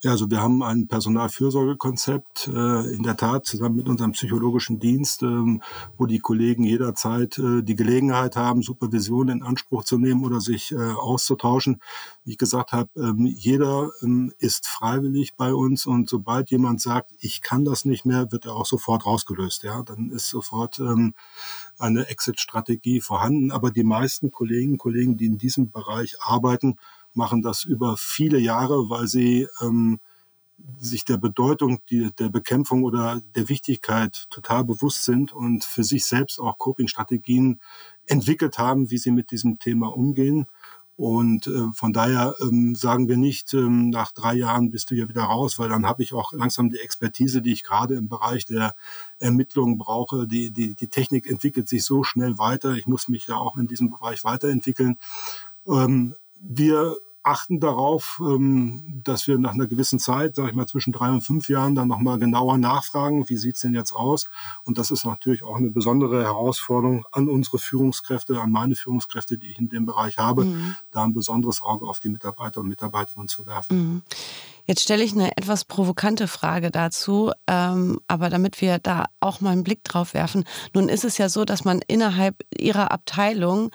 Ja, 0.05 0.11
also 0.11 0.29
wir 0.29 0.41
haben 0.43 0.65
ein 0.65 0.89
Personalfürsorgekonzept 0.89 2.49
äh, 2.49 2.93
in 2.93 3.05
der 3.05 3.17
Tat 3.17 3.47
zusammen 3.47 3.77
mit 3.77 3.89
unserem 3.89 4.11
psychologischen 4.11 4.81
Dienst, 4.81 5.23
ähm, 5.23 5.63
wo 5.97 6.07
die 6.07 6.19
Kollegen 6.19 6.65
jederzeit 6.65 7.39
äh, 7.39 7.63
die 7.63 7.77
Gelegenheit 7.77 8.35
haben, 8.35 8.63
Supervision 8.63 9.29
in 9.29 9.45
Anspruch 9.45 9.85
zu 9.85 9.99
nehmen 9.99 10.25
oder 10.25 10.41
sich 10.41 10.73
äh, 10.73 10.77
auszutauschen. 10.77 11.81
Wie 12.25 12.33
ich 12.33 12.39
gesagt 12.39 12.73
habe, 12.73 12.91
ähm, 12.97 13.27
jeder 13.27 13.91
ähm, 14.03 14.33
ist 14.39 14.67
freiwillig 14.67 15.37
bei 15.37 15.55
uns 15.55 15.87
und 15.87 16.09
sobald 16.09 16.51
jemand 16.51 16.81
sagt, 16.81 17.13
ich 17.21 17.41
kann 17.41 17.65
das 17.65 17.85
nicht 17.85 18.05
mehr, 18.05 18.33
wird 18.33 18.45
er 18.47 18.57
auch 18.57 18.67
sofort 18.67 19.07
rausgelöst. 19.07 19.63
Ja, 19.63 19.85
dann 19.85 20.11
ist 20.11 20.29
sofort 20.29 20.81
ähm, 20.81 21.15
eine 21.79 22.09
Exit-Strategie 22.09 23.01
vorhanden. 23.01 23.53
Aber 23.53 23.71
die 23.71 23.85
meisten 23.85 24.33
Kollegen, 24.33 24.79
Kollegen, 24.79 25.17
die 25.17 25.27
in 25.27 25.39
diesem 25.39 25.71
Bereich 25.71 26.17
arbeiten, 26.21 26.77
machen 27.17 27.43
das 27.43 27.65
über 27.65 27.97
viele 27.97 28.39
Jahre, 28.39 28.89
weil 28.89 29.07
sie 29.07 29.49
ähm, 29.61 30.01
sich 30.79 31.05
der 31.05 31.17
Bedeutung 31.17 31.81
die, 31.91 32.11
der 32.19 32.29
Bekämpfung 32.29 32.85
oder 32.85 33.21
der 33.35 33.49
Wichtigkeit 33.49 34.27
total 34.31 34.65
bewusst 34.65 35.05
sind 35.05 35.33
und 35.33 35.65
für 35.65 35.85
sich 35.85 36.05
selbst 36.05 36.39
auch 36.39 36.59
Coping-Strategien 36.59 37.61
entwickelt 38.07 38.59
haben, 38.59 38.91
wie 38.91 38.99
sie 38.99 39.11
mit 39.11 39.31
diesem 39.31 39.59
Thema 39.59 39.89
umgehen. 39.89 40.47
Und 40.97 41.47
äh, 41.47 41.73
von 41.75 41.93
daher 41.93 42.35
ähm, 42.41 42.75
sagen 42.75 43.09
wir 43.09 43.17
nicht, 43.17 43.55
ähm, 43.55 43.91
nach 43.91 44.13
drei 44.13 44.35
Jahren 44.35 44.71
bist 44.71 44.91
du 44.91 44.95
hier 44.95 45.09
wieder 45.09 45.23
raus, 45.23 45.59
weil 45.59 45.71
dann 45.71 45.87
habe 45.87 46.03
ich 46.03 46.13
auch 46.13 46.33
langsam 46.33 46.71
die 46.71 46.79
Expertise, 46.79 47.41
die 47.41 47.53
ich 47.53 47.65
gerade 47.65 47.95
im 47.95 48.09
Bereich 48.09 48.45
der 48.45 48.75
Ermittlungen 49.19 49.79
brauche. 49.79 50.29
Die, 50.29 50.51
die, 50.51 50.75
die 50.75 50.89
Technik 50.89 51.29
entwickelt 51.29 51.69
sich 51.69 51.85
so 51.85 52.05
schnell 52.05 52.39
weiter. 52.39 52.75
Ich 52.75 52.87
muss 52.87 53.09
mich 53.09 53.27
ja 53.27 53.37
auch 53.37 53.57
in 53.57 53.67
diesem 53.67 53.91
Bereich 53.91 54.23
weiterentwickeln. 54.23 54.99
Ähm, 55.67 56.15
wir 56.43 56.97
achten 57.23 57.61
darauf, 57.61 58.21
ähm, 58.21 59.01
dass 59.05 59.27
wir 59.27 59.39
nach 59.39 59.55
einer 59.55 59.67
gewissen 59.67 59.99
Zeit, 59.99 60.37
sage 60.37 60.51
ich 60.51 60.55
mal 60.55 60.67
zwischen 60.67 60.93
drei 60.93 61.09
und 61.11 61.23
fünf 61.23 61.49
Jahren, 61.49 61.75
dann 61.75 61.89
nochmal 61.89 62.19
genauer 62.19 62.59
nachfragen, 62.59 63.29
wie 63.29 63.37
sieht's 63.37 63.61
denn 63.61 63.75
jetzt 63.75 63.93
aus? 63.93 64.25
Und 64.65 64.79
das 64.79 64.91
ist 64.91 65.05
natürlich 65.05 65.45
auch 65.45 65.57
eine 65.57 65.71
besondere 65.71 66.23
Herausforderung 66.25 67.05
an 67.13 67.29
unsere 67.29 67.59
Führungskräfte, 67.59 68.41
an 68.41 68.51
meine 68.51 68.75
Führungskräfte, 68.75 69.39
die 69.39 69.49
ich 69.49 69.59
in 69.59 69.69
dem 69.69 69.87
Bereich 69.87 70.19
habe, 70.19 70.45
mhm. 70.45 70.75
da 70.91 71.05
ein 71.05 71.15
besonderes 71.15 71.63
Auge 71.63 71.87
auf 71.87 72.01
die 72.01 72.09
Mitarbeiter 72.09 72.61
und 72.61 72.69
Mitarbeiterinnen 72.69 73.29
zu 73.29 73.47
werfen. 73.47 73.77
Mhm. 73.77 74.03
Jetzt 74.65 74.83
stelle 74.83 75.03
ich 75.03 75.13
eine 75.13 75.37
etwas 75.37 75.65
provokante 75.65 76.29
Frage 76.29 76.71
dazu, 76.71 77.33
ähm, 77.49 78.01
aber 78.07 78.31
damit 78.31 78.61
wir 78.61 78.79
da 78.79 79.07
auch 79.21 79.41
mal 79.41 79.51
einen 79.51 79.65
Blick 79.65 79.83
drauf 79.85 80.15
werfen. 80.15 80.45
Nun 80.73 80.89
ist 80.89 81.05
es 81.05 81.19
ja 81.19 81.29
so, 81.29 81.45
dass 81.45 81.65
man 81.65 81.81
innerhalb 81.87 82.45
Ihrer 82.57 82.93
Abteilung 82.93 83.71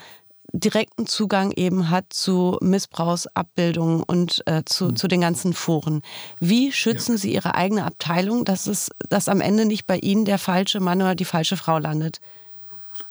direkten 0.53 1.05
Zugang 1.05 1.51
eben 1.51 1.89
hat 1.89 2.13
zu 2.13 2.57
Missbrauchsabbildungen 2.61 4.03
und 4.03 4.43
äh, 4.45 4.63
zu, 4.65 4.85
mhm. 4.85 4.95
zu 4.95 5.07
den 5.07 5.21
ganzen 5.21 5.53
Foren. 5.53 6.01
Wie 6.39 6.71
schützen 6.71 7.13
ja. 7.13 7.17
Sie 7.17 7.33
Ihre 7.33 7.55
eigene 7.55 7.85
Abteilung, 7.85 8.45
dass 8.45 8.67
es, 8.67 8.89
dass 9.09 9.29
am 9.29 9.41
Ende 9.41 9.65
nicht 9.65 9.85
bei 9.87 9.97
Ihnen 9.97 10.25
der 10.25 10.37
falsche 10.37 10.79
Mann 10.79 11.01
oder 11.01 11.15
die 11.15 11.25
falsche 11.25 11.57
Frau 11.57 11.77
landet? 11.77 12.21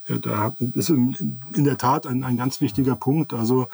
Ja, 0.09 0.19
da 0.19 0.55
ist 0.59 0.91
in, 0.91 1.37
der 1.57 1.77
Tat 1.77 2.07
ein, 2.07 2.25
ein 2.25 2.37
ganz 2.37 2.61
wichtiger 2.61 2.97
Punkt. 2.97 3.33
Also 3.33 3.69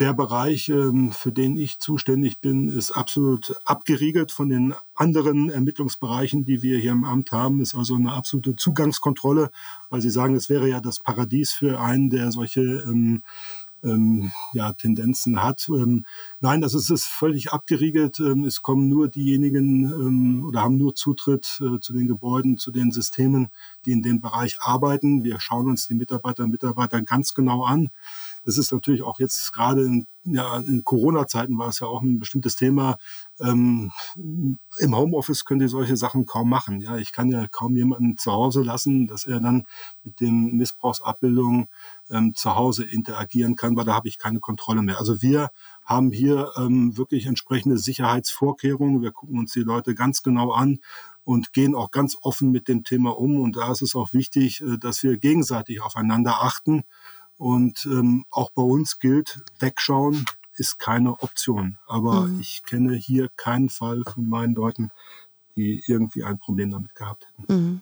der 0.00 0.14
Bereich, 0.14 0.68
ähm, 0.68 1.12
für 1.12 1.32
den 1.32 1.56
ich 1.56 1.78
zuständig 1.80 2.40
bin, 2.40 2.68
ist 2.68 2.92
absolut 2.92 3.54
abgeriegelt 3.64 4.32
von 4.32 4.48
den 4.48 4.74
anderen 4.94 5.50
Ermittlungsbereichen, 5.50 6.44
die 6.44 6.62
wir 6.62 6.78
hier 6.78 6.92
im 6.92 7.04
Amt 7.04 7.32
haben. 7.32 7.60
Ist 7.60 7.74
also 7.74 7.94
eine 7.94 8.12
absolute 8.12 8.56
Zugangskontrolle, 8.56 9.50
weil 9.90 10.00
Sie 10.00 10.10
sagen, 10.10 10.34
es 10.34 10.48
wäre 10.48 10.68
ja 10.68 10.80
das 10.80 10.98
Paradies 10.98 11.52
für 11.52 11.80
einen, 11.80 12.10
der 12.10 12.32
solche 12.32 12.60
ähm, 12.60 13.22
ähm, 13.82 14.32
ja, 14.52 14.72
Tendenzen 14.72 15.42
hat. 15.42 15.68
Ähm, 15.68 16.04
nein, 16.40 16.60
das 16.60 16.74
ist, 16.74 16.90
ist 16.90 17.04
völlig 17.04 17.52
abgeriegelt. 17.52 18.20
Ähm, 18.20 18.44
es 18.44 18.62
kommen 18.62 18.88
nur 18.88 19.08
diejenigen 19.08 19.84
ähm, 19.84 20.44
oder 20.46 20.62
haben 20.62 20.76
nur 20.76 20.94
Zutritt 20.94 21.60
äh, 21.60 21.80
zu 21.80 21.92
den 21.92 22.06
Gebäuden, 22.06 22.58
zu 22.58 22.70
den 22.70 22.90
Systemen, 22.90 23.48
die 23.84 23.92
in 23.92 24.02
dem 24.02 24.20
Bereich 24.20 24.58
arbeiten. 24.60 25.24
Wir 25.24 25.40
schauen 25.40 25.68
uns 25.68 25.86
die 25.86 25.94
Mitarbeiter 25.94 26.44
und 26.44 26.50
Mitarbeiter 26.50 27.02
ganz 27.02 27.34
genau 27.34 27.64
an. 27.64 27.90
Das 28.44 28.58
ist 28.58 28.72
natürlich 28.72 29.02
auch 29.02 29.18
jetzt 29.18 29.52
gerade 29.52 29.82
in 29.82 30.06
ja, 30.30 30.56
in 30.58 30.84
Corona-Zeiten 30.84 31.58
war 31.58 31.68
es 31.68 31.80
ja 31.80 31.86
auch 31.86 32.02
ein 32.02 32.18
bestimmtes 32.18 32.56
Thema. 32.56 32.98
Ähm, 33.40 33.92
Im 34.16 34.96
Homeoffice 34.96 35.44
könnt 35.44 35.62
ihr 35.62 35.68
solche 35.68 35.96
Sachen 35.96 36.26
kaum 36.26 36.48
machen. 36.50 36.80
Ja, 36.80 36.96
ich 36.96 37.12
kann 37.12 37.30
ja 37.30 37.46
kaum 37.48 37.76
jemanden 37.76 38.16
zu 38.18 38.32
Hause 38.32 38.62
lassen, 38.62 39.06
dass 39.06 39.24
er 39.24 39.40
dann 39.40 39.66
mit 40.04 40.20
den 40.20 40.56
Missbrauchsabbildungen 40.56 41.68
ähm, 42.10 42.34
zu 42.34 42.54
Hause 42.54 42.84
interagieren 42.84 43.56
kann, 43.56 43.76
weil 43.76 43.84
da 43.84 43.94
habe 43.94 44.08
ich 44.08 44.18
keine 44.18 44.40
Kontrolle 44.40 44.82
mehr. 44.82 44.98
Also 44.98 45.22
wir 45.22 45.50
haben 45.84 46.12
hier 46.12 46.52
ähm, 46.56 46.96
wirklich 46.96 47.26
entsprechende 47.26 47.78
Sicherheitsvorkehrungen. 47.78 49.02
Wir 49.02 49.12
gucken 49.12 49.38
uns 49.38 49.52
die 49.52 49.60
Leute 49.60 49.94
ganz 49.94 50.22
genau 50.22 50.52
an 50.52 50.80
und 51.24 51.52
gehen 51.52 51.74
auch 51.74 51.90
ganz 51.90 52.16
offen 52.20 52.50
mit 52.50 52.68
dem 52.68 52.84
Thema 52.84 53.18
um. 53.18 53.40
Und 53.40 53.56
da 53.56 53.70
ist 53.70 53.82
es 53.82 53.94
auch 53.94 54.12
wichtig, 54.12 54.60
äh, 54.60 54.78
dass 54.78 55.02
wir 55.02 55.18
gegenseitig 55.18 55.80
aufeinander 55.82 56.42
achten 56.42 56.84
und 57.36 57.86
ähm, 57.86 58.24
auch 58.30 58.50
bei 58.50 58.62
uns 58.62 58.98
gilt, 58.98 59.40
wegschauen 59.60 60.26
ist 60.54 60.78
keine 60.78 61.22
Option. 61.22 61.78
Aber 61.86 62.22
mhm. 62.22 62.40
ich 62.40 62.64
kenne 62.64 62.94
hier 62.96 63.28
keinen 63.36 63.68
Fall 63.68 64.02
von 64.02 64.28
meinen 64.28 64.54
Leuten, 64.54 64.90
die 65.56 65.82
irgendwie 65.86 66.24
ein 66.24 66.38
Problem 66.38 66.70
damit 66.72 66.94
gehabt 66.94 67.26
hätten. 67.28 67.54
Mhm. 67.54 67.80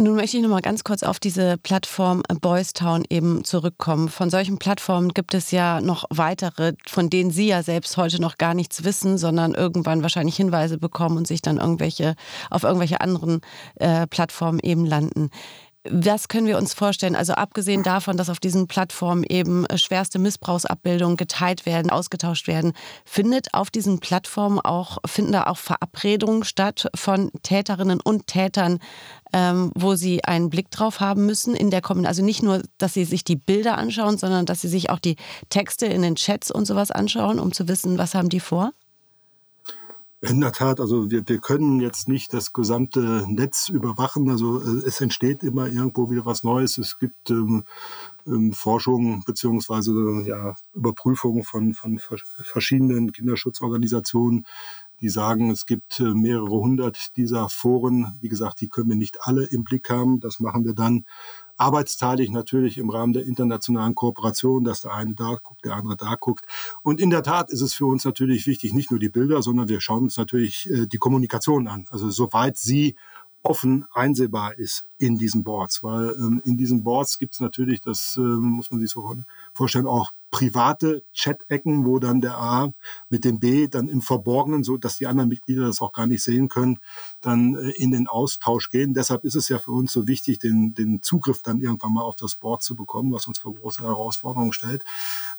Nun 0.00 0.14
möchte 0.14 0.36
ich 0.36 0.44
noch 0.44 0.50
mal 0.50 0.60
ganz 0.60 0.84
kurz 0.84 1.02
auf 1.02 1.18
diese 1.18 1.58
Plattform 1.58 2.22
Boys 2.40 2.72
Town 2.72 3.02
eben 3.10 3.42
zurückkommen. 3.42 4.08
Von 4.08 4.30
solchen 4.30 4.56
Plattformen 4.56 5.08
gibt 5.08 5.34
es 5.34 5.50
ja 5.50 5.80
noch 5.80 6.04
weitere, 6.08 6.74
von 6.86 7.10
denen 7.10 7.32
Sie 7.32 7.48
ja 7.48 7.64
selbst 7.64 7.96
heute 7.96 8.20
noch 8.20 8.38
gar 8.38 8.54
nichts 8.54 8.84
wissen, 8.84 9.18
sondern 9.18 9.54
irgendwann 9.54 10.02
wahrscheinlich 10.02 10.36
Hinweise 10.36 10.78
bekommen 10.78 11.16
und 11.16 11.26
sich 11.26 11.42
dann 11.42 11.56
irgendwelche 11.56 12.14
auf 12.48 12.62
irgendwelche 12.62 13.00
anderen 13.00 13.40
äh, 13.74 14.06
Plattformen 14.06 14.60
eben 14.60 14.86
landen. 14.86 15.30
Was 15.84 16.26
können 16.28 16.46
wir 16.48 16.58
uns 16.58 16.74
vorstellen? 16.74 17.14
Also 17.14 17.34
abgesehen 17.34 17.82
davon, 17.82 18.16
dass 18.16 18.28
auf 18.28 18.40
diesen 18.40 18.66
Plattformen 18.66 19.22
eben 19.22 19.64
äh, 19.66 19.78
schwerste 19.78 20.18
Missbrauchsabbildungen 20.18 21.16
geteilt 21.16 21.66
werden, 21.66 21.90
ausgetauscht 21.90 22.48
werden, 22.48 22.72
findet 23.04 23.54
auf 23.54 23.70
diesen 23.70 24.00
Plattformen 24.00 24.58
auch, 24.58 24.98
finden 25.06 25.32
da 25.32 25.44
auch 25.44 25.56
Verabredungen 25.56 26.42
statt 26.42 26.88
von 26.94 27.30
Täterinnen 27.42 28.00
und 28.00 28.26
Tätern, 28.26 28.80
ähm, 29.32 29.70
wo 29.74 29.94
sie 29.94 30.24
einen 30.24 30.50
Blick 30.50 30.70
drauf 30.70 31.00
haben 31.00 31.26
müssen 31.26 31.54
in 31.54 31.70
der 31.70 31.80
Kommunikation. 31.80 32.08
Also 32.08 32.24
nicht 32.24 32.42
nur, 32.42 32.62
dass 32.78 32.94
sie 32.94 33.04
sich 33.04 33.22
die 33.22 33.36
Bilder 33.36 33.78
anschauen, 33.78 34.18
sondern 34.18 34.46
dass 34.46 34.60
sie 34.60 34.68
sich 34.68 34.90
auch 34.90 34.98
die 34.98 35.16
Texte 35.48 35.86
in 35.86 36.02
den 36.02 36.16
Chats 36.16 36.50
und 36.50 36.66
sowas 36.66 36.90
anschauen, 36.90 37.38
um 37.38 37.52
zu 37.52 37.68
wissen, 37.68 37.98
was 37.98 38.14
haben 38.14 38.28
die 38.28 38.40
vor? 38.40 38.72
In 40.20 40.40
der 40.40 40.50
Tat, 40.50 40.80
also 40.80 41.12
wir, 41.12 41.22
wir 41.28 41.38
können 41.38 41.80
jetzt 41.80 42.08
nicht 42.08 42.32
das 42.32 42.52
gesamte 42.52 43.24
Netz 43.28 43.68
überwachen. 43.68 44.28
Also 44.28 44.60
äh, 44.60 44.84
es 44.84 45.00
entsteht 45.00 45.44
immer 45.44 45.68
irgendwo 45.68 46.10
wieder 46.10 46.26
was 46.26 46.42
Neues. 46.42 46.76
Es 46.76 46.98
gibt 46.98 47.30
ähm, 47.30 47.64
ähm, 48.26 48.52
Forschung 48.52 49.22
beziehungsweise 49.24 49.92
ja, 50.26 50.56
Überprüfungen 50.74 51.44
von, 51.44 51.72
von 51.72 52.00
verschiedenen 52.42 53.12
Kinderschutzorganisationen, 53.12 54.44
die 55.00 55.08
sagen, 55.08 55.52
es 55.52 55.66
gibt 55.66 56.00
äh, 56.00 56.14
mehrere 56.14 56.50
hundert 56.50 57.16
dieser 57.16 57.48
Foren. 57.48 58.18
Wie 58.20 58.28
gesagt, 58.28 58.60
die 58.60 58.68
können 58.68 58.88
wir 58.88 58.96
nicht 58.96 59.18
alle 59.20 59.44
im 59.44 59.62
Blick 59.62 59.88
haben. 59.88 60.18
Das 60.18 60.40
machen 60.40 60.64
wir 60.64 60.74
dann 60.74 61.04
arbeitsteilig 61.58 62.30
natürlich 62.30 62.78
im 62.78 62.88
Rahmen 62.88 63.12
der 63.12 63.26
internationalen 63.26 63.94
Kooperation, 63.94 64.64
dass 64.64 64.80
der 64.80 64.94
eine 64.94 65.14
da 65.14 65.38
guckt, 65.42 65.64
der 65.64 65.74
andere 65.74 65.96
da 65.96 66.14
guckt. 66.14 66.46
Und 66.82 67.00
in 67.00 67.10
der 67.10 67.22
Tat 67.22 67.50
ist 67.50 67.60
es 67.60 67.74
für 67.74 67.86
uns 67.86 68.04
natürlich 68.04 68.46
wichtig, 68.46 68.72
nicht 68.72 68.90
nur 68.90 69.00
die 69.00 69.08
Bilder, 69.08 69.42
sondern 69.42 69.68
wir 69.68 69.80
schauen 69.80 70.04
uns 70.04 70.16
natürlich 70.16 70.70
äh, 70.70 70.86
die 70.86 70.98
Kommunikation 70.98 71.68
an. 71.68 71.86
Also 71.90 72.10
soweit 72.10 72.56
sie 72.56 72.96
offen 73.42 73.86
einsehbar 73.92 74.58
ist 74.58 74.86
in 74.98 75.18
diesen 75.18 75.44
Boards, 75.44 75.82
weil 75.82 76.10
ähm, 76.10 76.42
in 76.44 76.56
diesen 76.56 76.82
Boards 76.82 77.18
gibt 77.18 77.34
es 77.34 77.40
natürlich, 77.40 77.80
das 77.80 78.16
ähm, 78.16 78.40
muss 78.40 78.70
man 78.70 78.80
sich 78.80 78.90
so 78.90 79.16
vorstellen, 79.54 79.86
auch 79.86 80.12
private 80.30 81.04
Chat-Ecken, 81.12 81.84
wo 81.86 81.98
dann 81.98 82.20
der 82.20 82.36
A 82.36 82.72
mit 83.08 83.24
dem 83.24 83.38
B 83.38 83.66
dann 83.68 83.88
im 83.88 84.02
Verborgenen, 84.02 84.62
so 84.62 84.76
dass 84.76 84.96
die 84.96 85.06
anderen 85.06 85.28
Mitglieder 85.28 85.66
das 85.66 85.80
auch 85.80 85.92
gar 85.92 86.06
nicht 86.06 86.22
sehen 86.22 86.48
können, 86.48 86.78
dann 87.20 87.56
äh, 87.56 87.70
in 87.76 87.90
den 87.90 88.06
Austausch 88.06 88.70
gehen. 88.70 88.94
Deshalb 88.94 89.24
ist 89.24 89.36
es 89.36 89.48
ja 89.48 89.58
für 89.58 89.70
uns 89.70 89.92
so 89.92 90.06
wichtig, 90.06 90.38
den, 90.38 90.74
den 90.74 91.02
Zugriff 91.02 91.42
dann 91.42 91.60
irgendwann 91.60 91.94
mal 91.94 92.02
auf 92.02 92.16
das 92.16 92.34
Board 92.34 92.62
zu 92.62 92.74
bekommen, 92.76 93.12
was 93.12 93.26
uns 93.26 93.38
vor 93.38 93.54
große 93.54 93.82
Herausforderungen 93.82 94.52
stellt. 94.52 94.82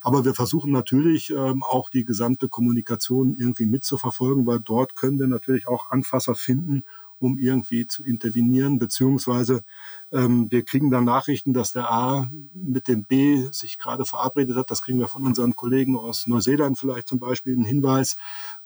Aber 0.01 0.25
wir 0.25 0.33
versuchen 0.33 0.71
natürlich 0.71 1.29
ähm, 1.29 1.63
auch 1.63 1.89
die 1.89 2.05
gesamte 2.05 2.49
Kommunikation 2.49 3.35
irgendwie 3.35 3.65
mitzuverfolgen, 3.65 4.45
weil 4.47 4.59
dort 4.59 4.95
können 4.95 5.19
wir 5.19 5.27
natürlich 5.27 5.67
auch 5.67 5.91
Anfasser 5.91 6.35
finden 6.35 6.83
um 7.19 7.37
irgendwie 7.37 7.87
zu 7.87 8.03
intervenieren, 8.03 8.79
beziehungsweise 8.79 9.63
ähm, 10.11 10.47
wir 10.49 10.63
kriegen 10.63 10.89
dann 10.89 11.03
Nachrichten, 11.05 11.53
dass 11.53 11.71
der 11.71 11.91
A 11.91 12.29
mit 12.53 12.87
dem 12.87 13.03
B 13.03 13.47
sich 13.51 13.77
gerade 13.77 14.05
verabredet 14.05 14.55
hat. 14.55 14.71
Das 14.71 14.81
kriegen 14.81 14.99
wir 14.99 15.07
von 15.07 15.25
unseren 15.25 15.55
Kollegen 15.55 15.97
aus 15.97 16.25
Neuseeland 16.25 16.79
vielleicht 16.79 17.07
zum 17.07 17.19
Beispiel 17.19 17.53
einen 17.53 17.65
Hinweis 17.65 18.15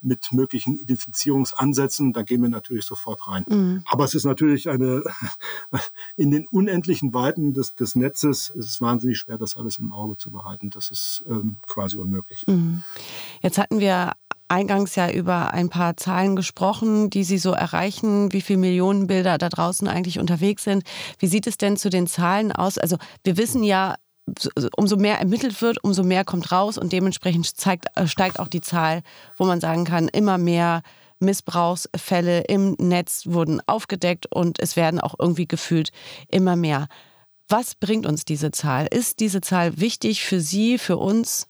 mit 0.01 0.32
möglichen 0.32 0.78
Identifizierungsansätzen. 0.78 2.14
Da 2.14 2.22
gehen 2.22 2.41
wir 2.41 2.49
natürlich 2.49 2.86
sofort 2.86 3.28
rein. 3.28 3.45
Mhm. 3.49 3.84
Aber 3.86 4.06
es 4.06 4.16
ist 4.16 4.26
natürlich 4.26 4.70
eine, 4.70 5.04
in 6.16 6.32
den 6.32 6.47
unendlichen 6.47 7.14
Weiten 7.14 7.54
des, 7.54 7.76
des 7.76 7.95
Netzes 7.95 8.49
ist 8.49 8.70
es 8.70 8.82
wahnsinnig 8.82 9.18
schwer, 9.18 9.38
das 9.38 9.58
alles 9.58 9.80
im 9.80 9.91
Auge 9.91 10.18
zu 10.18 10.32
behalten. 10.32 10.70
Das 10.70 10.89
ist 10.89 11.24
ähm, 11.28 11.58
quasi 11.68 11.97
unmöglich. 11.97 12.45
Mhm. 12.47 12.84
Jetzt 13.41 13.58
hatten 13.58 13.80
wir 13.80 14.14
eingangs 14.54 14.95
ja 14.95 15.10
über 15.10 15.54
ein 15.54 15.70
paar 15.70 15.97
Zahlen 15.97 16.36
gesprochen, 16.36 17.10
die 17.10 17.24
Sie 17.24 17.39
so 17.39 17.51
erreichen, 17.51 18.32
wie 18.32 18.41
viele 18.41 18.60
Millionen 18.60 19.08
Bilder 19.08 19.38
da 19.38 19.49
draußen 19.49 19.88
eigentlich 19.88 20.20
unterwegs 20.20 20.64
sind. 20.64 20.84
Wie 21.18 21.28
sieht 21.28 21.47
es 21.47 21.58
denn 21.58 21.76
zu 21.76 21.89
den 21.89 22.08
Zahlen 22.08 22.51
aus? 22.51 22.78
Also 22.78 22.97
wir 23.24 23.38
wissen 23.38 23.64
ja, 23.64 23.95
umso 24.78 24.95
mehr 24.95 25.20
ermittelt 25.20 25.62
wird, 25.62 25.84
umso 25.84 26.04
mehr 26.04 26.24
kommt 26.24 26.51
raus 26.51 26.78
und 26.78 26.93
dementsprechend 26.93 27.45
zeigt, 27.58 27.88
äh, 27.95 28.08
steigt 28.08 28.39
auch 28.39 28.47
die 28.47 28.62
Zahl, 28.62 29.01
wo 29.38 29.45
man 29.45 29.60
sagen 29.60 29.86
kann, 29.86 30.08
immer 30.08 30.38
mehr 30.38 30.82
Missbrauchsfälle 31.20 32.41
im 32.41 32.76
Netz 32.80 33.26
wurden 33.26 33.62
aufgedeckt 33.66 34.28
und 34.28 34.60
es 34.60 34.76
werden 34.76 34.99
auch 34.99 35.16
irgendwie 35.18 35.47
gefühlt 35.47 35.89
immer 36.30 36.56
mehr. 36.56 36.88
Was 37.49 37.76
bringt 37.76 38.06
uns 38.06 38.24
diese 38.24 38.51
Zahl? 38.51 38.88
Ist 38.89 39.20
diese 39.20 39.41
Zahl 39.41 39.80
wichtig 39.80 40.24
für 40.24 40.39
Sie, 40.39 40.78
für 40.78 40.97
uns? 40.97 41.47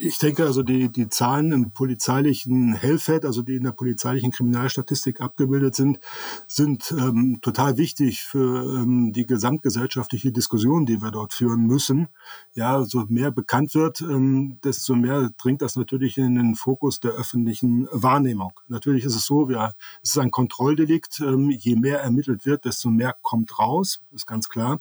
Ich 0.00 0.18
denke 0.18 0.44
also, 0.44 0.64
die, 0.64 0.88
die 0.88 1.08
Zahlen 1.08 1.52
im 1.52 1.70
polizeilichen 1.70 2.74
Hellfeld, 2.74 3.24
also 3.24 3.42
die 3.42 3.54
in 3.54 3.62
der 3.62 3.70
polizeilichen 3.70 4.32
Kriminalstatistik 4.32 5.20
abgebildet 5.20 5.76
sind, 5.76 6.00
sind 6.48 6.92
ähm, 6.98 7.38
total 7.40 7.76
wichtig 7.76 8.22
für 8.22 8.64
ähm, 8.64 9.12
die 9.12 9.26
gesamtgesellschaftliche 9.26 10.32
Diskussion, 10.32 10.86
die 10.86 11.00
wir 11.00 11.12
dort 11.12 11.34
führen 11.34 11.66
müssen. 11.68 12.08
Ja, 12.54 12.82
so 12.82 13.04
mehr 13.08 13.30
bekannt 13.30 13.76
wird, 13.76 14.00
ähm, 14.00 14.58
desto 14.64 14.96
mehr 14.96 15.30
dringt 15.38 15.62
das 15.62 15.76
natürlich 15.76 16.18
in 16.18 16.34
den 16.34 16.56
Fokus 16.56 16.98
der 16.98 17.12
öffentlichen 17.12 17.86
Wahrnehmung. 17.92 18.58
Natürlich 18.66 19.04
ist 19.04 19.14
es 19.14 19.24
so, 19.24 19.48
wir, 19.48 19.74
es 20.02 20.10
ist 20.10 20.18
ein 20.18 20.32
Kontrolldelikt. 20.32 21.20
Ähm, 21.20 21.50
je 21.50 21.76
mehr 21.76 22.00
ermittelt 22.00 22.44
wird, 22.44 22.64
desto 22.64 22.90
mehr 22.90 23.14
kommt 23.22 23.56
raus, 23.60 24.00
ist 24.12 24.26
ganz 24.26 24.48
klar. 24.48 24.80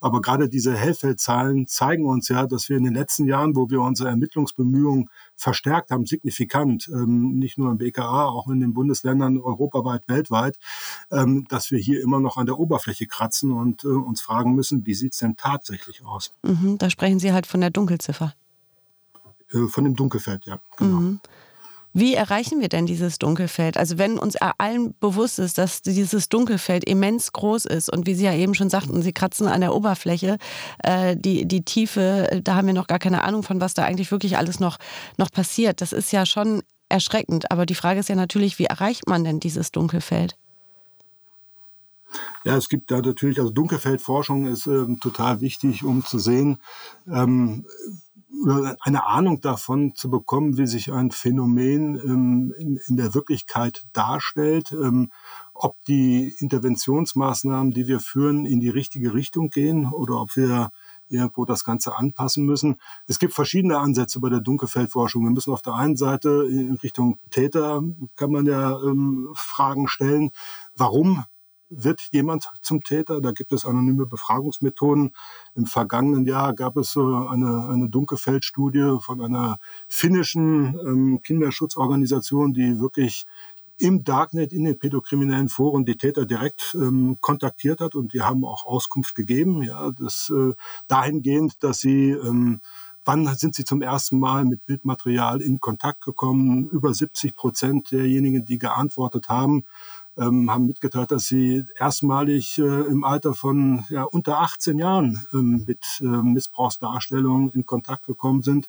Aber 0.00 0.22
gerade 0.22 0.48
diese 0.48 0.74
Hellfeldzahlen 0.74 1.66
zeigen 1.66 2.06
uns 2.06 2.28
ja, 2.28 2.46
dass 2.46 2.70
wir 2.70 2.78
in 2.78 2.84
den 2.84 2.94
letzten 2.94 3.26
Jahren, 3.26 3.54
wo 3.54 3.68
wir 3.68 3.82
unsere 3.82 4.08
Ermittlungen 4.08 4.45
Aufklärungsbemühungen 4.46 5.10
verstärkt 5.34 5.90
haben, 5.90 6.06
signifikant, 6.06 6.88
ähm, 6.88 7.38
nicht 7.38 7.58
nur 7.58 7.70
im 7.70 7.78
BKA, 7.78 8.26
auch 8.26 8.48
in 8.48 8.60
den 8.60 8.72
Bundesländern 8.72 9.40
europaweit, 9.40 10.02
weltweit, 10.06 10.58
ähm, 11.10 11.46
dass 11.48 11.70
wir 11.70 11.78
hier 11.78 12.02
immer 12.02 12.20
noch 12.20 12.36
an 12.36 12.46
der 12.46 12.58
Oberfläche 12.58 13.06
kratzen 13.06 13.52
und 13.52 13.84
äh, 13.84 13.88
uns 13.88 14.20
fragen 14.20 14.54
müssen, 14.54 14.86
wie 14.86 14.94
sieht 14.94 15.12
es 15.12 15.18
denn 15.18 15.36
tatsächlich 15.36 16.04
aus? 16.04 16.32
Mhm, 16.42 16.78
da 16.78 16.90
sprechen 16.90 17.18
Sie 17.18 17.32
halt 17.32 17.46
von 17.46 17.60
der 17.60 17.70
Dunkelziffer. 17.70 18.34
Äh, 19.52 19.66
von 19.68 19.84
dem 19.84 19.96
Dunkelfeld, 19.96 20.46
ja. 20.46 20.58
Genau. 20.76 21.00
Mhm. 21.00 21.20
Wie 21.98 22.12
erreichen 22.12 22.60
wir 22.60 22.68
denn 22.68 22.84
dieses 22.84 23.18
Dunkelfeld? 23.18 23.78
Also 23.78 23.96
wenn 23.96 24.18
uns 24.18 24.36
allen 24.36 24.94
bewusst 25.00 25.38
ist, 25.38 25.56
dass 25.56 25.80
dieses 25.80 26.28
Dunkelfeld 26.28 26.84
immens 26.84 27.32
groß 27.32 27.64
ist 27.64 27.90
und 27.90 28.06
wie 28.06 28.14
Sie 28.14 28.26
ja 28.26 28.34
eben 28.34 28.54
schon 28.54 28.68
sagten, 28.68 29.00
Sie 29.00 29.14
kratzen 29.14 29.48
an 29.48 29.62
der 29.62 29.74
Oberfläche, 29.74 30.36
äh, 30.84 31.16
die, 31.16 31.48
die 31.48 31.64
Tiefe, 31.64 32.42
da 32.44 32.54
haben 32.54 32.66
wir 32.66 32.74
noch 32.74 32.86
gar 32.86 32.98
keine 32.98 33.24
Ahnung 33.24 33.42
von, 33.42 33.62
was 33.62 33.72
da 33.72 33.84
eigentlich 33.84 34.10
wirklich 34.10 34.36
alles 34.36 34.60
noch, 34.60 34.76
noch 35.16 35.30
passiert. 35.30 35.80
Das 35.80 35.94
ist 35.94 36.12
ja 36.12 36.26
schon 36.26 36.60
erschreckend. 36.90 37.50
Aber 37.50 37.64
die 37.64 37.74
Frage 37.74 37.98
ist 37.98 38.10
ja 38.10 38.14
natürlich, 38.14 38.58
wie 38.58 38.66
erreicht 38.66 39.08
man 39.08 39.24
denn 39.24 39.40
dieses 39.40 39.72
Dunkelfeld? 39.72 40.36
Ja, 42.44 42.58
es 42.58 42.68
gibt 42.68 42.90
da 42.90 43.00
natürlich, 43.00 43.40
also 43.40 43.50
Dunkelfeldforschung 43.50 44.48
ist 44.48 44.66
ähm, 44.66 45.00
total 45.00 45.40
wichtig, 45.40 45.82
um 45.82 46.04
zu 46.04 46.18
sehen, 46.18 46.58
ähm, 47.10 47.64
eine 48.80 49.06
Ahnung 49.06 49.40
davon 49.40 49.94
zu 49.94 50.10
bekommen, 50.10 50.58
wie 50.58 50.66
sich 50.66 50.92
ein 50.92 51.10
Phänomen 51.10 51.96
ähm, 51.96 52.54
in, 52.58 52.76
in, 52.86 52.96
der 52.96 53.14
Wirklichkeit 53.14 53.84
darstellt, 53.92 54.72
ähm, 54.72 55.10
ob 55.54 55.76
die 55.84 56.34
Interventionsmaßnahmen, 56.38 57.72
die 57.72 57.88
wir 57.88 58.00
führen, 58.00 58.44
in 58.44 58.60
die 58.60 58.68
richtige 58.68 59.14
Richtung 59.14 59.50
gehen 59.50 59.86
oder 59.86 60.20
ob 60.20 60.36
wir 60.36 60.70
irgendwo 61.08 61.44
das 61.44 61.64
Ganze 61.64 61.96
anpassen 61.96 62.44
müssen. 62.44 62.76
Es 63.06 63.18
gibt 63.18 63.32
verschiedene 63.32 63.78
Ansätze 63.78 64.20
bei 64.20 64.28
der 64.28 64.40
Dunkelfeldforschung. 64.40 65.24
Wir 65.24 65.30
müssen 65.30 65.52
auf 65.52 65.62
der 65.62 65.74
einen 65.74 65.96
Seite 65.96 66.46
in 66.50 66.74
Richtung 66.74 67.18
Täter, 67.30 67.82
kann 68.16 68.32
man 68.32 68.46
ja 68.46 68.78
ähm, 68.82 69.30
Fragen 69.34 69.88
stellen, 69.88 70.30
warum 70.76 71.24
wird 71.68 72.00
jemand 72.12 72.50
zum 72.62 72.82
Täter. 72.82 73.20
Da 73.20 73.32
gibt 73.32 73.52
es 73.52 73.64
anonyme 73.64 74.06
Befragungsmethoden. 74.06 75.12
Im 75.54 75.66
vergangenen 75.66 76.26
Jahr 76.26 76.54
gab 76.54 76.76
es 76.76 76.96
eine, 76.96 77.68
eine 77.68 77.88
Dunkelfeldstudie 77.88 78.98
von 79.00 79.20
einer 79.20 79.58
finnischen 79.88 80.78
ähm, 80.80 81.20
Kinderschutzorganisation, 81.22 82.52
die 82.52 82.80
wirklich 82.80 83.26
im 83.78 84.04
Darknet, 84.04 84.52
in 84.52 84.64
den 84.64 84.78
pädokriminellen 84.78 85.48
Foren 85.48 85.84
die 85.84 85.96
Täter 85.96 86.24
direkt 86.24 86.74
ähm, 86.74 87.18
kontaktiert 87.20 87.80
hat 87.80 87.94
und 87.94 88.14
die 88.14 88.22
haben 88.22 88.44
auch 88.44 88.64
Auskunft 88.64 89.14
gegeben. 89.14 89.62
Ja, 89.62 89.90
das 89.90 90.30
äh, 90.30 90.54
dahingehend, 90.88 91.62
dass 91.62 91.80
sie 91.80 92.10
ähm, 92.10 92.60
Wann 93.08 93.32
sind 93.36 93.54
Sie 93.54 93.62
zum 93.62 93.82
ersten 93.82 94.18
Mal 94.18 94.44
mit 94.44 94.66
Bildmaterial 94.66 95.40
in 95.40 95.60
Kontakt 95.60 96.04
gekommen? 96.04 96.68
Über 96.68 96.92
70 96.92 97.36
Prozent 97.36 97.92
derjenigen, 97.92 98.44
die 98.44 98.58
geantwortet 98.58 99.28
haben, 99.28 99.64
ähm, 100.18 100.50
haben 100.50 100.66
mitgeteilt, 100.66 101.10
dass 101.10 101.24
sie 101.24 101.64
erstmalig 101.78 102.58
äh, 102.58 102.62
im 102.62 103.04
Alter 103.04 103.34
von 103.34 103.84
ja, 103.90 104.04
unter 104.04 104.40
18 104.40 104.78
Jahren 104.78 105.24
ähm, 105.32 105.64
mit 105.66 106.00
äh, 106.00 106.04
Missbrauchsdarstellungen 106.04 107.50
in 107.50 107.66
Kontakt 107.66 108.06
gekommen 108.06 108.42
sind. 108.42 108.68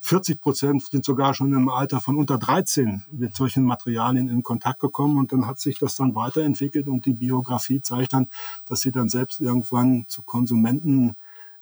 40 0.00 0.40
Prozent 0.40 0.82
sind 0.84 1.04
sogar 1.04 1.34
schon 1.34 1.52
im 1.52 1.68
Alter 1.68 2.00
von 2.00 2.16
unter 2.16 2.38
13 2.38 3.04
mit 3.10 3.34
solchen 3.34 3.64
Materialien 3.64 4.28
in 4.28 4.42
Kontakt 4.42 4.80
gekommen 4.80 5.18
und 5.18 5.32
dann 5.32 5.46
hat 5.46 5.58
sich 5.58 5.78
das 5.78 5.96
dann 5.96 6.14
weiterentwickelt 6.14 6.88
und 6.88 7.06
die 7.06 7.14
Biografie 7.14 7.82
zeigt 7.82 8.12
dann, 8.12 8.28
dass 8.64 8.80
sie 8.80 8.92
dann 8.92 9.08
selbst 9.08 9.40
irgendwann 9.40 10.06
zu 10.08 10.22
Konsumenten 10.22 11.16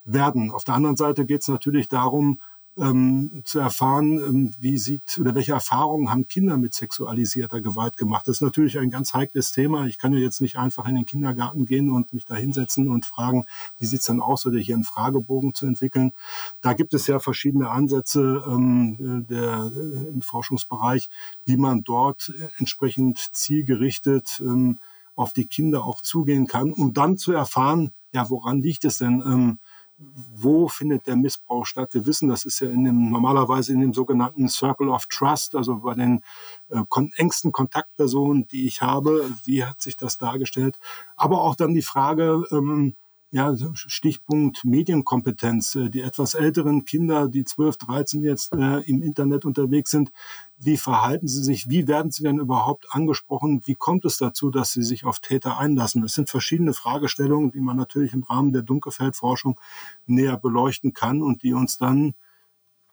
werden. 0.05 0.51
Auf 0.51 0.65
der 0.65 0.75
anderen 0.75 0.97
Seite 0.97 1.25
geht 1.25 1.43
es 1.43 1.49
natürlich 1.49 1.89
darum, 1.89 2.41
ähm, 2.77 3.43
zu 3.45 3.59
erfahren, 3.59 4.19
ähm, 4.19 4.51
wie 4.59 4.79
sieht 4.79 5.19
oder 5.21 5.35
welche 5.35 5.53
Erfahrungen 5.53 6.11
haben 6.11 6.27
Kinder 6.27 6.57
mit 6.57 6.75
sexualisierter 6.75 7.61
Gewalt 7.61 7.97
gemacht. 7.97 8.27
Das 8.27 8.37
ist 8.37 8.41
natürlich 8.41 8.79
ein 8.79 8.91
ganz 8.91 9.15
heikles 9.15 9.53
Thema. 9.53 9.87
Ich 9.87 9.99
kann 9.99 10.13
ja 10.13 10.19
jetzt 10.19 10.41
nicht 10.41 10.57
einfach 10.57 10.87
in 10.87 10.97
den 10.97 11.07
Kindergarten 11.07 11.67
gehen 11.67 11.91
und 11.91 12.13
mich 12.13 12.25
da 12.25 12.35
hinsetzen 12.35 12.89
und 12.89 13.07
fragen, 13.07 13.45
wie 13.79 13.87
sieht's 13.87 14.07
denn 14.07 14.21
aus, 14.21 14.45
oder 14.47 14.59
hier 14.59 14.75
einen 14.75 14.85
Fragebogen 14.85 15.55
zu 15.55 15.67
entwickeln. 15.67 16.13
Da 16.61 16.73
gibt 16.73 16.95
es 16.95 17.07
ja 17.07 17.21
verschiedene 17.21 17.71
Ansätze 17.71 18.43
ähm, 18.47 19.27
der, 19.29 19.71
äh, 19.75 20.09
im 20.09 20.23
Forschungsbereich, 20.23 21.09
wie 21.45 21.57
man 21.57 21.85
dort 21.85 22.33
entsprechend 22.59 23.19
zielgerichtet 23.33 24.41
ähm, 24.41 24.79
auf 25.15 25.33
die 25.33 25.47
Kinder 25.47 25.85
auch 25.85 26.01
zugehen 26.01 26.47
kann, 26.47 26.73
um 26.73 26.93
dann 26.93 27.17
zu 27.17 27.33
erfahren, 27.33 27.93
ja, 28.13 28.29
woran 28.31 28.63
liegt 28.63 28.85
es 28.85 28.99
denn? 28.99 29.59
Wo 29.97 30.69
findet 30.69 31.07
der 31.07 31.17
Missbrauch 31.17 31.67
statt? 31.67 31.95
Wir 31.95 32.05
wissen, 32.05 32.29
das 32.29 32.45
ist 32.45 32.61
ja 32.61 32.69
in 32.69 32.85
dem, 32.85 33.11
normalerweise 33.11 33.73
in 33.73 33.81
dem 33.81 33.93
sogenannten 33.93 34.49
Circle 34.49 34.89
of 34.89 35.07
Trust, 35.07 35.55
also 35.55 35.77
bei 35.77 35.95
den 35.95 36.23
äh, 36.71 36.83
kon 36.89 37.13
engsten 37.17 37.53
Kontaktpersonen, 37.53 38.47
die 38.49 38.67
ich 38.67 38.83
habe. 38.83 39.31
Wie 39.45 39.65
hat 39.65 39.81
sich 39.81 39.97
das 39.97 40.19
dargestellt? 40.19 40.79
Aber 41.17 41.43
auch 41.43 41.55
dann 41.55 41.75
die 41.75 41.83
Frage, 41.83 42.45
ähm, 42.51 42.97
ja, 43.35 43.53
Stichpunkt 43.75 44.65
Medienkompetenz. 44.65 45.75
Äh, 45.75 45.91
die 45.91 46.03
etwas 46.03 46.35
älteren 46.35 46.85
Kinder, 46.85 47.29
die 47.29 47.45
12, 47.45 47.79
13 47.79 48.23
jetzt 48.23 48.55
äh, 48.55 48.79
im 48.89 49.03
Internet 49.03 49.45
unterwegs 49.45 49.91
sind, 49.91 50.13
wie 50.57 50.77
verhalten 50.77 51.27
sie 51.27 51.43
sich? 51.43 51.69
Wie 51.69 51.89
werden 51.89 52.13
sie 52.13 52.23
denn 52.23 52.39
überhaupt 52.39 52.87
angesprochen? 52.91 53.63
Wie 53.65 53.75
kommt 53.75 54.05
es 54.05 54.19
dazu, 54.19 54.51
dass 54.51 54.73
sie 54.73 54.85
sich 54.85 55.05
auf 55.05 55.19
Täter 55.19 55.59
einlassen? 55.59 56.05
Es 56.05 56.15
sind 56.15 56.31
verschiedene 56.31 56.75
Fragestellungen, 56.75 57.51
die 57.51 57.61
man 57.61 57.77
natürlich 57.77 58.13
im 58.13 58.23
Rahmen 58.23 58.53
der 58.53 58.63
Dunkelfeldforschung 58.63 59.59
näher 60.07 60.37
beleuchten 60.37 60.93
kann 60.93 61.21
und 61.21 61.43
die 61.43 61.55
uns 61.55 61.77
dann 61.77 62.15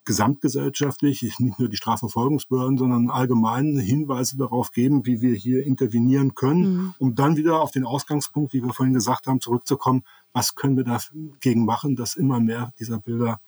gesamtgesellschaftlich, 0.05 1.39
nicht 1.39 1.59
nur 1.59 1.69
die 1.69 1.77
Strafverfolgungsbehörden, 1.77 2.77
sondern 2.77 3.09
allgemein 3.09 3.77
Hinweise 3.77 4.37
darauf 4.37 4.71
geben, 4.71 5.05
wie 5.05 5.21
wir 5.21 5.35
hier 5.35 5.63
intervenieren 5.65 6.33
können, 6.33 6.61
mhm. 6.61 6.93
um 6.97 7.15
dann 7.15 7.37
wieder 7.37 7.61
auf 7.61 7.71
den 7.71 7.85
Ausgangspunkt, 7.85 8.53
wie 8.53 8.63
wir 8.63 8.73
vorhin 8.73 8.93
gesagt 8.93 9.27
haben, 9.27 9.41
zurückzukommen, 9.41 10.03
was 10.33 10.55
können 10.55 10.77
wir 10.77 10.83
dagegen 10.83 11.65
machen, 11.65 11.95
dass 11.95 12.15
immer 12.15 12.39
mehr 12.39 12.71
dieser 12.79 12.99
Bilder 12.99 13.41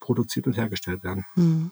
produziert 0.00 0.46
und 0.46 0.56
hergestellt 0.56 1.04
werden. 1.04 1.24
Mhm. 1.36 1.70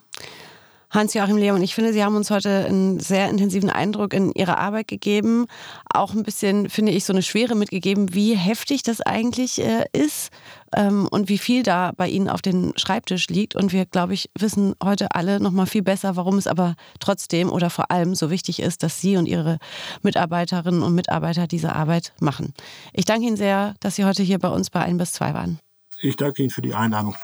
Hans-Joachim 0.91 1.37
Leon, 1.37 1.63
ich 1.63 1.77
finde, 1.77 1.93
Sie 1.93 2.03
haben 2.03 2.17
uns 2.17 2.31
heute 2.31 2.65
einen 2.67 2.99
sehr 2.99 3.29
intensiven 3.31 3.71
Eindruck 3.71 4.13
in 4.13 4.33
Ihre 4.33 4.59
Arbeit 4.59 4.89
gegeben. 4.89 5.47
Auch 5.89 6.15
ein 6.15 6.25
bisschen, 6.25 6.69
finde 6.69 6.91
ich, 6.91 7.05
so 7.05 7.13
eine 7.13 7.23
Schwere 7.23 7.55
mitgegeben, 7.55 8.13
wie 8.13 8.35
heftig 8.35 8.83
das 8.83 9.01
eigentlich 9.01 9.61
äh, 9.61 9.85
ist 9.93 10.31
ähm, 10.75 11.07
und 11.09 11.29
wie 11.29 11.39
viel 11.39 11.63
da 11.63 11.93
bei 11.97 12.09
Ihnen 12.09 12.29
auf 12.29 12.43
dem 12.43 12.73
Schreibtisch 12.75 13.29
liegt. 13.29 13.55
Und 13.55 13.73
wir, 13.73 13.87
glaube 13.87 14.15
ich, 14.15 14.31
wissen 14.37 14.75
heute 14.83 15.15
alle 15.15 15.39
noch 15.39 15.53
mal 15.53 15.67
viel 15.67 15.83
besser, 15.83 16.17
warum 16.17 16.39
es 16.39 16.49
aber 16.49 16.75
trotzdem 16.99 17.51
oder 17.51 17.71
vor 17.71 17.93
allem 17.93 18.17
so 18.17 18.29
wichtig 18.31 18.61
ist, 18.61 18.83
dass 18.83 19.01
Sie 19.01 19.17
und 19.17 19.27
Ihre 19.27 19.59
Mitarbeiterinnen 20.03 20.83
und 20.83 20.97
Mitarbeiter 20.97 21.47
diese 21.47 21.73
Arbeit 21.73 22.13
machen. 22.19 22.53
Ich 22.93 23.05
danke 23.05 23.29
Ihnen 23.29 23.37
sehr, 23.37 23.75
dass 23.79 23.95
Sie 23.95 24.05
heute 24.05 24.25
hier 24.25 24.41
bei 24.41 24.49
uns 24.49 24.71
bei 24.71 24.81
1 24.81 24.99
bis 24.99 25.13
2 25.13 25.35
waren. 25.35 25.61
Ich 26.01 26.17
danke 26.17 26.43
Ihnen 26.43 26.51
für 26.51 26.63
die 26.63 26.75
Einladung. 26.75 27.15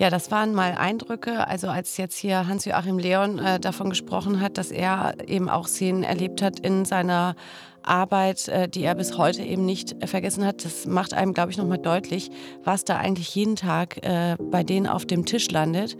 Ja, 0.00 0.08
das 0.08 0.30
waren 0.30 0.54
mal 0.54 0.76
Eindrücke. 0.78 1.46
Also 1.46 1.68
als 1.68 1.98
jetzt 1.98 2.16
hier 2.16 2.46
Hans-Joachim 2.46 2.98
Leon 2.98 3.38
äh, 3.38 3.60
davon 3.60 3.90
gesprochen 3.90 4.40
hat, 4.40 4.56
dass 4.56 4.70
er 4.70 5.12
eben 5.28 5.50
auch 5.50 5.68
Szenen 5.68 6.04
erlebt 6.04 6.40
hat 6.40 6.58
in 6.58 6.86
seiner 6.86 7.36
Arbeit, 7.82 8.48
äh, 8.48 8.66
die 8.66 8.82
er 8.82 8.94
bis 8.94 9.18
heute 9.18 9.42
eben 9.42 9.66
nicht 9.66 9.94
vergessen 10.06 10.46
hat. 10.46 10.64
Das 10.64 10.86
macht 10.86 11.12
einem, 11.12 11.34
glaube 11.34 11.50
ich, 11.50 11.58
nochmal 11.58 11.76
deutlich, 11.76 12.30
was 12.64 12.86
da 12.86 12.96
eigentlich 12.96 13.34
jeden 13.34 13.56
Tag 13.56 13.98
äh, 14.02 14.36
bei 14.40 14.62
denen 14.62 14.86
auf 14.86 15.04
dem 15.04 15.26
Tisch 15.26 15.50
landet, 15.50 15.98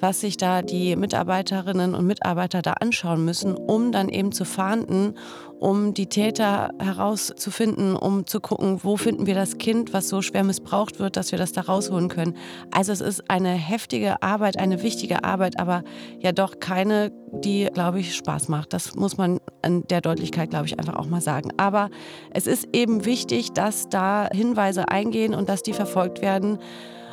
was 0.00 0.20
sich 0.20 0.36
da 0.36 0.62
die 0.62 0.96
Mitarbeiterinnen 0.96 1.94
und 1.94 2.06
Mitarbeiter 2.06 2.62
da 2.62 2.74
anschauen 2.74 3.24
müssen, 3.24 3.54
um 3.54 3.92
dann 3.92 4.08
eben 4.08 4.32
zu 4.32 4.44
fahnden 4.44 5.14
um 5.58 5.92
die 5.94 6.06
Täter 6.06 6.70
herauszufinden, 6.78 7.96
um 7.96 8.26
zu 8.26 8.40
gucken, 8.40 8.80
wo 8.82 8.96
finden 8.96 9.26
wir 9.26 9.34
das 9.34 9.58
Kind, 9.58 9.92
was 9.92 10.08
so 10.08 10.22
schwer 10.22 10.44
missbraucht 10.44 10.98
wird, 10.98 11.16
dass 11.16 11.32
wir 11.32 11.38
das 11.38 11.52
da 11.52 11.62
rausholen 11.62 12.08
können. 12.08 12.36
Also 12.70 12.92
es 12.92 13.00
ist 13.00 13.30
eine 13.30 13.50
heftige 13.50 14.22
Arbeit, 14.22 14.58
eine 14.58 14.82
wichtige 14.82 15.24
Arbeit, 15.24 15.58
aber 15.58 15.82
ja 16.20 16.32
doch 16.32 16.60
keine, 16.60 17.10
die, 17.32 17.68
glaube 17.72 18.00
ich, 18.00 18.14
Spaß 18.14 18.48
macht. 18.48 18.72
Das 18.72 18.94
muss 18.94 19.16
man 19.16 19.40
in 19.64 19.86
der 19.88 20.00
Deutlichkeit, 20.00 20.50
glaube 20.50 20.66
ich, 20.66 20.78
einfach 20.78 20.96
auch 20.96 21.06
mal 21.06 21.20
sagen. 21.20 21.50
Aber 21.56 21.90
es 22.30 22.46
ist 22.46 22.68
eben 22.72 23.04
wichtig, 23.04 23.52
dass 23.52 23.88
da 23.88 24.28
Hinweise 24.32 24.88
eingehen 24.88 25.34
und 25.34 25.48
dass 25.48 25.62
die 25.62 25.72
verfolgt 25.72 26.22
werden. 26.22 26.58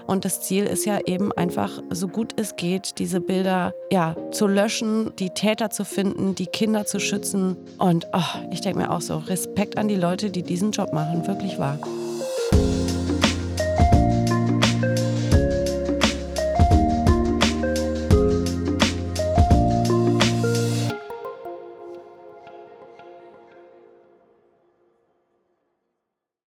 Und 0.07 0.25
das 0.25 0.41
Ziel 0.41 0.65
ist 0.65 0.85
ja 0.85 0.99
eben 1.05 1.31
einfach, 1.31 1.81
so 1.89 2.07
gut 2.07 2.33
es 2.39 2.55
geht, 2.55 2.99
diese 2.99 3.21
Bilder 3.21 3.73
ja, 3.91 4.15
zu 4.31 4.47
löschen, 4.47 5.11
die 5.17 5.31
Täter 5.31 5.69
zu 5.69 5.83
finden, 5.83 6.35
die 6.35 6.47
Kinder 6.47 6.85
zu 6.85 6.99
schützen. 6.99 7.57
Und 7.79 8.07
oh, 8.13 8.39
ich 8.51 8.61
denke 8.61 8.79
mir 8.79 8.91
auch 8.91 9.01
so, 9.01 9.17
Respekt 9.17 9.77
an 9.77 9.87
die 9.87 9.95
Leute, 9.95 10.29
die 10.29 10.43
diesen 10.43 10.71
Job 10.71 10.93
machen, 10.93 11.25
wirklich 11.27 11.57
wahr. 11.57 11.79